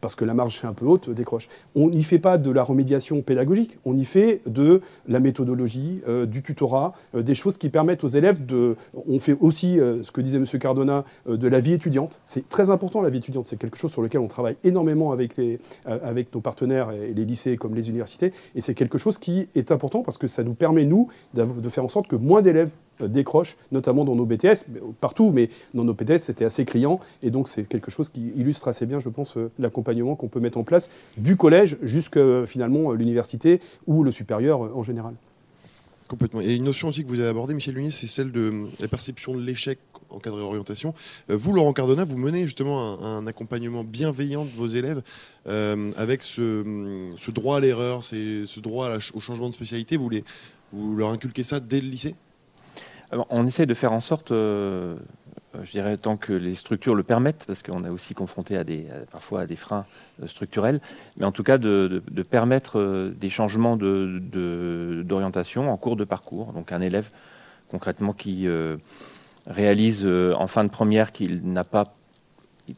parce 0.00 0.14
que 0.14 0.24
la 0.24 0.34
marge 0.34 0.60
est 0.62 0.66
un 0.66 0.72
peu 0.72 0.86
haute, 0.86 1.10
décroche. 1.10 1.48
On 1.74 1.88
n'y 1.90 2.02
fait 2.02 2.18
pas 2.18 2.38
de 2.38 2.50
la 2.50 2.62
remédiation 2.62 3.22
pédagogique, 3.22 3.78
on 3.84 3.96
y 3.96 4.04
fait 4.04 4.42
de 4.46 4.80
la 5.08 5.20
méthodologie, 5.20 6.00
euh, 6.08 6.26
du 6.26 6.42
tutorat, 6.42 6.94
euh, 7.14 7.22
des 7.22 7.34
choses 7.34 7.58
qui 7.58 7.68
permettent 7.68 8.04
aux 8.04 8.08
élèves 8.08 8.44
de... 8.44 8.76
On 9.08 9.18
fait 9.18 9.36
aussi, 9.40 9.78
euh, 9.80 10.02
ce 10.02 10.12
que 10.12 10.20
disait 10.20 10.38
M. 10.38 10.46
Cardona, 10.58 11.04
de 11.26 11.48
la 11.48 11.60
vie 11.60 11.72
étudiante. 11.72 12.20
C'est 12.24 12.48
très 12.48 12.70
important 12.70 13.00
la 13.00 13.10
vie 13.10 13.18
étudiante, 13.18 13.46
c'est 13.46 13.58
quelque 13.58 13.76
chose 13.76 13.90
sur 13.90 14.02
lequel 14.02 14.20
on 14.20 14.28
travaille 14.28 14.56
énormément 14.64 15.12
avec, 15.12 15.36
les, 15.36 15.58
avec 15.84 16.34
nos 16.34 16.40
partenaires 16.40 16.90
et 16.92 17.12
les 17.14 17.24
lycées 17.24 17.56
comme 17.56 17.74
les 17.74 17.88
universités, 17.88 18.32
et 18.54 18.60
c'est 18.60 18.74
quelque 18.74 18.98
chose 18.98 19.18
qui 19.18 19.48
est 19.54 19.72
important 19.72 20.02
parce 20.02 20.18
que 20.18 20.26
ça 20.26 20.44
nous 20.44 20.54
permet, 20.54 20.84
nous, 20.84 21.08
de 21.34 21.68
faire 21.68 21.84
en 21.84 21.88
sorte 21.88 22.06
que 22.06 22.16
moins 22.16 22.42
d'élèves 22.42 22.70
euh, 23.00 23.08
décroche, 23.08 23.56
notamment 23.72 24.04
dans 24.04 24.14
nos 24.14 24.24
BTS, 24.24 24.64
partout, 25.00 25.30
mais 25.30 25.50
dans 25.74 25.84
nos 25.84 25.92
BTS, 25.92 26.18
c'était 26.18 26.44
assez 26.44 26.64
criant. 26.64 26.98
Et 27.22 27.30
donc, 27.30 27.48
c'est 27.48 27.68
quelque 27.68 27.90
chose 27.90 28.08
qui 28.08 28.32
illustre 28.36 28.68
assez 28.68 28.86
bien, 28.86 29.00
je 29.00 29.08
pense, 29.08 29.36
euh, 29.36 29.50
l'accompagnement 29.58 30.14
qu'on 30.14 30.28
peut 30.28 30.40
mettre 30.40 30.56
en 30.56 30.64
place 30.64 30.88
du 31.18 31.36
collège 31.36 31.76
jusqu'à 31.82 32.20
euh, 32.20 32.46
finalement 32.46 32.92
l'université 32.92 33.60
ou 33.86 34.02
le 34.02 34.12
supérieur 34.12 34.60
en 34.60 34.82
général. 34.82 35.14
Complètement. 36.08 36.40
Et 36.40 36.54
une 36.54 36.64
notion 36.64 36.88
aussi 36.88 37.02
que 37.02 37.08
vous 37.08 37.20
avez 37.20 37.28
abordée, 37.28 37.52
Michel 37.52 37.74
Lunier, 37.74 37.90
c'est 37.90 38.06
celle 38.06 38.32
de 38.32 38.66
la 38.80 38.88
perception 38.88 39.34
de 39.34 39.40
l'échec 39.40 39.78
en 40.08 40.18
cadre 40.18 40.38
d'orientation. 40.38 40.94
Vous, 41.28 41.52
Laurent 41.52 41.72
Cardona, 41.72 42.04
vous 42.04 42.16
menez 42.16 42.42
justement 42.42 43.02
un, 43.02 43.26
accompagnement 43.26 43.82
bienveillant 43.82 44.44
de 44.44 44.50
vos 44.56 44.68
élèves 44.68 45.02
avec 45.46 46.22
ce, 46.22 46.62
droit 47.32 47.56
à 47.56 47.60
l'erreur, 47.60 48.04
ce 48.04 48.60
droit 48.60 48.96
au 49.14 49.20
changement 49.20 49.48
de 49.48 49.54
spécialité. 49.54 49.96
Vous, 49.96 50.08
les, 50.08 50.22
vous 50.72 50.94
leur 50.94 51.10
inculquez 51.10 51.42
ça 51.42 51.58
dès 51.58 51.80
le 51.80 51.88
lycée? 51.88 52.14
On 53.12 53.46
essaie 53.46 53.66
de 53.66 53.74
faire 53.74 53.92
en 53.92 54.00
sorte, 54.00 54.32
euh, 54.32 54.96
je 55.62 55.70
dirais, 55.70 55.96
tant 55.96 56.16
que 56.16 56.32
les 56.32 56.54
structures 56.54 56.94
le 56.94 57.02
permettent, 57.02 57.44
parce 57.46 57.62
qu'on 57.62 57.84
est 57.84 57.88
aussi 57.88 58.14
confronté 58.14 58.56
à 58.56 58.64
des, 58.64 58.86
parfois 59.10 59.42
à 59.42 59.46
des 59.46 59.56
freins 59.56 59.84
euh, 60.22 60.26
structurels, 60.26 60.80
mais 61.16 61.24
en 61.24 61.32
tout 61.32 61.42
cas 61.42 61.58
de, 61.58 62.02
permettre 62.28 62.78
euh, 62.78 63.10
des 63.10 63.28
changements 63.28 63.76
d'orientation 63.76 65.70
en 65.72 65.76
cours 65.76 65.96
de 65.96 66.04
parcours. 66.04 66.52
Donc 66.52 66.72
un 66.72 66.80
élève 66.80 67.10
concrètement 67.68 68.12
qui 68.12 68.46
réalise 69.46 70.06
en 70.06 70.46
fin 70.46 70.62
de 70.62 70.68
première 70.68 71.10
qu'il 71.10 71.52
n'a 71.52 71.64
pas 71.64 71.96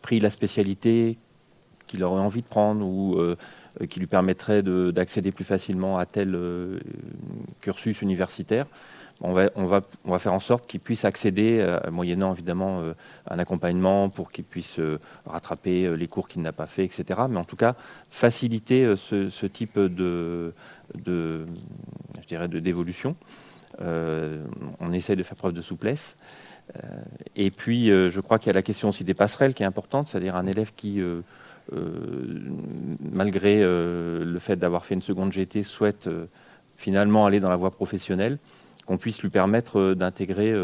pris 0.00 0.18
la 0.18 0.30
spécialité 0.30 1.18
qu'il 1.86 2.02
aurait 2.02 2.22
envie 2.22 2.40
de 2.40 2.46
prendre 2.46 2.86
ou 2.86 3.18
qui 3.90 4.00
lui 4.00 4.06
permettrait 4.06 4.62
d'accéder 4.62 5.30
plus 5.30 5.44
facilement 5.44 5.98
à 5.98 6.06
tel 6.06 6.38
cursus 7.60 8.00
universitaire 8.00 8.64
on 9.20 9.32
va, 9.32 10.18
faire 10.18 10.32
en 10.32 10.38
sorte 10.38 10.68
qu'ils 10.68 10.80
puissent 10.80 11.04
accéder, 11.04 11.58
euh, 11.60 11.78
moyennant 11.90 12.32
évidemment 12.32 12.80
euh, 12.80 12.92
un 13.28 13.38
accompagnement 13.38 14.10
pour 14.10 14.30
qu'ils 14.30 14.44
puissent 14.44 14.78
euh, 14.78 15.00
rattraper 15.26 15.96
les 15.96 16.06
cours 16.06 16.28
qu'il 16.28 16.42
n'a 16.42 16.52
pas 16.52 16.66
fait, 16.66 16.84
etc. 16.84 17.20
Mais 17.28 17.38
en 17.38 17.44
tout 17.44 17.56
cas, 17.56 17.74
faciliter 18.10 18.94
ce, 18.96 19.46
type 19.46 19.78
de, 19.78 20.52
d'évolution. 20.94 23.16
on 23.80 24.92
essaye 24.92 25.16
de 25.16 25.22
faire 25.22 25.36
preuve 25.36 25.52
de 25.52 25.60
souplesse. 25.60 26.16
et 27.34 27.50
puis, 27.50 27.88
je 27.88 28.20
crois 28.20 28.38
qu'il 28.38 28.48
y 28.48 28.50
a 28.50 28.54
la 28.54 28.62
question 28.62 28.90
aussi 28.90 29.04
des 29.04 29.14
passerelles 29.14 29.54
qui 29.54 29.64
est 29.64 29.66
importante, 29.66 30.06
c'est-à-dire 30.06 30.36
un 30.36 30.46
élève 30.46 30.72
qui, 30.76 31.02
malgré 33.12 33.62
le 33.62 34.38
fait 34.38 34.56
d'avoir 34.56 34.84
fait 34.84 34.94
une 34.94 35.02
seconde 35.02 35.32
GT, 35.32 35.64
souhaite 35.64 36.08
finalement 36.76 37.26
aller 37.26 37.40
dans 37.40 37.50
la 37.50 37.56
voie 37.56 37.72
professionnelle, 37.72 38.38
qu'on 38.88 38.96
puisse 38.96 39.20
lui 39.20 39.28
permettre 39.28 39.92
d'intégrer 39.92 40.54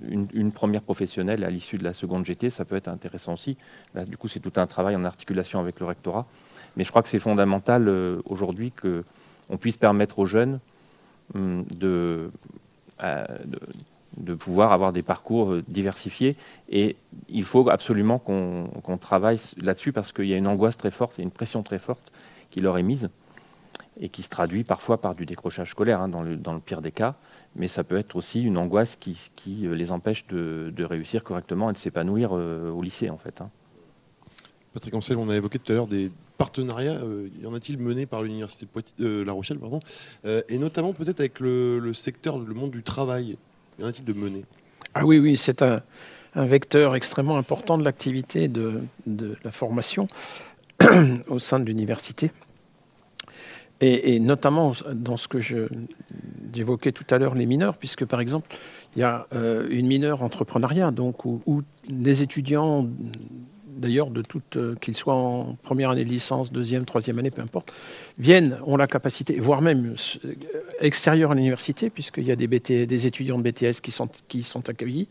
une, 0.00 0.52
première 0.52 0.82
professionnelle 0.82 1.42
à 1.42 1.50
l'issue 1.50 1.76
de 1.76 1.82
la 1.82 1.92
seconde 1.92 2.24
GT, 2.24 2.50
ça 2.50 2.64
peut 2.64 2.76
être 2.76 2.86
intéressant 2.86 3.32
aussi. 3.32 3.56
Là, 3.96 4.04
du 4.04 4.16
coup, 4.16 4.28
c'est 4.28 4.38
tout 4.38 4.52
un 4.60 4.68
travail 4.68 4.94
en 4.94 5.04
articulation 5.04 5.58
avec 5.58 5.80
le 5.80 5.86
rectorat. 5.86 6.24
Mais 6.76 6.84
je 6.84 6.90
crois 6.90 7.02
que 7.02 7.08
c'est 7.08 7.18
fondamental 7.18 7.88
euh, 7.88 8.22
aujourd'hui 8.26 8.70
qu'on 8.70 9.56
puisse 9.56 9.76
permettre 9.76 10.20
aux 10.20 10.24
jeunes 10.26 10.60
hum, 11.34 11.64
euh, 11.82 12.28
de, 13.02 13.60
de, 14.18 14.34
pouvoir 14.34 14.70
avoir 14.70 14.92
des 14.92 15.02
parcours 15.02 15.54
euh, 15.54 15.64
diversifiés. 15.66 16.36
Et 16.68 16.94
il 17.28 17.42
faut 17.42 17.68
absolument 17.70 18.20
qu'on 18.20 18.98
travaille 19.00 19.40
là-dessus 19.60 19.92
parce 19.92 20.12
qu'il 20.12 20.26
y 20.26 20.32
a 20.32 20.36
une 20.36 20.46
angoisse 20.46 20.76
très 20.76 20.92
forte, 20.92 21.18
une 21.18 21.32
pression 21.32 21.64
très 21.64 21.80
forte 21.80 22.12
qui 22.52 22.60
leur 22.60 22.78
est 22.78 22.84
mise 22.84 23.10
et 24.00 24.08
qui 24.08 24.22
se 24.22 24.28
traduit 24.28 24.64
parfois 24.64 25.00
par 25.00 25.14
du 25.14 25.26
décrochage 25.26 25.70
scolaire, 25.70 26.00
hein, 26.00 26.08
dans, 26.08 26.22
le, 26.22 26.38
pire 26.64 26.80
des 26.80 26.92
cas, 26.92 27.14
mais 27.56 27.68
ça 27.68 27.84
peut 27.84 27.96
être 27.96 28.16
aussi 28.16 28.42
une 28.42 28.56
angoisse 28.56 28.96
qui, 28.96 29.30
qui 29.36 29.66
les 29.68 29.92
empêche 29.92 30.26
de, 30.26 30.72
de, 30.74 30.84
réussir 30.84 31.22
correctement 31.22 31.70
et 31.70 31.72
de 31.72 31.78
s'épanouir 31.78 32.32
au 32.32 32.82
lycée 32.82 33.10
en 33.10 33.18
fait. 33.18 33.40
Hein. 33.40 33.50
Patrick 34.72 34.94
Ancel, 34.94 35.18
on 35.18 35.28
a 35.28 35.36
évoqué 35.36 35.58
tout 35.58 35.70
à 35.72 35.74
l'heure 35.74 35.86
des 35.86 36.10
partenariats. 36.38 36.96
Euh, 37.02 37.28
y 37.40 37.46
en 37.46 37.54
a-t-il 37.54 37.78
menés 37.78 38.06
par 38.06 38.22
l'université 38.22 38.66
de 38.98 39.06
euh, 39.06 39.24
La 39.24 39.32
Rochelle, 39.32 39.58
pardon, 39.58 39.80
euh, 40.24 40.42
et 40.48 40.58
notamment 40.58 40.92
peut-être 40.92 41.20
avec 41.20 41.40
le, 41.40 41.92
secteur, 41.92 42.38
le 42.38 42.54
monde 42.54 42.70
du 42.70 42.82
travail. 42.82 43.36
Y 43.78 43.84
en 43.84 43.88
a-t-il 43.88 44.04
de 44.04 44.12
menés 44.12 44.44
Ah 44.94 45.04
oui, 45.04 45.18
oui, 45.18 45.36
c'est 45.36 45.62
un, 45.62 45.82
vecteur 46.34 46.96
extrêmement 46.96 47.36
important 47.36 47.76
de 47.76 47.84
l'activité 47.84 48.48
de, 48.48 48.82
la 49.44 49.52
formation 49.52 50.08
au 51.28 51.38
sein 51.38 51.60
de 51.60 51.66
l'université. 51.66 52.30
Et, 53.80 54.20
notamment 54.20 54.72
dans 54.94 55.16
ce 55.16 55.26
que 55.26 55.38
j'évoquais 56.54 56.92
tout 56.92 57.06
à 57.10 57.18
l'heure, 57.18 57.34
les 57.34 57.46
mineurs, 57.46 57.76
puisque 57.76 58.04
par 58.04 58.20
exemple, 58.20 58.54
il 58.94 59.00
y 59.00 59.02
a 59.02 59.26
une 59.70 59.86
mineure 59.86 60.22
entrepreneuriat, 60.22 60.90
donc 60.90 61.24
où, 61.24 61.40
où 61.46 61.62
des 61.88 62.22
étudiants 62.22 62.86
d'ailleurs, 63.82 64.08
de 64.08 64.22
toutes, 64.22 64.56
euh, 64.56 64.74
qu'ils 64.80 64.96
soient 64.96 65.14
en 65.14 65.58
première 65.62 65.90
année 65.90 66.04
de 66.04 66.08
licence, 66.08 66.50
deuxième, 66.50 66.86
troisième 66.86 67.18
année, 67.18 67.30
peu 67.30 67.42
importe, 67.42 67.72
viennent, 68.18 68.56
ont 68.64 68.76
la 68.76 68.86
capacité, 68.86 69.38
voire 69.38 69.60
même 69.60 69.94
euh, 70.24 70.34
extérieurs 70.80 71.32
à 71.32 71.34
l'université, 71.34 71.90
puisqu'il 71.90 72.24
y 72.24 72.32
a 72.32 72.36
des, 72.36 72.46
des 72.48 73.06
étudiants 73.06 73.38
de 73.38 73.42
BTS 73.42 73.80
qui 73.82 73.90
sont, 73.90 74.08
qui 74.28 74.42
sont 74.42 74.70
accueillis, 74.70 75.08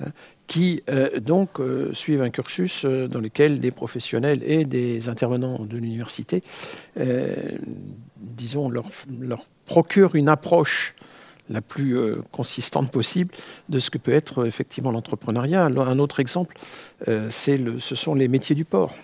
hein, 0.00 0.10
qui 0.46 0.82
euh, 0.90 1.18
donc 1.18 1.58
suivent 1.92 2.22
un 2.22 2.30
cursus 2.30 2.84
dans 2.84 3.20
lequel 3.20 3.60
des 3.60 3.70
professionnels 3.70 4.42
et 4.44 4.64
des 4.64 5.08
intervenants 5.08 5.64
de 5.64 5.76
l'université, 5.76 6.42
disons, 8.16 8.68
leur, 8.68 8.86
leur 9.20 9.46
procurent 9.66 10.16
une 10.16 10.28
approche 10.28 10.94
la 11.50 11.60
plus 11.60 11.98
euh, 11.98 12.22
consistante 12.30 12.90
possible 12.90 13.34
de 13.68 13.78
ce 13.78 13.90
que 13.90 13.98
peut 13.98 14.12
être 14.12 14.42
euh, 14.42 14.46
effectivement 14.46 14.92
l'entrepreneuriat. 14.92 15.64
Un 15.64 15.98
autre 15.98 16.20
exemple, 16.20 16.56
euh, 17.08 17.28
ce 17.30 17.94
sont 17.94 18.14
les 18.14 18.28
métiers 18.28 18.54
du 18.54 18.64
port. 18.64 18.94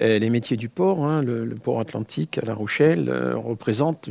les 0.00 0.30
métiers 0.30 0.56
du 0.56 0.68
port, 0.68 1.04
hein, 1.04 1.22
le, 1.22 1.54
port 1.54 1.78
atlantique 1.78 2.38
à 2.38 2.46
La 2.46 2.54
Rochelle, 2.54 3.10
représente 3.36 4.08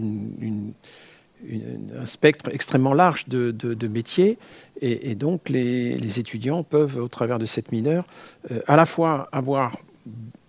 un 1.99 2.05
spectre 2.05 2.49
extrêmement 2.53 2.93
large 2.93 3.27
de, 3.27 3.87
métiers. 3.87 4.37
Et, 4.81 5.15
donc 5.15 5.49
les, 5.49 6.19
étudiants 6.19 6.63
peuvent, 6.63 6.97
au 6.97 7.09
travers 7.09 7.39
de 7.39 7.45
cette 7.45 7.71
mineure, 7.71 8.05
à 8.67 8.77
la 8.77 8.85
fois 8.85 9.27
avoir, 9.31 9.75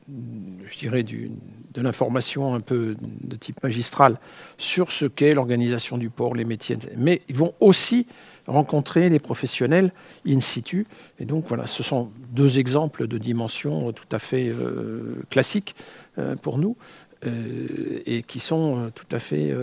je 0.07 0.79
dirais, 0.79 1.03
du, 1.03 1.33
de 1.75 1.83
l'information 1.83 2.55
un 2.55 2.61
peu 2.61 2.97
de 3.01 3.37
type 3.37 3.63
magistral 3.63 4.19
sur 4.59 4.93
ce 4.93 5.07
qu'est 5.07 5.35
l'organisation 5.35 5.99
du 5.99 6.09
port, 6.09 6.35
les 6.35 6.45
métiers, 6.45 6.79
mais 6.97 7.23
ils 7.29 7.37
vont 7.37 7.53
aussi 7.61 8.07
rencontrer 8.47 9.09
les 9.09 9.19
professionnels 9.19 9.93
in 10.27 10.41
situ. 10.41 10.87
Et 11.19 11.25
donc 11.25 11.47
voilà, 11.49 11.67
ce 11.67 11.83
sont 11.83 12.11
deux 12.31 12.59
exemples 12.59 13.07
de 13.07 13.19
dimensions 13.19 13.93
tout 13.93 14.05
à 14.13 14.19
fait 14.19 14.49
euh, 14.49 15.23
classiques 15.31 15.75
euh, 16.19 16.37
pour 16.37 16.59
nous 16.59 16.77
euh, 17.27 18.03
et 18.07 18.23
qui 18.23 18.41
sont 18.41 18.91
tout 18.95 19.07
à 19.11 19.19
fait 19.19 19.55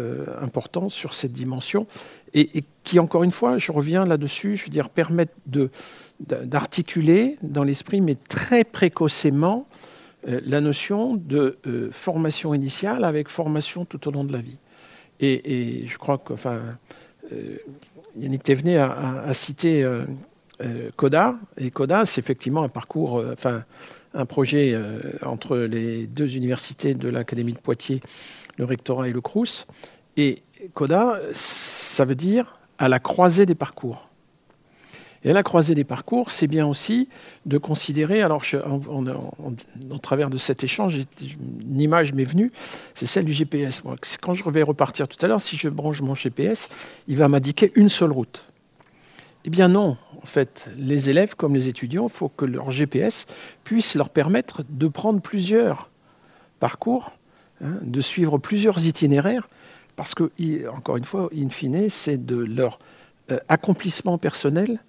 importants 0.42 0.90
sur 0.90 1.14
cette 1.14 1.32
dimension 1.32 1.88
et, 2.34 2.64
qui, 2.84 3.00
encore 3.00 3.24
une 3.24 3.32
fois, 3.32 3.58
je 3.58 3.72
reviens 3.72 4.06
là-dessus, 4.06 4.58
je 4.58 4.66
veux 4.66 4.72
dire, 4.72 4.90
permettent 4.90 5.36
d'articuler 6.20 7.38
dans 7.44 7.64
l'esprit, 7.64 8.02
mais 8.02 8.16
très 8.16 8.64
précocement, 8.64 9.68
la 10.28 10.62
notion 10.62 11.16
de 11.16 11.58
euh, 11.68 11.90
formation 11.92 12.54
initiale 12.54 13.04
avec 13.04 13.30
formation 13.30 13.86
tout 13.86 14.08
au 14.08 14.12
long 14.12 14.24
de 14.24 14.34
la 14.34 14.40
vie. 14.40 14.58
Et, 15.20 15.86
je 15.88 15.98
crois 16.00 16.18
que, 16.18 16.34
enfin, 16.34 16.60
euh, 17.32 17.58
Yannick 18.18 18.42
Thévenet 18.42 18.78
a, 18.78 19.34
cité 19.36 19.88
CODA, 20.96 21.36
et 21.58 21.70
CODA, 21.70 22.06
c'est 22.06 22.20
effectivement 22.20 22.64
un 22.64 22.70
parcours, 22.70 23.24
enfin, 23.32 23.64
un 24.16 24.26
projet 24.26 24.76
entre 25.22 25.58
les 25.58 26.08
deux 26.08 26.36
universités 26.36 26.96
de 26.96 27.08
l'Académie 27.08 27.54
de 27.54 27.60
Poitiers, 27.60 28.02
le 28.58 28.66
rectorat 28.66 29.10
et 29.10 29.14
le 29.14 29.22
CRUS. 29.22 29.68
Et 30.18 30.42
CODA, 30.74 31.20
ça 31.34 32.04
veut 32.04 32.16
dire 32.16 32.60
à 32.80 32.90
la 32.90 32.98
croisée 32.98 33.46
des 33.46 33.56
parcours. 33.56 34.11
Et 35.24 35.30
à 35.30 35.34
la 35.34 35.44
croisée 35.44 35.76
des 35.76 35.84
parcours, 35.84 36.32
c'est 36.32 36.48
bien 36.48 36.66
aussi 36.66 37.08
de 37.46 37.58
considérer, 37.58 38.22
alors 38.24 38.44
en, 38.66 39.98
travers 40.00 40.30
de 40.32 40.38
cet 40.38 40.64
échange, 40.64 40.98
une 41.22 41.80
image 41.80 42.14
m'est 42.14 42.24
venue, 42.24 42.52
c'est 42.96 43.06
celle 43.06 43.26
du 43.26 43.34
GPS. 43.34 43.84
quand 44.20 44.34
je 44.34 44.50
vais 44.50 44.64
repartir 44.64 45.08
tout 45.08 45.24
à 45.24 45.28
l'heure, 45.28 45.42
si 45.42 45.58
je 45.58 45.70
branche 45.70 46.02
mon 46.02 46.16
GPS, 46.16 46.70
il 47.08 47.18
va 47.18 47.28
m'indiquer 47.28 47.72
une 47.76 47.90
seule 47.90 48.12
route. 48.12 48.46
Eh 49.46 49.50
bien 49.50 49.68
non, 49.68 49.98
en 50.22 50.26
fait, 50.26 50.70
les 50.78 51.10
élèves 51.10 51.36
comme 51.36 51.54
les 51.54 51.68
étudiants, 51.68 52.08
il 52.08 52.12
faut 52.12 52.30
que 52.30 52.46
leur 52.46 52.72
GPS 52.72 53.26
puisse 53.64 53.96
leur 53.96 54.10
permettre 54.10 54.64
de 54.70 54.88
prendre 54.88 55.22
plusieurs 55.22 55.90
parcours, 56.60 57.12
hein, 57.64 57.78
de 57.82 58.02
suivre 58.02 58.40
plusieurs 58.40 58.86
itinéraires, 58.86 59.50
parce 59.96 60.16
que, 60.16 60.32
encore 60.70 60.98
une 60.98 61.04
fois, 61.04 61.30
in 61.36 61.50
fine, 61.50 61.90
c'est 61.90 62.24
de 62.26 62.38
leur 62.38 62.80
euh, 63.30 63.40
accomplissement 63.50 64.18
personnel 64.18 64.80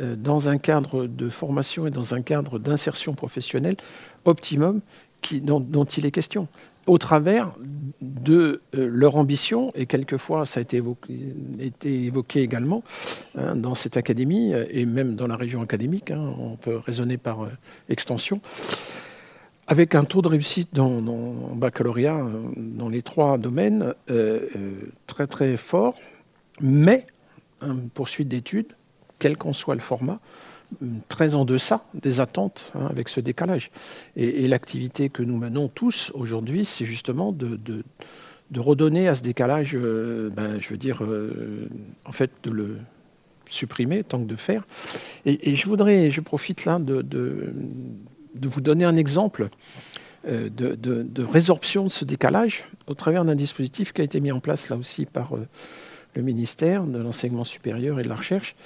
dans 0.00 0.48
un 0.48 0.58
cadre 0.58 1.06
de 1.06 1.28
formation 1.28 1.86
et 1.86 1.90
dans 1.90 2.14
un 2.14 2.22
cadre 2.22 2.58
d'insertion 2.58 3.14
professionnelle 3.14 3.76
optimum 4.24 4.80
dont, 5.40 5.84
il 5.84 6.06
est 6.06 6.10
question, 6.10 6.48
au 6.86 6.98
travers 6.98 7.50
de 8.00 8.60
euh, 8.74 8.88
leur 8.90 9.16
ambition, 9.16 9.70
et 9.74 9.86
quelquefois 9.86 10.46
ça 10.46 10.60
a 10.60 10.62
été 10.62 10.82
évoqué, 11.84 12.42
également 12.42 12.82
hein, 13.36 13.54
dans 13.56 13.74
cette 13.74 13.96
académie, 13.96 14.52
euh, 14.52 14.64
et 14.70 14.84
même 14.84 15.14
dans 15.14 15.26
la 15.26 15.36
région 15.36 15.62
académique, 15.62 16.10
hein, 16.10 16.34
on 16.38 16.56
peut 16.56 16.76
raisonner 16.76 17.18
par 17.18 17.48
extension, 17.88 18.40
avec 19.68 19.94
un 19.94 20.04
taux 20.04 20.22
de 20.22 20.28
réussite 20.28 20.74
dans, 20.74 21.00
dans 21.00 21.54
baccalauréat 21.54 22.26
dans 22.56 22.88
les 22.88 23.02
trois 23.02 23.38
domaines 23.38 23.94
très 25.06 25.26
très 25.28 25.56
fort, 25.56 25.94
mais 26.60 27.06
une 27.62 27.88
poursuite 27.88 28.28
d'études 28.28 28.72
quel 29.22 29.36
qu'en 29.36 29.52
soit 29.52 29.76
le 29.76 29.80
format, 29.80 30.18
très 31.08 31.36
en 31.36 31.44
deçà 31.44 31.84
des 31.94 32.18
attentes 32.18 32.72
hein, 32.74 32.86
avec 32.90 33.08
ce 33.08 33.20
décalage. 33.20 33.70
Et, 34.16 34.48
l'activité 34.48 35.10
que 35.10 35.22
nous 35.22 35.36
menons 35.36 35.68
tous 35.68 36.10
aujourd'hui, 36.14 36.64
c'est 36.64 36.84
justement 36.84 37.30
de, 37.30 37.84
redonner 38.56 39.06
à 39.06 39.14
ce 39.14 39.22
décalage, 39.22 39.76
euh, 39.76 40.28
ben, 40.30 40.60
je 40.60 40.70
veux 40.70 40.76
dire, 40.76 41.04
euh, 41.04 41.68
en 42.04 42.10
fait, 42.10 42.32
de 42.42 42.50
le 42.50 42.78
supprimer 43.48 44.02
tant 44.02 44.18
que 44.18 44.26
de 44.26 44.34
faire. 44.34 44.64
Et, 45.24 45.54
je 45.54 45.68
voudrais, 45.68 46.10
je 46.10 46.20
profite 46.20 46.64
là 46.64 46.80
de, 46.80 47.54
vous 48.42 48.60
donner 48.60 48.84
un 48.84 48.96
exemple 48.96 49.50
euh, 50.26 50.48
de, 50.50 51.22
résorption 51.22 51.84
de 51.84 51.90
ce 51.90 52.04
décalage 52.04 52.64
au 52.88 52.94
travers 52.94 53.24
d'un 53.24 53.36
dispositif 53.36 53.92
qui 53.92 54.00
a 54.00 54.04
été 54.04 54.20
mis 54.20 54.32
en 54.32 54.40
place 54.40 54.68
là 54.68 54.74
aussi 54.74 55.06
par 55.06 55.34
le 56.14 56.22
ministère 56.22 56.84
de 56.84 56.98
l'enseignement 56.98 57.44
supérieur 57.44 58.00
et 58.00 58.02
de 58.02 58.08
la 58.08 58.16
recherche, 58.16 58.56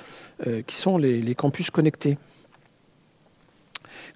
qui 0.67 0.77
sont 0.77 0.99
les, 0.99 1.35
campus 1.35 1.71
connectés. 1.71 2.19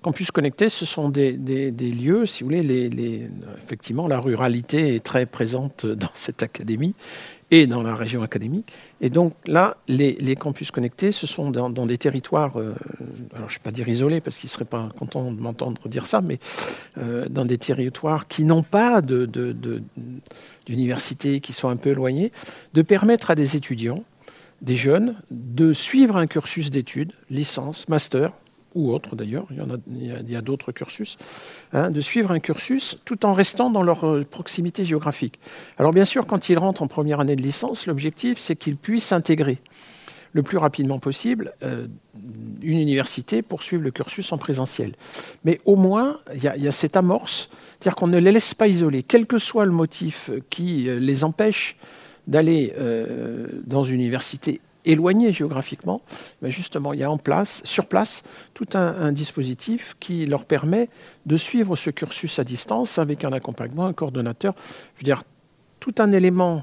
Campus 0.03 0.31
connectés, 0.31 0.71
ce 0.71 0.87
sont 0.87 1.11
des, 1.11 1.33
lieux, 1.71 2.25
si 2.25 2.43
vous 2.43 2.51
voulez, 2.51 2.63
les, 2.63 3.29
effectivement, 3.59 4.09
la 4.09 4.19
ruralité 4.19 4.95
est 4.95 5.05
très 5.05 5.27
présente 5.27 5.87
dans 5.87 6.11
cette 6.15 6.43
académie 6.43 6.95
et 7.51 7.67
dans 7.67 7.83
la 7.83 7.95
région 7.95 8.23
académique. 8.23 8.73
Et 9.01 9.11
donc 9.11 9.35
là, 9.47 9.77
les, 9.89 10.37
campus 10.37 10.71
connectés, 10.71 11.13
ce 11.13 11.27
sont 11.27 11.51
dans, 11.51 11.87
des 11.87 11.99
territoires, 11.99 12.59
euh, 12.59 12.75
alors 13.35 13.49
je 13.49 13.55
ne 13.55 13.59
vais 13.59 13.63
pas 13.63 13.73
dire 13.73 13.89
isolés, 13.89 14.21
parce 14.21 14.37
qu'ils 14.39 14.49
ne 14.49 14.53
seraient 14.53 14.65
pas 14.65 14.89
contents 14.99 15.33
de 15.33 15.41
m'entendre 15.41 15.89
dire 15.89 16.07
ça, 16.07 16.21
mais 16.21 16.39
euh, 16.99 17.29
dans 17.29 17.45
des 17.45 17.59
territoires 17.59 18.29
qui 18.29 18.45
n'ont 18.45 18.63
pas 18.63 19.03
d'université, 20.67 21.35
de, 21.35 21.39
qui 21.39 21.53
sont 21.53 21.69
un 21.69 21.77
peu 21.77 21.91
éloignés, 21.91 22.33
de 22.75 22.83
permettre 22.83 23.31
à 23.31 23.35
des 23.35 23.57
étudiants 23.57 24.05
des 24.61 24.77
jeunes 24.77 25.17
de 25.31 25.73
suivre 25.73 26.17
un 26.17 26.27
cursus 26.27 26.71
d'études, 26.71 27.13
licence, 27.31 27.89
master, 27.89 28.33
ou 28.75 28.93
autre 28.93 29.17
d'ailleurs, 29.17 29.47
il 29.51 30.31
y, 30.31 30.37
a, 30.37 30.43
d'autres 30.43 30.71
cursus, 30.71 31.17
hein, 31.73 31.91
de 31.91 32.01
suivre 32.01 32.31
un 32.31 32.39
cursus 32.39 32.99
tout 33.05 33.27
en 33.27 33.33
restant 33.33 33.71
dans 33.71 33.83
leur 33.83 34.07
euh, 34.07 34.25
proximité 34.25 34.85
géographique. 34.85 35.41
Alors 35.77 35.93
bien 35.93 36.05
sûr, 36.05 36.27
quand 36.27 36.49
ils 36.49 36.59
rentrent 36.59 36.83
en 36.83 36.87
première 36.87 37.21
année 37.21 37.37
de 37.37 37.43
licence, 37.43 37.87
l'objectif 37.87 38.39
c'est 38.39 38.57
qu'ils 38.57 38.77
puissent 38.77 39.13
intégrer 39.13 39.59
le 40.33 40.45
plus 40.45 40.59
rapidement 40.59 41.01
possible 41.01 41.53
euh, 41.65 41.89
une 42.63 42.79
université 42.79 43.43
pour 43.43 43.65
suivre 43.65 43.83
le 43.83 43.91
cursus 43.91 44.33
en 44.33 44.39
présentiel. 44.39 44.93
Mais 45.43 45.61
au 45.65 45.75
moins, 45.75 46.21
il 46.33 46.39
y, 46.39 46.63
y, 46.63 46.69
a 46.69 46.73
cette 46.73 46.97
amorce, 46.97 47.49
c'est-à-dire 47.81 47.97
qu'on 47.97 48.07
ne 48.07 48.19
les 48.19 48.31
laisse 48.31 48.55
pas 48.55 48.69
isolés, 48.69 49.03
quel 49.03 49.27
que 49.27 49.41
soit 49.41 49.65
le 49.65 49.73
motif 49.73 50.31
qui 50.49 50.89
euh, 50.89 51.01
les 51.01 51.25
empêche 51.25 51.77
d'aller 52.31 52.73
euh, 52.79 53.49
dans 53.67 53.85
une 53.85 53.97
université 53.97 54.61
éloignée 54.87 55.31
géographiquement, 55.33 56.01
justement, 56.45 56.95
il 56.95 57.01
y 57.01 57.03
a 57.03 57.11
en 57.11 57.19
place, 57.19 57.61
sur 57.65 57.87
place 57.87 58.23
tout 58.55 58.67
un, 58.73 59.13
dispositif 59.13 59.95
qui 60.01 60.25
leur 60.25 60.47
permet 60.47 60.89
de 61.27 61.37
suivre 61.37 61.77
ce 61.77 61.91
cursus 61.91 62.39
à 62.39 62.45
distance 62.45 62.99
avec 62.99 63.25
un 63.25 63.33
accompagnement, 63.33 63.85
un 63.85 63.93
coordonnateur, 63.93 64.55
je 64.95 65.01
veux 65.01 65.05
dire, 65.05 65.23
tout 65.81 65.95
un 65.99 66.13
élément, 66.13 66.63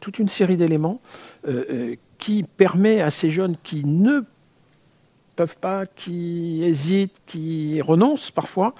toute 0.00 0.18
une 0.18 0.28
série 0.28 0.56
d'éléments 0.56 1.00
euh, 1.46 1.64
euh, 1.70 1.94
qui 2.18 2.44
permet 2.56 3.00
à 3.00 3.10
ces 3.10 3.30
jeunes 3.30 3.56
qui 3.62 3.84
ne 3.84 4.22
peuvent 5.32 5.58
pas, 5.58 5.86
qui 5.86 6.62
hésitent, 6.64 7.22
qui 7.26 7.80
renoncent 7.80 8.30
parfois 8.30 8.74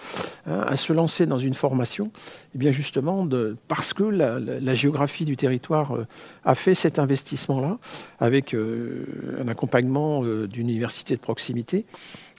hein, 0.46 0.60
à 0.66 0.76
se 0.76 0.92
lancer 0.92 1.26
dans 1.26 1.38
une 1.38 1.54
formation, 1.54 2.06
et 2.06 2.10
eh 2.54 2.58
bien 2.58 2.70
justement 2.70 3.26
parce 3.68 3.92
que 3.92 4.04
la, 4.04 4.74
géographie 4.74 5.24
du 5.24 5.36
territoire 5.36 5.96
euh, 5.96 6.06
a 6.44 6.54
fait 6.54 6.74
cet 6.74 6.98
investissement-là, 6.98 7.78
avec 8.18 8.54
euh, 8.54 9.38
un 9.40 9.48
accompagnement 9.48 10.24
euh, 10.24 10.46
d'université 10.46 11.14
de 11.16 11.20
proximité, 11.20 11.84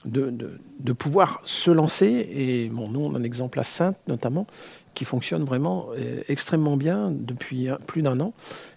de, 0.04 0.92
pouvoir 0.92 1.40
se 1.44 1.70
lancer. 1.70 2.28
Et 2.30 2.68
bon, 2.68 2.88
nous, 2.88 3.00
on 3.00 3.14
a 3.14 3.18
un 3.18 3.22
exemple 3.22 3.58
à 3.58 3.64
Sainte 3.64 3.98
notamment, 4.06 4.46
qui 4.94 5.04
fonctionne 5.04 5.44
vraiment 5.44 5.88
euh, 5.96 6.20
extrêmement 6.28 6.76
bien 6.76 7.10
depuis 7.10 7.68
plus 7.86 8.02
d'un 8.02 8.20
an, 8.20 8.32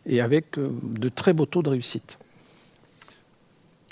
et 0.05 0.21
avec 0.21 0.57
de 0.57 1.09
très 1.09 1.33
beaux 1.33 1.45
taux 1.45 1.61
de 1.61 1.69
réussite. 1.69 2.17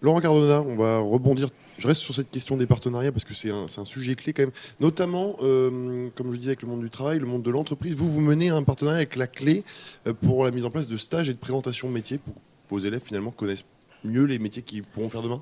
Laurent 0.01 0.19
Cardona, 0.19 0.61
on 0.61 0.75
va 0.75 0.99
rebondir. 0.99 1.47
Je 1.77 1.87
reste 1.87 2.01
sur 2.01 2.13
cette 2.13 2.29
question 2.29 2.57
des 2.57 2.67
partenariats 2.67 3.11
parce 3.11 3.25
que 3.25 3.33
c'est 3.33 3.51
un, 3.51 3.85
sujet 3.85 4.15
clé 4.15 4.33
quand 4.33 4.43
même. 4.43 4.51
Notamment, 4.79 5.35
euh, 5.41 6.09
comme 6.15 6.31
je 6.31 6.37
disais, 6.37 6.51
avec 6.51 6.61
le 6.61 6.69
monde 6.69 6.81
du 6.81 6.89
travail, 6.89 7.19
le 7.19 7.25
monde 7.25 7.43
de 7.43 7.51
l'entreprise. 7.51 7.95
Vous, 7.95 8.09
vous 8.09 8.21
menez 8.21 8.49
un 8.49 8.63
partenariat 8.63 8.97
avec 8.97 9.15
la 9.15 9.27
clé 9.27 9.63
euh, 10.07 10.13
pour 10.13 10.45
la 10.45 10.51
mise 10.51 10.65
en 10.65 10.69
place 10.69 10.89
de 10.89 10.97
stages 10.97 11.29
et 11.29 11.33
de 11.33 11.39
présentation 11.39 11.89
métiers 11.89 12.17
pour 12.17 12.33
que 12.33 12.39
vos 12.69 12.79
élèves 12.79 13.01
finalement 13.01 13.31
connaissent 13.31 13.65
mieux 14.03 14.23
les 14.23 14.39
métiers 14.39 14.61
qu'ils 14.61 14.83
pourront 14.83 15.09
faire 15.09 15.21
demain 15.21 15.41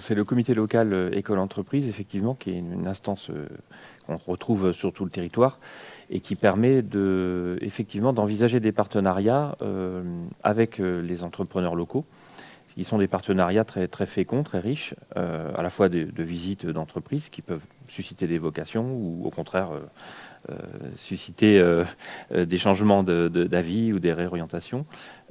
C'est 0.00 0.14
le 0.14 0.24
comité 0.24 0.54
local 0.54 0.92
euh, 0.92 1.10
école-entreprise, 1.12 1.88
effectivement, 1.88 2.34
qui 2.34 2.50
est 2.50 2.58
une, 2.58 2.86
instance 2.86 3.30
qu'on 4.06 4.16
retrouve 4.16 4.72
sur 4.72 4.92
tout 4.92 5.04
le 5.04 5.10
territoire 5.10 5.60
et 6.10 6.20
qui 6.20 6.36
permet 6.36 6.82
effectivement 7.60 8.12
d'envisager 8.14 8.60
des 8.60 8.72
partenariats 8.72 9.56
avec 10.42 10.78
les 10.78 11.22
entrepreneurs 11.22 11.74
locaux 11.74 12.06
qui 12.78 12.84
sont 12.84 12.98
des 12.98 13.08
partenariats 13.08 13.64
très, 13.64 14.06
féconds, 14.06 14.44
très 14.44 14.60
riches, 14.60 14.94
euh, 15.16 15.50
à 15.56 15.64
la 15.64 15.68
fois 15.68 15.88
de, 15.88 16.08
visites 16.22 16.64
d'entreprises 16.64 17.28
qui 17.28 17.42
peuvent 17.42 17.64
susciter 17.88 18.28
des 18.28 18.38
vocations 18.38 18.92
ou 18.92 19.26
au 19.26 19.30
contraire 19.30 19.72
euh, 19.72 19.80
euh, 20.50 20.56
susciter 20.94 21.60
des 22.30 22.58
changements 22.58 23.02
d'avis 23.02 23.92
ou 23.92 23.98
des 23.98 24.12
réorientations. 24.12 24.86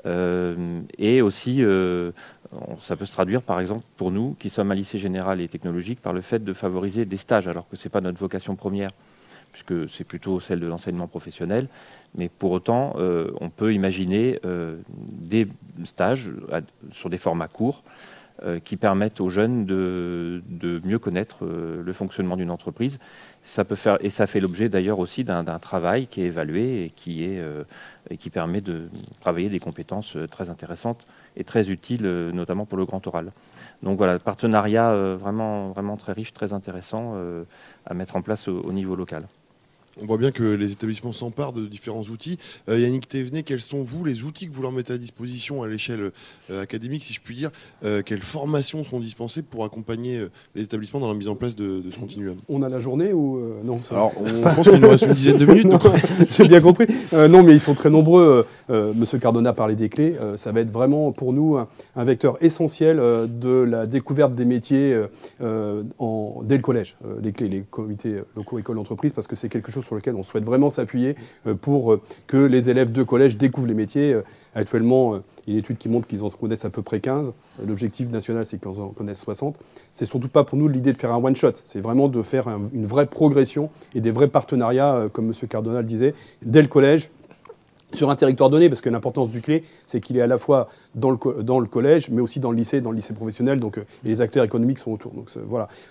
et 0.05 1.21
aussi, 1.21 1.63
ça 2.79 2.95
peut 2.97 3.05
se 3.05 3.13
traduire 3.13 3.41
par 3.41 3.61
exemple 3.61 3.85
pour 3.95 4.11
nous 4.11 4.35
qui 4.37 4.49
sommes 4.49 4.71
un 4.71 4.75
lycée 4.75 4.99
général 4.99 5.39
et 5.39 5.47
technologique 5.47 6.01
par 6.01 6.11
le 6.11 6.19
fait 6.19 6.43
de 6.43 6.51
favoriser 6.51 7.05
des 7.05 7.15
stages 7.15 7.47
alors 7.47 7.69
que 7.69 7.77
ce 7.77 7.87
n'est 7.87 7.91
pas 7.91 8.01
notre 8.01 8.19
vocation 8.19 8.57
première 8.57 8.89
puisque 9.57 9.89
c'est 9.89 10.03
plutôt 10.03 10.39
celle 10.39 10.59
de 10.59 10.67
l'enseignement 10.67 11.07
professionnel. 11.07 11.67
Mais 12.15 12.29
pour 12.29 12.51
autant, 12.51 12.95
euh, 12.97 13.31
on 13.41 13.49
peut 13.49 13.73
imaginer 13.73 14.39
euh, 14.45 14.77
des 14.87 15.47
stages 15.83 16.31
sur 16.91 17.09
des 17.09 17.17
formats 17.17 17.47
courts 17.47 17.83
euh, 18.43 18.59
qui 18.59 18.77
permettent 18.77 19.19
aux 19.19 19.29
jeunes 19.29 19.65
de, 19.65 20.41
mieux 20.83 20.99
connaître 20.99 21.45
le 21.45 21.93
fonctionnement 21.93 22.37
d'une 22.37 22.51
entreprise. 22.51 22.99
Ça 23.43 23.65
peut 23.65 23.75
faire, 23.75 23.97
et 24.01 24.09
ça 24.09 24.27
fait 24.27 24.39
l'objet 24.39 24.69
d'ailleurs 24.69 24.99
aussi 24.99 25.23
d'un 25.23 25.43
travail 25.59 26.07
qui 26.07 26.21
est 26.21 26.25
évalué 26.25 26.85
et 26.85 26.89
qui, 26.89 28.29
permet 28.29 28.61
de 28.61 28.89
travailler 29.21 29.49
des 29.49 29.59
compétences 29.59 30.17
très 30.29 30.49
intéressantes 30.49 31.07
et 31.35 31.43
très 31.43 31.69
utiles, 31.69 32.05
notamment 32.33 32.65
pour 32.65 32.77
le 32.77 32.85
grand 32.85 33.05
oral. 33.07 33.31
Donc 33.83 33.97
voilà, 33.97 34.19
partenariat 34.19 35.15
vraiment, 35.15 35.97
très 35.97 36.13
riche, 36.13 36.33
très 36.33 36.51
intéressant 36.51 37.15
à 37.85 37.93
mettre 37.93 38.17
en 38.17 38.21
place 38.21 38.49
au 38.49 38.73
niveau 38.73 38.95
local. 38.95 39.23
On 40.01 40.05
voit 40.05 40.17
bien 40.17 40.31
que 40.31 40.43
les 40.43 40.71
établissements 40.71 41.11
s'emparent 41.11 41.53
de 41.53 41.65
différents 41.65 42.03
outils. 42.03 42.37
Euh, 42.69 42.79
Yannick 42.79 43.07
Thévenet, 43.07 43.41
quels 43.41 43.61
sont 43.61 43.81
vous 43.81 44.05
les 44.05 44.23
outils 44.23 44.47
que 44.47 44.53
vous 44.53 44.61
leur 44.61 44.71
mettez 44.71 44.93
à 44.93 44.97
disposition 44.97 45.63
à 45.63 45.67
l'échelle 45.67 46.11
euh, 46.51 46.61
académique, 46.61 47.03
si 47.03 47.13
je 47.13 47.21
puis 47.21 47.35
dire 47.35 47.49
euh, 47.83 48.03
Quelles 48.05 48.21
formations 48.21 48.83
sont 48.83 48.99
dispensées 48.99 49.41
pour 49.41 49.65
accompagner 49.65 50.27
les 50.53 50.63
établissements 50.63 50.99
dans 50.99 51.07
la 51.07 51.15
mise 51.15 51.27
en 51.27 51.35
place 51.35 51.55
de, 51.55 51.79
de 51.79 51.91
ce 51.91 51.97
continuum? 51.97 52.37
On 52.47 52.61
a 52.61 52.69
la 52.69 52.79
journée 52.79 53.11
ou 53.11 53.41
non 53.63 53.79
Alors, 53.89 54.13
on, 54.17 54.27
je 54.49 54.55
pense 54.55 54.69
qu'il 54.69 54.79
nous 54.79 54.89
reste 54.89 55.05
une 55.05 55.13
dizaine 55.13 55.37
de 55.37 55.45
minutes. 55.45 55.73
J'ai 56.31 56.47
bien 56.47 56.61
compris. 56.61 56.85
Non, 57.13 57.41
mais 57.41 57.53
ils 57.53 57.59
sont 57.59 57.73
très 57.73 57.89
nombreux. 57.89 58.45
Monsieur 58.69 59.17
Cardona 59.17 59.53
parlait 59.53 59.75
des 59.75 59.89
clés. 59.89 60.15
ça 60.35 60.51
va 60.51 60.59
être 60.59 60.71
vraiment 60.71 61.11
pour 61.11 61.33
nous 61.33 61.57
un, 61.57 61.67
un 61.95 62.03
vecteur 62.03 62.37
essentiel 62.43 62.97
de 62.97 63.49
la 63.49 63.87
découverte 63.87 64.35
des 64.35 64.45
métiers 64.45 65.05
en, 65.41 66.41
dès 66.43 66.57
le 66.57 66.61
collège. 66.61 66.95
les 67.21 67.31
clés, 67.31 67.49
les 67.49 67.61
comités 67.61 68.21
locaux 68.35 68.59
écoles 68.59 68.75
d'entreprise, 68.75 69.13
parce 69.13 69.27
que 69.27 69.35
c'est 69.35 69.49
quelque 69.49 69.71
chose 69.71 69.86
sur 69.87 69.95
lequel 69.95 70.15
on 70.15 70.23
souhaite 70.23 70.43
vraiment 70.43 70.69
s'appuyer 70.69 71.15
pour 71.61 71.97
que 72.27 72.37
les 72.37 72.69
élèves 72.69 72.91
de 72.91 73.03
collège 73.03 73.37
découvrent 73.37 73.67
les 73.67 73.73
métiers. 73.73 74.15
Actuellement, 74.53 75.21
il 75.47 75.53
y 75.53 75.55
a 75.55 75.59
une 75.59 75.59
étude 75.59 75.77
qui 75.77 75.87
montre 75.87 76.07
qu'ils 76.07 76.23
en 76.23 76.29
connaissent 76.29 76.65
à 76.65 76.69
peu 76.69 76.81
près 76.81 76.99
15. 76.99 77.31
L'objectif 77.65 78.09
national, 78.09 78.45
c'est 78.45 78.59
qu'ils 78.59 78.67
en 78.67 78.89
connaissent 78.89 79.21
60. 79.21 79.57
C'est 79.93 80.05
surtout 80.05 80.27
pas 80.27 80.43
pour 80.43 80.57
nous 80.57 80.67
l'idée 80.67 80.91
de 80.91 80.97
faire 80.97 81.13
un 81.13 81.23
one-shot. 81.23 81.53
C'est 81.63 81.79
vraiment 81.79 82.09
de 82.09 82.21
faire 82.21 82.47
un, 82.47 82.61
une 82.73 82.85
vraie 82.85 83.05
progression 83.05 83.69
et 83.95 84.01
des 84.01 84.11
vrais 84.11 84.27
partenariats, 84.27 85.07
comme 85.13 85.27
M. 85.27 85.47
Cardonal 85.47 85.85
disait, 85.85 86.13
dès 86.41 86.61
le 86.61 86.67
collège, 86.67 87.09
sur 87.93 88.09
un 88.09 88.15
territoire 88.15 88.49
donné, 88.49 88.69
parce 88.69 88.81
que 88.81 88.89
l'importance 88.89 89.29
du 89.29 89.41
clé, 89.41 89.63
c'est 89.85 89.99
qu'il 90.01 90.17
est 90.17 90.21
à 90.21 90.27
la 90.27 90.37
fois 90.37 90.67
dans 90.95 91.09
le, 91.09 91.67
collège, 91.67 92.09
mais 92.09 92.21
aussi 92.21 92.39
dans 92.39 92.51
le 92.51 92.57
lycée, 92.57 92.81
dans 92.81 92.91
le 92.91 92.97
lycée 92.97 93.13
professionnel, 93.13 93.59
donc, 93.59 93.77
et 93.77 93.85
les 94.03 94.21
acteurs 94.21 94.43
économiques 94.43 94.79
sont 94.79 94.91
autour. 94.91 95.13
Donc. 95.13 95.29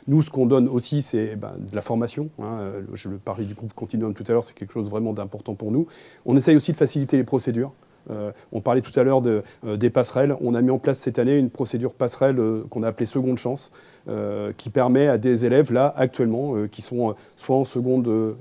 Nous, 0.07 0.23
ce 0.23 0.31
qu'on 0.31 0.47
donne 0.47 0.69
aussi, 0.69 1.03
c'est 1.03 1.37
ben, 1.37 1.53
de 1.59 1.75
la 1.75 1.83
formation. 1.83 2.29
Hein. 2.43 2.73
Je 2.93 3.09
parlais 3.09 3.45
du 3.45 3.55
groupe 3.55 3.73
Continuum 3.73 4.15
tout 4.15 4.25
à 4.29 4.33
l'heure, 4.33 4.45
c'est 4.45 4.55
quelque 4.55 4.73
chose 4.73 4.91
vraiment 4.91 5.13
d'important 5.13 5.55
pour 5.55 5.73
nous. 5.73 5.87
On 6.25 6.37
essaye 6.37 6.57
aussi 6.57 6.73
de 6.73 6.77
faciliter 6.77 7.17
les 7.17 7.25
procédures. 7.25 7.73
Euh, 8.11 8.33
on 8.53 8.61
parlait 8.61 8.81
tout 8.81 8.99
à 8.99 9.03
l'heure 9.03 9.23
euh, 9.27 9.77
des 9.77 9.91
passerelles. 9.91 10.37
On 10.41 10.55
a 10.55 10.63
mis 10.63 10.71
en 10.71 10.79
place 10.79 10.99
cette 10.99 11.19
année 11.19 11.37
une 11.37 11.51
procédure 11.51 11.95
passerelle 11.95 12.39
euh, 12.39 12.63
qu'on 12.71 12.83
a 12.83 12.89
appelée 12.89 13.07
seconde 13.07 13.39
chance, 13.39 13.71
qui 14.57 14.71
permet 14.71 15.09
à 15.09 15.19
des 15.19 15.47
élèves, 15.47 15.73
là, 15.73 15.93
actuellement, 15.97 16.55
qui 16.71 16.81
sont 16.81 17.17
soit 17.35 17.57
en 17.57 17.65
seconde 17.65 18.37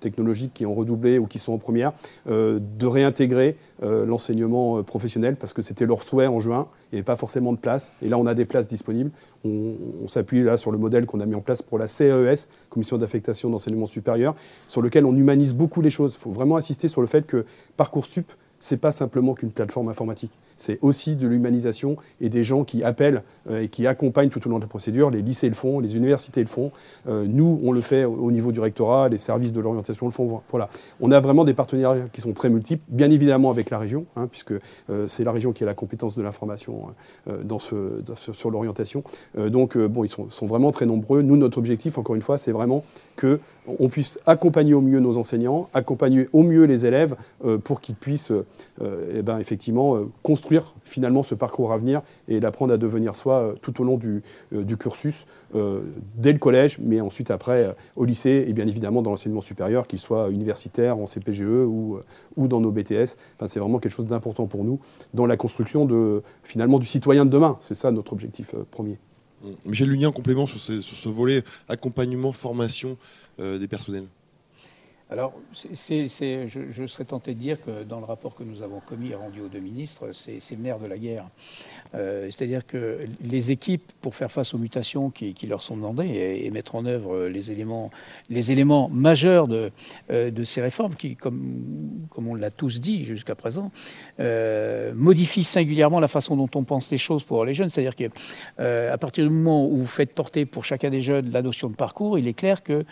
technologique, 0.00 0.52
qui 0.54 0.64
ont 0.64 0.74
redoublé 0.74 1.18
ou 1.18 1.26
qui 1.26 1.38
sont 1.38 1.52
en 1.52 1.58
première, 1.58 1.92
de 2.26 2.86
réintégrer 2.86 3.58
l'enseignement 3.82 4.82
professionnel 4.82 5.36
parce 5.36 5.52
que 5.52 5.60
c'était 5.60 5.84
leur 5.84 6.02
souhait 6.02 6.26
en 6.26 6.40
juin. 6.40 6.68
Il 6.90 6.94
n'y 6.94 6.98
avait 7.00 7.04
pas 7.04 7.16
forcément 7.16 7.52
de 7.52 7.58
place. 7.58 7.92
Et 8.00 8.08
là, 8.08 8.16
on 8.16 8.24
a 8.24 8.32
des 8.32 8.46
places 8.46 8.66
disponibles. 8.66 9.10
On, 9.44 9.74
on 10.02 10.08
s'appuie 10.08 10.42
là 10.42 10.56
sur 10.56 10.72
le 10.72 10.78
modèle 10.78 11.04
qu'on 11.04 11.20
a 11.20 11.26
mis 11.26 11.34
en 11.34 11.42
place 11.42 11.60
pour 11.60 11.78
la 11.78 11.86
CES, 11.86 12.48
Commission 12.70 12.96
d'affectation 12.96 13.50
d'enseignement 13.50 13.84
supérieur, 13.84 14.34
sur 14.68 14.80
lequel 14.80 15.04
on 15.04 15.14
humanise 15.14 15.52
beaucoup 15.52 15.82
les 15.82 15.90
choses. 15.90 16.14
Il 16.14 16.20
faut 16.22 16.30
vraiment 16.30 16.56
insister 16.56 16.88
sur 16.88 17.02
le 17.02 17.08
fait 17.08 17.26
que 17.26 17.44
Parcoursup, 17.76 18.32
c'est 18.64 18.78
pas 18.78 18.92
simplement 18.92 19.34
qu'une 19.34 19.50
plateforme 19.50 19.90
informatique. 19.90 20.32
C'est 20.56 20.78
aussi 20.82 21.16
de 21.16 21.26
l'humanisation 21.26 21.96
et 22.20 22.28
des 22.28 22.44
gens 22.44 22.64
qui 22.64 22.82
appellent 22.84 23.22
euh, 23.50 23.62
et 23.62 23.68
qui 23.68 23.86
accompagnent 23.86 24.28
tout 24.28 24.46
au 24.46 24.50
long 24.50 24.58
de 24.58 24.64
la 24.64 24.68
procédure. 24.68 25.10
Les 25.10 25.22
lycées 25.22 25.48
le 25.48 25.54
font, 25.54 25.80
les 25.80 25.96
universités 25.96 26.40
le 26.40 26.46
font. 26.46 26.70
Euh, 27.08 27.24
nous, 27.26 27.60
on 27.64 27.72
le 27.72 27.80
fait 27.80 28.04
au 28.04 28.30
niveau 28.30 28.52
du 28.52 28.60
rectorat, 28.60 29.08
les 29.08 29.18
services 29.18 29.52
de 29.52 29.60
l'orientation 29.60 30.06
le 30.06 30.12
font. 30.12 30.42
Voilà. 30.50 30.68
On 31.00 31.10
a 31.10 31.20
vraiment 31.20 31.44
des 31.44 31.54
partenariats 31.54 32.06
qui 32.12 32.20
sont 32.20 32.32
très 32.32 32.48
multiples, 32.48 32.82
bien 32.88 33.10
évidemment 33.10 33.50
avec 33.50 33.70
la 33.70 33.78
région, 33.78 34.06
hein, 34.16 34.28
puisque 34.30 34.52
euh, 34.90 35.08
c'est 35.08 35.24
la 35.24 35.32
région 35.32 35.52
qui 35.52 35.62
a 35.62 35.66
la 35.66 35.74
compétence 35.74 36.16
de 36.16 36.22
l'information 36.22 36.84
sur 38.14 38.50
l'orientation. 38.50 39.02
Donc, 39.36 39.76
bon, 39.76 40.04
ils 40.04 40.08
sont, 40.08 40.28
sont, 40.28 40.46
vraiment 40.46 40.70
très 40.70 40.86
nombreux. 40.86 41.22
Nous, 41.22 41.36
notre 41.36 41.58
objectif, 41.58 41.98
encore 41.98 42.14
une 42.14 42.22
fois, 42.22 42.38
c'est 42.38 42.52
vraiment 42.52 42.84
que 43.16 43.40
on 43.78 43.88
puisse 43.88 44.20
accompagner 44.26 44.74
au 44.74 44.80
mieux 44.80 45.00
nos 45.00 45.16
enseignants, 45.16 45.68
accompagner 45.72 46.28
au 46.32 46.42
mieux 46.42 46.64
les 46.64 46.86
élèves 46.86 47.16
pour 47.64 47.80
qu'ils 47.80 47.94
puissent, 47.94 48.32
eh 48.80 49.22
ben, 49.22 49.38
effectivement, 49.38 50.00
construire 50.22 50.44
construire 50.44 50.74
finalement 50.82 51.22
ce 51.22 51.34
parcours 51.34 51.72
à 51.72 51.78
venir 51.78 52.02
et 52.28 52.38
l'apprendre 52.40 52.74
à 52.74 52.76
devenir 52.76 53.16
soi 53.16 53.54
tout 53.62 53.80
au 53.80 53.84
long 53.84 53.96
du, 53.96 54.22
cursus, 54.76 55.26
dès 56.16 56.32
le 56.32 56.38
collège, 56.38 56.78
mais 56.80 57.00
ensuite 57.00 57.30
après 57.30 57.74
au 57.96 58.04
lycée 58.04 58.44
et 58.46 58.52
bien 58.52 58.66
évidemment 58.66 59.00
dans 59.00 59.10
l'enseignement 59.10 59.40
supérieur, 59.40 59.86
qu'il 59.86 60.00
soit 60.00 60.28
universitaire, 60.30 60.98
en 60.98 61.06
CPGE 61.06 61.42
ou, 61.66 62.00
dans 62.36 62.60
nos 62.60 62.72
BTS. 62.72 63.16
C'est 63.46 63.60
vraiment 63.60 63.78
quelque 63.78 63.92
chose 63.92 64.06
d'important 64.06 64.46
pour 64.46 64.64
nous 64.64 64.80
dans 65.14 65.26
la 65.26 65.36
construction 65.36 65.88
finalement 66.42 66.78
du 66.78 66.86
citoyen 66.86 67.24
de 67.24 67.30
demain. 67.30 67.56
C'est 67.60 67.76
ça 67.76 67.90
notre 67.90 68.12
objectif 68.12 68.54
premier. 68.70 68.98
Michel 69.64 69.88
Lunien, 69.88 70.08
en 70.08 70.12
complément 70.12 70.46
sur 70.46 70.60
ce 70.60 71.08
volet 71.08 71.42
accompagnement, 71.68 72.32
formation 72.32 72.96
des 73.38 73.68
personnels. 73.68 74.06
Alors, 75.10 75.34
je, 75.52 76.86
serais 76.86 77.04
tenté 77.04 77.34
de 77.34 77.38
dire 77.38 77.60
que 77.60 77.82
dans 77.82 78.00
le 78.00 78.06
rapport 78.06 78.34
que 78.34 78.42
nous 78.42 78.62
avons 78.62 78.80
commis 78.80 79.10
et 79.10 79.14
rendu 79.14 79.42
aux 79.42 79.48
deux 79.48 79.60
ministres, 79.60 80.12
c'est 80.12 80.40
le 80.52 80.62
nerf 80.62 80.78
de 80.78 80.86
la 80.86 80.96
guerre. 80.96 81.26
Euh, 81.94 82.30
c'est-à-dire 82.30 82.66
que 82.66 83.00
les 83.22 83.52
équipes, 83.52 83.92
pour 84.00 84.14
faire 84.14 84.30
face 84.30 84.54
aux 84.54 84.58
mutations 84.58 85.10
qui, 85.10 85.34
leur 85.46 85.62
sont 85.62 85.76
demandées 85.76 86.40
et, 86.42 86.50
mettre 86.50 86.74
en 86.74 86.86
œuvre 86.86 87.26
les 87.26 87.52
éléments, 87.52 87.90
les 88.30 88.50
éléments 88.50 88.88
majeurs 88.88 89.46
de, 89.46 89.70
euh, 90.10 90.44
ces 90.44 90.62
réformes, 90.62 90.94
qui, 90.94 91.16
comme, 91.16 92.06
comme 92.08 92.26
on 92.26 92.34
l'a 92.34 92.50
tous 92.50 92.80
dit 92.80 93.04
jusqu'à 93.04 93.34
présent, 93.34 93.72
euh, 94.20 94.94
modifient 94.94 95.44
singulièrement 95.44 96.00
la 96.00 96.08
façon 96.08 96.34
dont 96.34 96.50
on 96.54 96.64
pense 96.64 96.90
les 96.90 96.98
choses 96.98 97.24
pour 97.24 97.44
les 97.44 97.52
jeunes. 97.52 97.68
C'est-à-dire 97.68 97.94
qu'à 97.94 98.98
partir 98.98 99.24
du 99.24 99.30
moment 99.30 99.66
où 99.66 99.76
vous 99.76 99.86
faites 99.86 100.14
porter 100.14 100.46
pour 100.46 100.64
chacun 100.64 100.88
des 100.88 101.02
jeunes 101.02 101.30
la 101.30 101.42
notion 101.42 101.68
de 101.68 101.76
parcours, 101.76 102.18
il 102.18 102.26
est 102.26 102.32
clair 102.32 102.62
que 102.62 102.86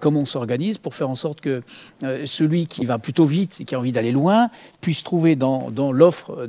comment 0.00 0.20
on 0.20 0.26
s'organise 0.26 0.76
pour 0.76 0.94
faire 0.94 1.08
en 1.08 1.14
sorte 1.14 1.40
que 1.40 1.45
que 1.46 1.62
euh, 2.02 2.26
celui 2.26 2.66
qui 2.66 2.84
va 2.84 2.98
plutôt 2.98 3.24
vite 3.24 3.60
et 3.60 3.64
qui 3.64 3.76
a 3.76 3.78
envie 3.78 3.92
d'aller 3.92 4.10
loin 4.10 4.50
puisse 4.80 5.04
trouver 5.04 5.36
dans, 5.36 5.70
l'offre 5.92 6.48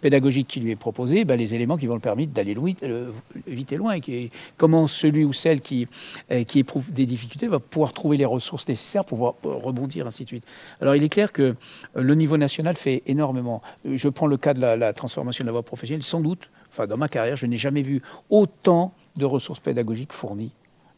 pédagogique 0.00 0.46
qui 0.46 0.60
lui 0.60 0.70
est 0.70 0.76
proposée 0.76 1.24
ben, 1.24 1.36
les 1.36 1.54
éléments 1.54 1.76
qui 1.76 1.88
vont 1.88 1.94
le 1.94 2.00
permettre 2.00 2.32
d'aller 2.32 2.56
euh, 2.84 3.10
vite 3.48 3.72
et 3.72 3.76
loin. 3.76 3.96
Et 4.06 4.30
comment 4.56 4.86
celui 4.86 5.24
ou 5.24 5.32
celle 5.32 5.60
qui, 5.60 5.88
euh, 6.30 6.44
qui 6.44 6.60
éprouve 6.60 6.92
des 6.92 7.06
difficultés 7.06 7.48
va 7.48 7.58
pouvoir 7.58 7.92
trouver 7.92 8.16
les 8.16 8.24
ressources 8.24 8.68
nécessaires 8.68 9.04
pour 9.04 9.34
pouvoir 9.34 9.62
rebondir, 9.64 10.06
ainsi 10.06 10.22
de 10.22 10.28
suite. 10.28 10.44
Alors 10.80 10.94
il 10.94 11.02
est 11.02 11.08
clair 11.08 11.32
que 11.32 11.56
le 11.94 12.14
niveau 12.14 12.36
national 12.36 12.76
fait 12.76 13.02
énormément. 13.06 13.62
Je 13.84 14.08
prends 14.08 14.28
le 14.28 14.36
cas 14.36 14.54
de 14.54 14.60
la, 14.60 14.92
transformation 14.92 15.42
de 15.42 15.46
la 15.46 15.52
voie 15.52 15.64
professionnelle. 15.64 16.04
Sans 16.04 16.20
doute, 16.20 16.50
enfin, 16.70 16.86
dans 16.86 16.96
ma 16.96 17.08
carrière, 17.08 17.36
je 17.36 17.46
n'ai 17.46 17.58
jamais 17.58 17.82
vu 17.82 18.02
autant 18.30 18.92
de 19.16 19.24
ressources 19.24 19.60
pédagogiques 19.60 20.12
fournies 20.12 20.52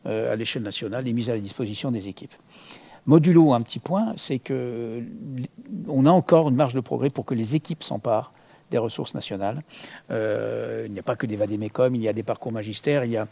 à 0.05 0.37
l'échelle 0.37 0.63
nationale 0.63 1.07
et 1.07 1.13
mises 1.13 1.29
à 1.31 1.35
la 1.35 1.41
disposition 1.41 1.91
des 1.91 2.09
équipes. 2.09 2.35
Modulo 3.09 3.55
un 3.55 3.63
petit 3.63 3.79
point, 3.79 4.13
c'est 4.17 4.39
que 4.39 5.03
on 5.89 6.05
a 6.05 6.11
encore 6.11 6.51
une 6.51 6.57
marge 6.57 6.75
de 6.75 6.81
progrès 6.81 7.09
pour 7.09 7.25
que 7.25 7.33
les 7.33 7.57
équipes 7.57 7.83
s'emparent 7.83 8.35
des 8.71 8.77
ressources 8.77 9.15
nationales. 9.15 9.63
Euh, 10.11 10.85
il 10.87 10.93
n'y 10.93 10.99
a 10.99 11.03
pas 11.03 11.17
que 11.17 11.25
des 11.25 11.37
vadémécum, 11.37 11.95
il 11.95 12.03
y 12.03 12.09
a 12.09 12.13
des 12.13 12.23
parcours 12.23 12.53
magistères, 12.53 13.07
il 13.07 13.13
y 13.13 13.17
a 13.17 13.27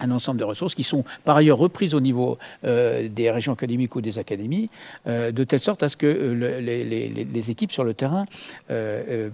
un 0.00 0.10
ensemble 0.10 0.38
de 0.38 0.44
ressources 0.44 0.74
qui 0.74 0.82
sont 0.82 1.04
par 1.24 1.36
ailleurs 1.36 1.58
reprises 1.58 1.94
au 1.94 2.00
niveau 2.00 2.38
euh, 2.64 3.08
des 3.08 3.30
régions 3.30 3.52
académiques 3.52 3.94
ou 3.96 4.00
des 4.00 4.18
académies, 4.18 4.70
euh, 5.06 5.32
de 5.32 5.44
telle 5.44 5.60
sorte 5.60 5.82
à 5.82 5.88
ce 5.88 5.96
que 5.96 6.06
euh, 6.06 6.60
les, 6.60 7.50
équipes 7.50 7.72
sur 7.72 7.84
le 7.84 7.94
terrain 7.94 8.26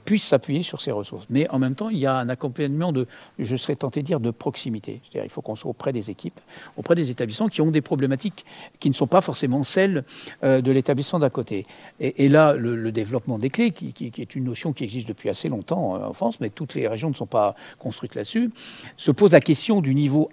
puissent 0.05 0.25
s'appuyer 0.25 0.63
sur 0.63 0.81
ces 0.81 0.93
ressources. 0.93 1.27
Mais 1.31 1.49
en 1.51 1.59
même 1.59 1.75
temps, 1.75 1.89
il 1.89 1.99
y 1.99 2.07
a 2.07 2.15
un 2.15 2.29
accompagnement 2.29 2.93
de, 2.93 3.07
je 3.39 3.57
serais 3.57 3.75
tenté 3.75 4.03
de 4.03 4.07
dire, 4.07 4.21
de 4.21 4.31
proximité. 4.31 5.01
C'est-à-dire 5.03 5.25
il 5.25 5.31
faut 5.31 5.43
qu'on 5.43 5.57
soit 5.57 5.71
auprès 5.71 5.93
des 5.93 6.11
équipes, 6.11 6.39
auprès 6.77 6.95
des 6.95 7.11
établissements 7.11 7.49
qui 7.49 7.61
ont 7.61 7.71
des 7.71 7.81
problématiques 7.81 8.45
qui 8.79 8.89
ne 8.89 8.95
sont 8.95 9.07
pas 9.07 9.21
forcément 9.21 9.63
celles 9.63 10.05
de 10.43 10.71
l'établissement 10.71 11.19
d'à 11.19 11.31
côté. 11.31 11.67
Et, 11.99 12.29
là, 12.29 12.53
le, 12.55 12.93
développement 12.93 13.39
des 13.39 13.51
clés, 13.51 13.73
qui, 13.73 13.95
est 14.17 14.37
une 14.37 14.45
notion 14.45 14.73
qui 14.73 14.85
existe 14.85 15.09
depuis 15.09 15.29
assez 15.29 15.49
longtemps 15.49 15.95
en 15.95 16.13
France, 16.13 16.39
mais 16.41 16.51
toutes 16.51 16.75
les 16.75 16.87
régions 16.87 17.11
ne 17.11 17.15
sont 17.15 17.27
pas 17.27 17.57
construites 17.79 18.15
là-dessus, 18.15 18.51
se 18.97 19.11
pose 19.11 19.33
la 19.33 19.41
question 19.41 19.81
du 19.81 19.95
niveau 19.95 20.29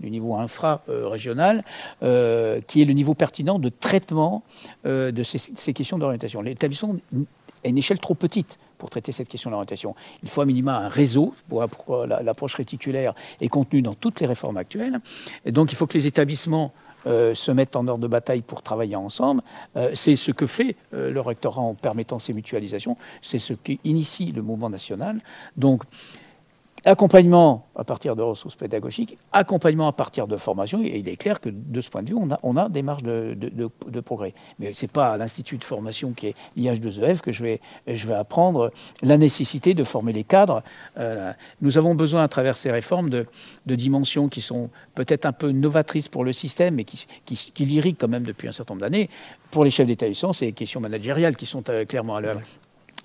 du 0.00 0.10
niveau 0.10 0.36
infra-régional, 0.36 1.64
euh, 2.02 2.60
qui 2.66 2.82
est 2.82 2.84
le 2.84 2.92
niveau 2.92 3.14
pertinent 3.14 3.58
de 3.58 3.68
traitement 3.68 4.42
euh, 4.86 5.10
de 5.10 5.22
ces, 5.22 5.72
questions 5.72 5.98
d'orientation. 5.98 6.40
L'établissement 6.42 6.96
a 7.64 7.68
une 7.68 7.78
échelle 7.78 7.98
trop 7.98 8.14
petite 8.14 8.58
pour 8.78 8.90
traiter 8.90 9.12
cette 9.12 9.28
question 9.28 9.50
d'orientation. 9.50 9.94
Il 10.22 10.28
faut 10.28 10.40
à 10.40 10.44
minima 10.44 10.78
un 10.78 10.88
réseau, 10.88 11.34
pour, 11.48 12.06
l'approche 12.06 12.54
réticulaire 12.54 13.14
est 13.40 13.48
contenue 13.48 13.82
dans 13.82 13.94
toutes 13.94 14.20
les 14.20 14.26
réformes 14.26 14.56
actuelles, 14.56 15.00
donc 15.46 15.72
il 15.72 15.74
faut 15.74 15.86
que 15.86 15.94
les 15.94 16.06
établissements 16.06 16.72
euh, 17.06 17.34
se 17.34 17.50
mettent 17.50 17.76
en 17.76 17.86
ordre 17.86 18.02
de 18.02 18.08
bataille 18.08 18.42
pour 18.42 18.62
travailler 18.62 18.96
ensemble. 18.96 19.42
c'est 19.94 20.16
ce 20.16 20.30
que 20.30 20.46
fait 20.46 20.76
le 20.92 21.20
rectorat 21.20 21.60
en 21.60 21.74
permettant 21.74 22.18
ces 22.18 22.32
mutualisations. 22.32 22.96
C'est 23.22 23.38
ce 23.38 23.52
qui 23.52 23.80
initie 23.84 24.32
le 24.32 24.42
mouvement 24.42 24.70
national. 24.70 25.20
Donc, 25.56 25.82
accompagnement 26.88 27.66
à 27.76 27.84
partir 27.84 28.16
de 28.16 28.22
ressources 28.22 28.56
pédagogiques, 28.56 29.16
accompagnement 29.32 29.88
à 29.88 29.92
partir 29.92 30.26
de 30.26 30.36
formation, 30.36 30.82
et 30.82 30.98
il 30.98 31.08
est 31.08 31.16
clair 31.16 31.40
que 31.40 31.48
de 31.48 31.80
ce 31.80 31.90
point 31.90 32.02
de 32.02 32.10
vue, 32.10 32.16
on 32.16 32.30
a, 32.30 32.38
on 32.42 32.56
a 32.56 32.68
des 32.68 32.82
marges 32.82 33.02
de, 33.02 33.34
de, 33.34 34.00
progrès. 34.00 34.34
Mais 34.58 34.72
ce 34.72 34.84
n'est 34.84 34.88
pas 34.88 35.12
à 35.12 35.16
l'Institut 35.16 35.58
de 35.58 35.64
formation 35.64 36.12
qui 36.12 36.28
est 36.28 36.34
l'IH2EF 36.56 37.20
que 37.20 37.30
je 37.30 37.44
vais, 37.44 37.60
je 37.86 38.06
vais 38.06 38.14
apprendre 38.14 38.72
la 39.02 39.18
nécessité 39.18 39.74
de 39.74 39.84
former 39.84 40.12
les 40.12 40.24
cadres. 40.24 40.62
Euh, 40.98 41.32
nous 41.60 41.78
avons 41.78 41.94
besoin, 41.94 42.22
à 42.22 42.28
travers 42.28 42.56
ces 42.56 42.70
réformes, 42.70 43.10
de, 43.10 43.26
dimensions 43.66 44.28
qui 44.28 44.40
sont 44.40 44.70
peut-être 44.94 45.26
un 45.26 45.32
peu 45.32 45.50
novatrices 45.50 46.08
pour 46.08 46.24
le 46.24 46.32
système, 46.32 46.74
mais 46.74 46.84
qui, 46.84 47.06
qui, 47.24 47.52
qui 47.54 47.64
l'irriguent 47.64 47.98
quand 47.98 48.08
même 48.08 48.24
depuis 48.24 48.48
un 48.48 48.52
certain 48.52 48.74
nombre 48.74 48.82
d'années. 48.82 49.08
Pour 49.50 49.62
les 49.62 49.70
chefs 49.70 49.86
d'établissement, 49.86 50.32
c'est 50.32 50.46
les 50.46 50.52
questions 50.52 50.80
managériales 50.80 51.36
qui 51.36 51.46
sont 51.46 51.62
euh, 51.68 51.84
clairement 51.84 52.16
à 52.16 52.20
l'œuvre 52.20 52.40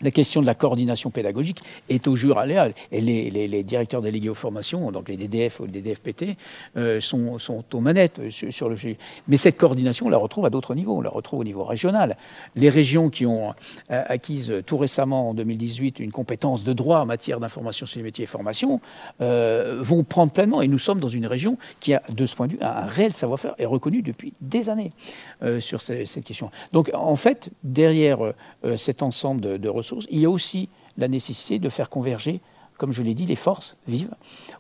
la 0.02 0.12
question 0.12 0.42
de 0.42 0.46
la 0.46 0.56
coordination 0.56 1.12
pédagogique 1.12 1.62
est 1.90 2.08
au 2.08 2.16
jour 2.16 2.38
à 2.38 2.46
Et 2.92 3.02
les, 3.02 3.64
directeurs 3.64 4.02
délégués 4.02 4.30
aux 4.30 4.36
formations, 4.36 4.92
donc 4.92 5.10
les 5.10 5.18
DDF 5.18 5.60
ou 5.60 5.66
les 5.66 5.72
DDFPT, 5.72 6.36
euh, 6.78 7.00
sont, 7.00 7.38
aux 7.74 7.80
manettes 7.80 8.30
sur, 8.30 8.70
le 8.70 8.76
sujet. 8.76 8.98
Mais 9.28 9.38
cette 9.38 9.58
coordination, 9.58 10.08
on 10.08 10.10
la 10.10 10.18
retrouve 10.18 10.46
à 10.46 10.50
d'autres 10.50 10.76
niveaux. 10.76 10.98
On 10.98 11.02
la 11.02 11.10
retrouve 11.10 11.40
au 11.40 11.44
niveau 11.44 11.64
régional. 11.64 12.18
Les 12.56 12.70
régions 12.70 13.10
qui 13.10 13.26
ont 13.26 13.54
euh, 13.92 14.04
acquise 14.08 14.64
tout 14.66 14.78
récemment, 14.78 15.30
en 15.30 15.34
2018, 15.34 16.00
une 16.00 16.12
compétence 16.12 16.64
de 16.64 16.74
droit 16.74 17.00
en 17.00 17.06
matière 17.06 17.40
d'information 17.40 17.86
sur 17.86 18.00
les 18.00 18.04
métiers 18.04 18.24
et 18.24 18.28
formations, 18.28 18.82
euh, 19.22 19.80
vont 19.82 20.04
prendre 20.04 20.32
pleinement. 20.32 20.62
Et 20.62 20.68
nous 20.68 20.80
sommes 20.80 21.00
dans 21.00 21.08
une 21.08 21.28
région 21.28 21.58
qui 21.80 21.94
a, 21.94 22.02
de 22.10 22.26
ce 22.26 22.36
point 22.36 22.48
de 22.48 22.54
vue, 22.54 22.60
un 22.62 22.86
réel 22.86 23.14
savoir-faire 23.14 23.56
et 23.60 23.66
reconnu 23.66 24.02
depuis 24.02 24.34
des 24.42 24.70
années 24.70 24.92
sur 25.60 25.82
cette 25.82 26.24
question. 26.24 26.52
Donc, 26.72 26.90
en 26.94 27.16
fait, 27.16 27.50
derrière 27.64 28.34
cet 28.78 29.04
ensemble 29.04 29.42
de, 29.42 29.58
de 29.58 29.70
ressources, 29.70 29.83
il 30.10 30.20
y 30.20 30.26
a 30.26 30.30
aussi 30.30 30.70
la 30.98 31.08
nécessité 31.08 31.60
de 31.60 31.70
faire 31.70 31.90
converger, 31.90 32.42
comme 32.78 32.92
je 32.92 33.02
l'ai 33.02 33.14
dit, 33.14 33.26
les 33.26 33.36
forces 33.36 33.78
vives 33.88 34.14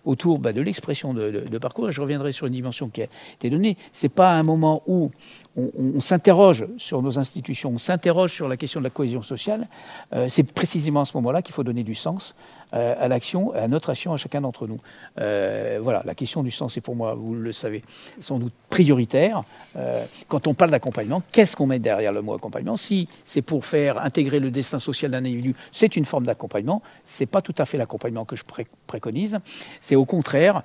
autour 0.05 0.39
bah, 0.39 0.53
de 0.53 0.61
l'expression 0.61 1.13
de, 1.13 1.57
parcours. 1.57 1.89
Et 1.89 1.91
je 1.91 2.01
reviendrai 2.01 2.32
sur 2.32 2.47
une 2.47 2.53
dimension 2.53 2.89
qui 2.89 3.01
a 3.01 3.07
été 3.36 3.49
donnée. 3.49 3.78
Ce 3.91 4.05
n'est 4.05 4.09
pas 4.09 4.34
un 4.34 4.43
moment 4.43 4.84
où 4.88 5.11
on, 5.55 5.99
s'interroge 6.01 6.65
sur 6.78 7.01
nos 7.01 7.19
institutions, 7.19 7.71
on 7.74 7.78
s'interroge 7.78 8.32
sur 8.32 8.47
la 8.47 8.57
question 8.57 8.80
de 8.80 8.86
la 8.86 8.89
cohésion 8.89 9.21
sociale. 9.21 9.67
Euh, 10.13 10.28
c'est 10.30 10.43
précisément 10.43 11.01
à 11.01 11.05
ce 11.05 11.15
moment-là 11.17 11.41
qu'il 11.41 11.53
faut 11.53 11.63
donner 11.63 11.84
du 11.84 11.95
sens 11.95 12.34
à 12.74 13.07
l'action, 13.07 13.53
à 13.53 13.67
notre 13.67 13.89
action, 13.89 14.13
à 14.13 14.17
chacun 14.17 14.41
d'entre 14.41 14.67
nous. 14.67 14.80
Euh, 15.19 15.80
voilà, 15.82 16.01
la 16.05 16.15
question 16.15 16.43
du 16.43 16.51
sens 16.51 16.76
est 16.78 16.82
pour 16.82 16.95
moi, 16.95 17.13
vous 17.13 17.36
le 17.36 17.53
savez, 17.53 17.84
sans 18.19 18.39
doute 18.39 18.53
prioritaire. 18.69 19.43
Euh, 19.76 20.03
quand 20.28 20.47
on 20.47 20.53
parle 20.53 20.71
d'accompagnement, 20.71 21.21
qu'est-ce 21.32 21.55
qu'on 21.55 21.67
met 21.67 21.80
derrière 21.80 22.11
le 22.11 22.21
mot 22.21 22.34
accompagnement? 22.34 22.78
Si 22.78 23.07
c'est 23.26 23.41
pour 23.41 23.65
faire 23.65 24.03
intégrer 24.03 24.39
le 24.39 24.51
destin 24.51 24.80
social 24.80 25.11
d'un 25.11 25.19
individu, 25.19 25.55
c'est 25.71 25.95
une 25.95 26.05
forme 26.05 26.26
d'accompagnement. 26.26 26.82
C'est 27.05 27.26
pas 27.28 27.41
tout 27.41 27.55
à 27.57 27.65
fait 27.65 27.78
l'accompagnement 27.78 28.26
que 28.26 28.36
je 28.36 28.43
préconise. 28.88 29.39
C'est 29.80 29.95
au 29.95 30.05
contraire 30.05 30.63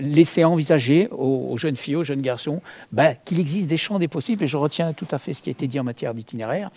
laisser 0.00 0.44
envisager 0.44 1.08
aux, 1.10 1.56
jeunes 1.56 1.76
filles, 1.76 1.96
aux 1.96 2.04
jeunes 2.04 2.22
garçons, 2.22 2.60
ben, 2.92 3.16
qu'il 3.24 3.38
existe 3.40 3.68
des 3.68 3.76
champs 3.76 3.98
des 3.98 4.08
possibles. 4.08 4.42
Et 4.44 4.46
je 4.46 4.56
retiens 4.56 4.92
tout 4.92 5.08
à 5.10 5.18
fait 5.18 5.34
ce 5.34 5.42
qui 5.42 5.50
a 5.50 5.52
été 5.52 5.66
dit 5.66 5.78
en 5.78 5.84
matière 5.84 6.14
d'itinéraire. 6.14 6.70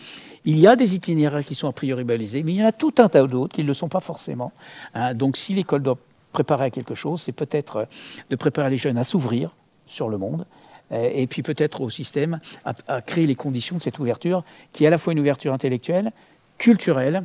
Il 0.45 0.57
y 0.57 0.67
a 0.67 0.75
des 0.75 0.95
itinéraires 0.95 1.43
qui 1.43 1.55
sont 1.55 1.67
a 1.67 1.73
priori 1.73 2.03
balisés, 2.03 2.43
mais 2.43 2.53
il 2.53 2.59
y 2.59 2.63
en 2.63 2.67
a 2.67 2.71
tout 2.71 2.93
un 2.99 3.09
tas 3.09 3.25
d'autres 3.25 3.53
qui 3.55 3.63
ne 3.63 3.67
le 3.67 3.73
sont 3.73 3.89
pas 3.89 3.99
forcément. 3.99 4.51
Hein. 4.93 5.13
donc 5.13 5.38
si 5.38 5.53
l'école 5.53 5.82
doit 5.82 5.97
préparer 6.38 6.65
à 6.65 6.70
quelque 6.70 6.93
chose, 6.93 7.22
c'est 7.22 7.32
peut-être 7.32 7.78
euh, 7.78 7.86
de 8.30 8.36
préparer 8.36 8.70
les 8.70 8.78
jeunes 8.78 8.97
à 8.97 9.03
s'ouvrir 9.03 9.55
sur 9.88 10.07
le 10.07 10.18
monde, 10.18 10.45
euh, 10.91 11.09
et 11.11 11.26
puis 11.26 11.41
peut-être 11.41 11.82
au 11.82 11.89
système 11.89 12.39
à, 12.63 13.01
créer 13.01 13.26
les 13.26 13.34
conditions 13.34 13.78
de 13.78 13.82
cette 13.82 13.97
ouverture, 13.97 14.43
qui 14.72 14.84
est 14.84 14.88
à 14.88 14.91
la 14.91 14.99
fois 14.99 15.13
une 15.13 15.20
ouverture 15.20 15.51
intellectuelle, 15.51 16.11
culturelle 16.59 17.24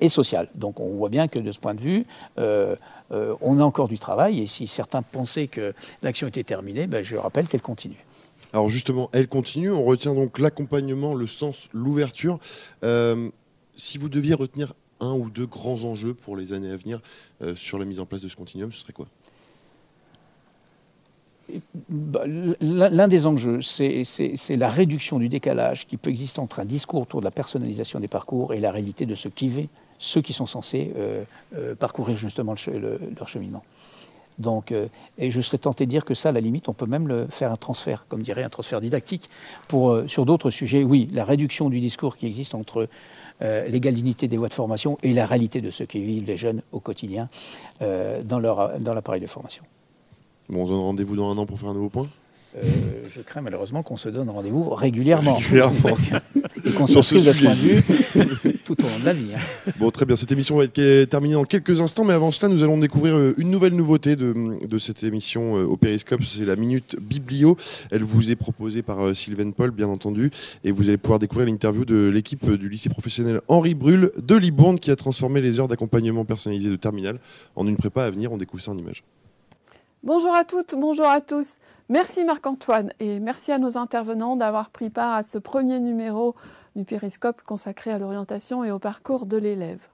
et 0.00 0.08
sociale. 0.08 0.48
Donc 0.54 0.80
on 0.80 0.94
voit 0.96 1.10
bien 1.10 1.28
que 1.28 1.38
de 1.38 1.52
ce 1.52 1.58
point 1.58 1.74
de 1.74 1.80
vue, 1.80 2.06
euh, 2.38 2.76
on 3.10 3.58
a 3.58 3.62
encore 3.62 3.88
du 3.88 3.98
travail, 3.98 4.40
et 4.40 4.46
si 4.46 4.66
certains 4.66 5.02
pensaient 5.02 5.48
que 5.48 5.74
l'action 6.02 6.26
était 6.28 6.44
terminée, 6.44 6.86
ben, 6.86 7.04
je 7.04 7.16
rappelle 7.16 7.46
qu'elle 7.46 7.60
continue. 7.60 8.06
Alors 8.54 8.70
justement, 8.70 9.10
elle 9.12 9.28
continue. 9.28 9.70
On 9.70 9.84
retient 9.84 10.14
donc 10.14 10.38
l'accompagnement, 10.38 11.14
le 11.14 11.26
sens, 11.26 11.68
l'ouverture. 11.74 12.38
Si 13.76 13.98
vous 13.98 14.08
deviez 14.08 14.34
retenir 14.34 14.72
un 15.00 15.12
ou 15.12 15.30
deux 15.30 15.46
grands 15.46 15.84
enjeux 15.84 16.14
pour 16.14 16.36
les 16.36 16.52
années 16.52 16.70
à 16.70 16.76
venir 16.76 17.00
euh, 17.42 17.54
sur 17.54 17.78
la 17.78 17.84
mise 17.84 18.00
en 18.00 18.06
place 18.06 18.20
de 18.20 18.28
ce 18.28 18.36
continuum, 18.36 18.72
ce 18.72 18.80
serait 18.80 18.92
quoi? 18.92 19.06
Bah, 21.88 22.22
L'un 22.26 23.08
des 23.08 23.26
enjeux, 23.26 23.60
c'est 23.62 24.04
la 24.50 24.68
réduction 24.68 25.18
du 25.18 25.28
décalage 25.28 25.86
qui 25.86 25.96
peut 25.96 26.10
exister 26.10 26.40
entre 26.40 26.60
un 26.60 26.64
discours 26.64 27.02
autour 27.02 27.20
de 27.20 27.24
la 27.24 27.32
personnalisation 27.32 27.98
des 27.98 28.08
parcours 28.08 28.54
et 28.54 28.60
la 28.60 28.70
réalité 28.70 29.04
de 29.04 29.16
ce 29.16 29.28
qui, 29.28 29.68
ceux 29.98 30.20
qui 30.20 30.32
sont 30.32 30.46
censés 30.46 30.92
parcourir 31.80 32.16
justement 32.16 32.54
leur 33.18 33.28
cheminement. 33.28 33.64
Donc, 34.38 34.72
et 35.18 35.30
je 35.32 35.40
serais 35.40 35.58
tenté 35.58 35.86
de 35.86 35.90
dire 35.90 36.04
que 36.04 36.14
ça, 36.14 36.28
à 36.28 36.32
la 36.32 36.40
limite, 36.40 36.68
on 36.68 36.72
peut 36.72 36.86
même 36.86 37.26
faire 37.30 37.50
un 37.50 37.56
transfert, 37.56 38.06
comme 38.08 38.22
dirait 38.22 38.44
un 38.44 38.48
transfert 38.48 38.80
didactique. 38.80 39.28
Sur 40.06 40.24
d'autres 40.24 40.50
sujets, 40.50 40.84
oui, 40.84 41.08
la 41.12 41.24
réduction 41.24 41.68
du 41.68 41.80
discours 41.80 42.16
qui 42.16 42.26
existe 42.26 42.54
entre 42.54 42.88
euh, 43.42 43.66
l'égale 43.68 43.94
dignité 43.94 44.26
des 44.26 44.36
voies 44.36 44.48
de 44.48 44.54
formation 44.54 44.98
et 45.02 45.12
la 45.12 45.26
réalité 45.26 45.60
de 45.60 45.70
ce 45.70 45.84
que 45.84 45.98
vivent 45.98 46.26
les 46.26 46.36
jeunes 46.36 46.62
au 46.72 46.80
quotidien 46.80 47.28
euh, 47.82 48.22
dans, 48.22 48.38
leur, 48.38 48.78
dans 48.78 48.94
l'appareil 48.94 49.20
de 49.20 49.26
formation. 49.26 49.64
Bon, 50.48 50.62
on 50.62 50.66
se 50.66 50.70
donne 50.70 50.80
rendez-vous 50.80 51.16
dans 51.16 51.30
un 51.30 51.38
an 51.38 51.46
pour 51.46 51.58
faire 51.58 51.70
un 51.70 51.74
nouveau 51.74 51.88
point? 51.88 52.06
Euh, 52.56 52.60
je 53.14 53.20
crains 53.20 53.42
malheureusement 53.42 53.82
qu'on 53.82 53.96
se 53.96 54.08
donne 54.08 54.28
rendez-vous 54.28 54.70
régulièrement. 54.70 55.34
régulièrement. 55.34 55.96
Et 56.64 56.70
qu'on 56.72 56.86
s'inscrive 56.86 57.26
de 57.26 57.32
ce 57.32 57.42
point 57.42 57.54
de 57.54 57.56
vue 57.56 58.58
tout 58.64 58.76
au 58.80 58.86
long 58.86 58.98
de 59.00 59.04
la 59.04 59.12
vie. 59.12 59.30
Hein. 59.34 59.72
Bon, 59.78 59.90
très 59.90 60.06
bien. 60.06 60.16
Cette 60.16 60.32
émission 60.32 60.56
va 60.56 60.64
être 60.64 61.04
terminée 61.04 61.36
en 61.36 61.44
quelques 61.44 61.80
instants, 61.80 62.04
mais 62.04 62.12
avant 62.12 62.32
cela, 62.32 62.52
nous 62.52 62.62
allons 62.62 62.78
découvrir 62.78 63.14
euh, 63.16 63.34
une 63.38 63.50
nouvelle 63.50 63.74
nouveauté 63.74 64.16
de, 64.16 64.34
de 64.66 64.78
cette 64.78 65.02
émission 65.02 65.56
euh, 65.56 65.64
au 65.64 65.76
Périscope. 65.76 66.22
C'est 66.24 66.44
la 66.44 66.56
Minute 66.56 66.96
Biblio. 67.00 67.56
Elle 67.90 68.02
vous 68.02 68.30
est 68.30 68.36
proposée 68.36 68.82
par 68.82 69.14
Sylvain 69.16 69.50
Paul, 69.50 69.70
bien 69.70 69.88
entendu, 69.88 70.30
et 70.64 70.72
vous 70.72 70.88
allez 70.88 70.98
pouvoir 70.98 71.18
découvrir 71.18 71.46
l'interview 71.46 71.84
de 71.84 72.08
l'équipe 72.08 72.50
du 72.50 72.68
lycée 72.68 72.90
professionnel 72.90 73.40
Henri 73.48 73.74
Brul 73.74 74.12
de 74.16 74.36
Libourne 74.36 74.78
qui 74.78 74.90
a 74.90 74.96
transformé 74.96 75.40
les 75.40 75.60
heures 75.60 75.68
d'accompagnement 75.68 76.24
personnalisé 76.24 76.70
de 76.70 76.76
terminal 76.76 77.18
en 77.56 77.66
une 77.66 77.76
prépa 77.76 78.04
à 78.04 78.10
venir. 78.10 78.32
On 78.32 78.38
découvre 78.38 78.62
ça 78.62 78.70
en 78.70 78.78
images. 78.78 79.02
Bonjour 80.02 80.34
à 80.34 80.44
toutes, 80.44 80.74
bonjour 80.78 81.06
à 81.06 81.20
tous. 81.20 81.56
Merci 81.90 82.22
Marc-Antoine 82.22 82.92
et 83.00 83.18
merci 83.18 83.50
à 83.50 83.58
nos 83.58 83.76
intervenants 83.76 84.36
d'avoir 84.36 84.70
pris 84.70 84.90
part 84.90 85.12
à 85.12 85.24
ce 85.24 85.38
premier 85.38 85.80
numéro 85.80 86.36
du 86.76 86.84
Périscope 86.84 87.42
consacré 87.42 87.90
à 87.90 87.98
l'orientation 87.98 88.62
et 88.62 88.70
au 88.70 88.78
parcours 88.78 89.26
de 89.26 89.36
l'élève. 89.36 89.88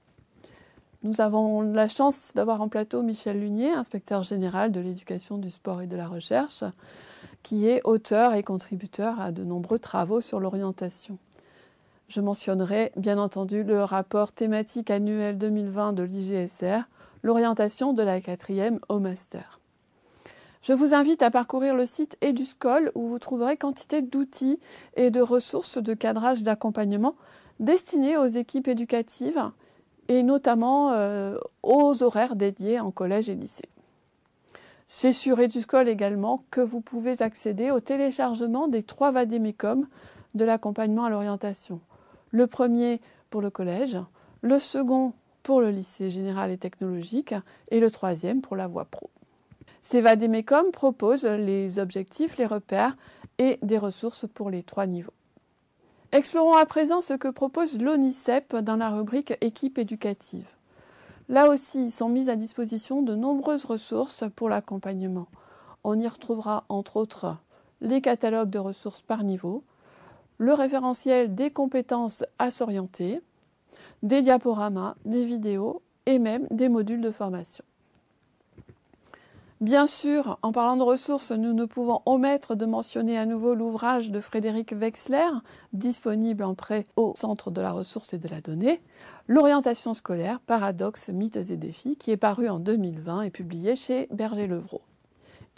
Nous 1.05 1.23
avons 1.23 1.63
la 1.63 1.89
chance 1.89 2.33
d'avoir 2.35 2.61
en 2.61 2.69
plateau 2.69 3.01
Michel 3.01 3.41
Lunier, 3.41 3.71
inspecteur 3.71 4.23
général 4.23 4.73
de 4.73 4.81
l'éducation, 4.81 5.39
du 5.39 5.49
sport 5.49 5.81
et 5.81 5.87
de 5.87 5.97
la 5.97 6.07
recherche, 6.07 6.65
qui 7.43 7.67
est 7.67 7.81
auteur 7.85 8.35
et 8.35 8.43
contributeur 8.43 9.19
à 9.19 9.33
de 9.33 9.43
nombreux 9.43 9.79
travaux 9.79 10.21
sur 10.21 10.39
l'orientation. 10.39 11.17
Je 12.09 12.21
mentionnerai 12.21 12.93
bien 12.97 13.17
entendu 13.17 13.63
le 13.63 13.83
rapport 13.83 14.33
thématique 14.33 14.91
annuel 14.91 15.39
2020 15.39 15.95
de 15.95 16.03
l'IGSR, 16.03 16.91
l'orientation 17.23 17.95
de 17.95 18.03
la 18.03 18.21
quatrième 18.21 18.81
au 18.91 18.99
master. 18.99 19.61
Je 20.67 20.73
vous 20.73 20.95
invite 20.95 21.23
à 21.23 21.31
parcourir 21.31 21.77
le 21.77 21.87
site 21.87 22.19
EduScol 22.23 22.91
où 22.97 23.07
vous 23.07 23.21
trouverez 23.21 23.57
quantité 23.57 24.03
d'outils 24.03 24.59
et 24.97 25.13
de 25.13 25.21
ressources 25.21 25.79
de 25.79 25.95
cadrage 25.95 26.43
d'accompagnement 26.43 27.15
destinés 27.61 28.17
aux 28.17 28.27
équipes 28.27 28.67
éducatives 28.67 29.41
et 30.09 30.25
notamment 30.25 30.91
euh, 30.91 31.37
aux 31.63 32.03
horaires 32.03 32.35
dédiés 32.35 32.81
en 32.81 32.91
collège 32.91 33.31
et 33.31 33.37
lycée. 33.37 33.69
C'est 34.89 35.13
sur 35.13 35.39
EduScol 35.39 35.89
également 35.89 36.41
que 36.51 36.63
vous 36.63 36.81
pouvez 36.81 37.23
accéder 37.23 37.71
au 37.71 37.79
téléchargement 37.79 38.67
des 38.67 38.83
trois 38.83 39.13
vadémécum 39.13 39.87
de 40.35 40.45
l'accompagnement 40.45 41.05
à 41.05 41.11
l'orientation. 41.11 41.81
Le 42.33 42.49
premier 42.49 43.01
pour 43.31 43.41
le 43.41 43.51
collège, 43.51 43.99
le 44.41 44.59
second 44.59 45.13
pour 45.45 45.61
le 45.61 45.71
lycée 45.71 46.09
général 46.09 46.51
et 46.51 46.59
technologique 46.59 47.37
et 47.71 47.79
le 47.79 47.89
troisième 47.89 48.41
pour 48.41 48.57
la 48.57 48.67
voie 48.67 48.87
pro. 48.87 49.11
Ces 49.89 50.01
vadémécum 50.01 50.73
proposent 50.73 51.27
les 51.27 51.79
objectifs, 51.79 52.39
les 52.39 52.47
repères 52.47 52.97
et 53.39 53.61
des 53.63 53.79
ressources 53.79 54.27
pour 54.27 54.51
les 54.51 54.65
trois 54.65 54.85
niveaux. 54.85 55.13
Explorons 56.11 56.57
à 56.57 56.67
présent 56.67 57.01
ce 57.01 57.15
que 57.15 57.29
propose 57.29 57.81
l'ONICEP 57.81 58.57
dans 58.57 58.75
la 58.75 58.91
rubrique 58.91 59.35
équipe 59.41 59.79
éducative. 59.79 60.49
Là 61.29 61.49
aussi 61.49 61.93
sont 61.93 62.09
mises 62.09 62.29
à 62.29 62.35
disposition 62.35 63.01
de 63.01 63.15
nombreuses 63.15 63.65
ressources 63.65 64.25
pour 64.35 64.49
l'accompagnement. 64.49 65.29
On 65.85 65.97
y 65.97 66.09
retrouvera 66.09 66.65
entre 66.69 66.97
autres 66.97 67.37
les 67.81 68.01
catalogues 68.01 68.51
de 68.51 68.59
ressources 68.59 69.03
par 69.03 69.23
niveau, 69.23 69.63
le 70.39 70.53
référentiel 70.53 71.37
des 71.37 71.53
compétences 71.53 72.25
à 72.41 72.51
s'orienter, 72.51 73.21
des 74.03 74.21
diaporamas, 74.21 74.97
des 75.05 75.25
vidéos 75.25 75.81
et 76.07 76.19
même 76.19 76.49
des 76.51 76.69
modules 76.69 77.03
de 77.03 77.13
formation. 77.13 77.65
Bien 79.63 79.87
sûr, 79.87 80.39
en 80.43 80.53
parlant 80.53 80.77
de 80.77 80.83
ressources, 80.83 81.33
nous 81.33 81.55
ne 81.55 81.65
pouvons 81.65 82.03
omettre 82.05 82.57
de 82.57 82.67
mentionner 82.67 83.17
à 83.17 83.25
nouveau 83.25 83.55
l'ouvrage 83.55 84.11
de 84.11 84.21
Frédéric 84.21 84.73
Wexler, 84.73 85.31
disponible 85.73 86.45
en 86.45 86.55
prêt 86.55 86.85
au 86.97 87.15
Centre 87.17 87.51
de 87.51 87.63
la 87.63 87.73
ressource 87.73 88.13
et 88.13 88.19
de 88.19 88.29
la 88.29 88.43
donnée, 88.43 88.83
L'orientation 89.29 89.93
scolaire, 89.93 90.39
paradoxes, 90.41 91.09
mythes 91.09 91.51
et 91.51 91.57
défis, 91.57 91.97
qui 91.97 92.13
est 92.13 92.17
paru 92.17 92.49
en 92.49 92.61
2020 92.61 93.23
et 93.23 93.31
publié 93.31 93.75
chez 93.75 94.07
Berger-Levrault. 94.13 94.83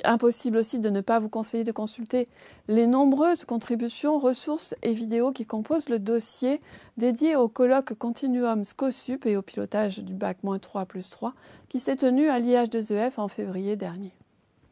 Impossible 0.04 0.58
aussi 0.58 0.78
de 0.78 0.90
ne 0.90 1.00
pas 1.00 1.18
vous 1.18 1.28
conseiller 1.28 1.64
de 1.64 1.72
consulter 1.72 2.28
les 2.68 2.86
nombreuses 2.86 3.44
contributions, 3.44 4.18
ressources 4.18 4.76
et 4.82 4.92
vidéos 4.92 5.32
qui 5.32 5.44
composent 5.44 5.88
le 5.88 5.98
dossier 5.98 6.60
dédié 6.96 7.34
au 7.34 7.48
colloque 7.48 7.94
Continuum 7.94 8.64
SCOSUP 8.64 9.26
et 9.26 9.36
au 9.36 9.42
pilotage 9.42 10.04
du 10.04 10.14
bac-3 10.14 10.86
plus 10.86 11.10
3 11.10 11.34
qui 11.68 11.80
s'est 11.80 11.96
tenu 11.96 12.28
à 12.28 12.38
l'IH2EF 12.38 13.14
en 13.16 13.26
février 13.26 13.74
dernier. 13.74 14.12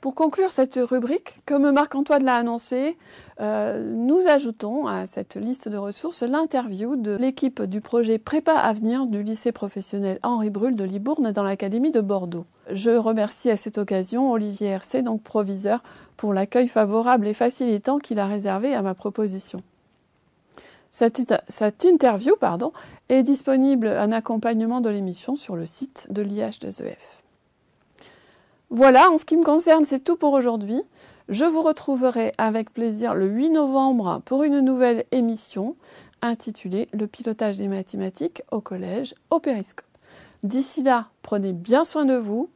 Pour 0.01 0.15
conclure 0.15 0.51
cette 0.51 0.79
rubrique, 0.83 1.41
comme 1.47 1.71
Marc-Antoine 1.71 2.23
l'a 2.23 2.37
annoncé, 2.37 2.97
euh, 3.41 3.83
nous 3.83 4.27
ajoutons 4.29 4.87
à 4.87 5.07
cette 5.07 5.37
liste 5.37 5.69
de 5.69 5.79
ressources 5.79 6.23
l'interview 6.23 6.97
de 6.97 7.17
l'équipe 7.17 7.63
du 7.63 7.81
projet 7.81 8.19
Prépa 8.19 8.53
Avenir 8.53 9.07
du 9.07 9.23
lycée 9.23 9.53
professionnel 9.53 10.19
Henri 10.23 10.51
Brul 10.51 10.77
de 10.77 10.85
Libourne 10.85 11.33
dans 11.33 11.43
l'Académie 11.43 11.93
de 11.93 12.03
Bordeaux. 12.03 12.45
Je 12.71 12.91
remercie 12.91 13.51
à 13.51 13.57
cette 13.57 13.79
occasion 13.79 14.31
Olivier 14.31 14.69
Hercé, 14.69 15.01
donc 15.03 15.23
proviseur, 15.23 15.83
pour 16.17 16.35
l'accueil 16.35 16.69
favorable 16.69 17.27
et 17.27 17.35
facilitant 17.35 17.99
qu'il 17.99 18.19
a 18.19 18.27
réservé 18.27 18.75
à 18.75 18.83
ma 18.83 18.95
proposition. 18.95 19.63
Cette, 20.91 21.85
interview 21.85 22.35
est 23.09 23.23
disponible 23.23 23.89
en 23.89 24.13
accompagnement 24.13 24.81
de 24.81 24.89
l'émission 24.89 25.37
sur 25.37 25.57
le 25.57 25.67
site 25.67 26.07
de 26.11 26.23
l'IH2EF. 26.23 27.26
Voilà, 28.71 29.11
en 29.11 29.19
ce 29.19 29.25
qui 29.25 29.37
me 29.37 29.45
concerne, 29.45 29.85
c'est 29.85 30.03
tout 30.03 30.17
pour 30.17 30.33
aujourd'hui. 30.33 30.83
Je 31.29 31.45
vous 31.45 31.63
retrouverai 31.63 32.33
avec 32.37 32.73
plaisir 32.73 33.15
le 33.15 33.27
8 33.27 33.51
novembre 33.51 34.23
pour 34.25 34.43
une 34.43 34.61
nouvelle 34.61 35.05
émission 35.13 35.77
intitulée 36.23 36.89
Le 36.93 37.07
pilotage 37.07 37.57
des 37.57 37.69
mathématiques 37.69 38.43
au 38.51 38.61
collège 38.61 39.15
au 39.31 39.39
périscope. 39.39 39.87
D'ici 40.43 40.83
là, 40.83 41.07
prenez 41.23 41.53
bien 41.53 41.85
soin 41.85 42.05
de 42.05 42.17
vous. 42.17 42.49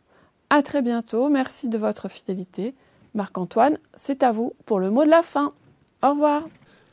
À 0.51 0.63
très 0.63 0.83
bientôt. 0.83 1.29
Merci 1.29 1.69
de 1.69 1.79
votre 1.79 2.09
fidélité. 2.09 2.75
Marc-Antoine, 3.15 3.79
c'est 3.95 4.23
à 4.23 4.33
vous 4.33 4.53
pour 4.67 4.81
le 4.81 4.91
mot 4.91 5.05
de 5.05 5.11
la 5.11 5.23
fin. 5.23 5.53
Au 6.03 6.11
revoir. 6.11 6.43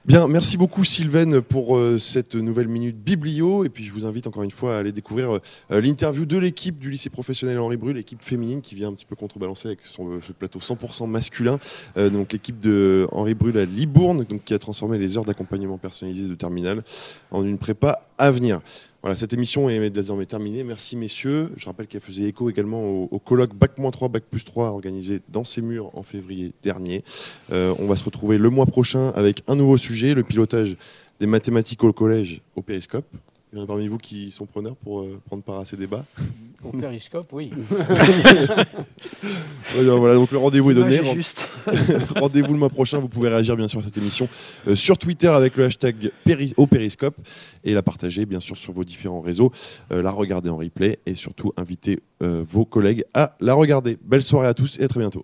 Bien, 0.07 0.29
merci 0.29 0.55
beaucoup 0.55 0.85
Sylvaine 0.85 1.41
pour 1.41 1.75
euh, 1.75 1.99
cette 1.99 2.35
nouvelle 2.35 2.69
minute 2.69 2.95
biblio. 2.95 3.65
Et 3.65 3.69
puis 3.69 3.83
je 3.83 3.91
vous 3.91 4.05
invite 4.05 4.25
encore 4.25 4.43
une 4.43 4.51
fois 4.51 4.77
à 4.77 4.79
aller 4.79 4.93
découvrir 4.93 5.33
euh, 5.33 5.81
l'interview 5.81 6.25
de 6.25 6.37
l'équipe 6.37 6.79
du 6.79 6.89
lycée 6.89 7.09
professionnel 7.09 7.59
Henri 7.59 7.75
Brul, 7.75 7.97
l'équipe 7.97 8.23
féminine 8.23 8.61
qui 8.61 8.73
vient 8.73 8.87
un 8.87 8.93
petit 8.93 9.05
peu 9.05 9.17
contrebalancer 9.17 9.67
avec 9.67 9.81
ce 9.81 10.31
plateau 10.31 10.59
100% 10.59 11.09
masculin. 11.09 11.59
Euh, 11.97 12.09
donc 12.09 12.31
l'équipe 12.31 12.57
de 12.57 13.05
Henri 13.11 13.33
Brul 13.33 13.57
à 13.57 13.65
Libourne, 13.65 14.25
qui 14.45 14.53
a 14.53 14.59
transformé 14.59 14.97
les 14.97 15.17
heures 15.17 15.25
d'accompagnement 15.25 15.77
personnalisé 15.77 16.25
de 16.25 16.35
terminal 16.35 16.85
en 17.31 17.43
une 17.43 17.57
prépa 17.57 18.07
à 18.17 18.31
venir. 18.31 18.61
Cette 19.15 19.31
émission 19.31 19.69
est 19.69 19.89
désormais 19.89 20.25
terminée. 20.25 20.63
Merci 20.63 20.95
messieurs. 20.95 21.51
Je 21.55 21.65
rappelle 21.65 21.87
qu'elle 21.87 22.01
faisait 22.01 22.23
écho 22.23 22.49
également 22.49 22.83
au, 22.83 23.19
colloque 23.19 23.55
Bac-3, 23.55 24.11
Bac 24.11 24.23
plus 24.29 24.43
3 24.43 24.69
organisé 24.69 25.21
dans 25.29 25.45
ces 25.45 25.61
murs 25.61 25.91
en 25.93 26.03
février 26.03 26.53
dernier. 26.63 27.03
Euh, 27.51 27.73
on 27.79 27.87
va 27.87 27.95
se 27.95 28.03
retrouver 28.03 28.37
le 28.37 28.49
mois 28.49 28.65
prochain 28.65 29.11
avec 29.15 29.43
un 29.47 29.55
nouveau 29.55 29.77
sujet, 29.77 30.13
le 30.13 30.23
pilotage 30.23 30.77
des 31.19 31.27
mathématiques 31.27 31.83
au 31.83 31.93
collège 31.93 32.41
au 32.55 32.61
périscope. 32.61 33.05
Il 33.53 33.57
y 33.57 33.61
en 33.61 33.63
a 33.63 33.67
parmi 33.67 33.87
vous 33.87 33.97
qui 33.97 34.29
sont 34.29 34.45
preneurs 34.45 34.75
pour 34.75 35.01
euh, 35.01 35.21
prendre 35.25 35.41
part 35.41 35.59
à 35.59 35.65
ces 35.65 35.77
débats 35.77 36.03
Au 36.63 36.71
périscope, 36.71 37.31
oui. 37.33 37.51
voilà, 39.75 40.15
donc 40.15 40.31
le 40.31 40.37
rendez-vous 40.39 40.71
est 40.71 40.75
donné. 40.75 40.99
rendez-vous 42.15 42.51
le 42.51 42.59
mois 42.59 42.69
prochain. 42.69 42.97
Vous 42.97 43.07
pouvez 43.07 43.29
réagir 43.29 43.55
bien 43.55 43.67
sûr 43.67 43.79
à 43.79 43.83
cette 43.83 43.95
émission 43.97 44.27
euh, 44.67 44.75
sur 44.75 44.97
Twitter 44.97 45.27
avec 45.27 45.55
le 45.55 45.65
hashtag 45.65 46.11
au 46.57 46.65
périscope 46.65 47.15
et 47.63 47.73
la 47.73 47.83
partager 47.83 48.25
bien 48.25 48.39
sûr 48.39 48.57
sur 48.57 48.73
vos 48.73 48.83
différents 48.83 49.21
réseaux, 49.21 49.51
euh, 49.91 50.01
la 50.01 50.09
regarder 50.09 50.49
en 50.49 50.57
replay 50.57 50.97
et 51.05 51.13
surtout 51.13 51.53
inviter 51.57 51.99
vos 52.19 52.65
collègues 52.65 53.03
à 53.13 53.37
la 53.39 53.53
regarder. 53.53 53.95
Belle 54.03 54.23
soirée 54.23 54.47
à 54.47 54.55
tous 54.55 54.79
et 54.79 54.83
à 54.83 54.87
très 54.87 54.99
bientôt. 54.99 55.23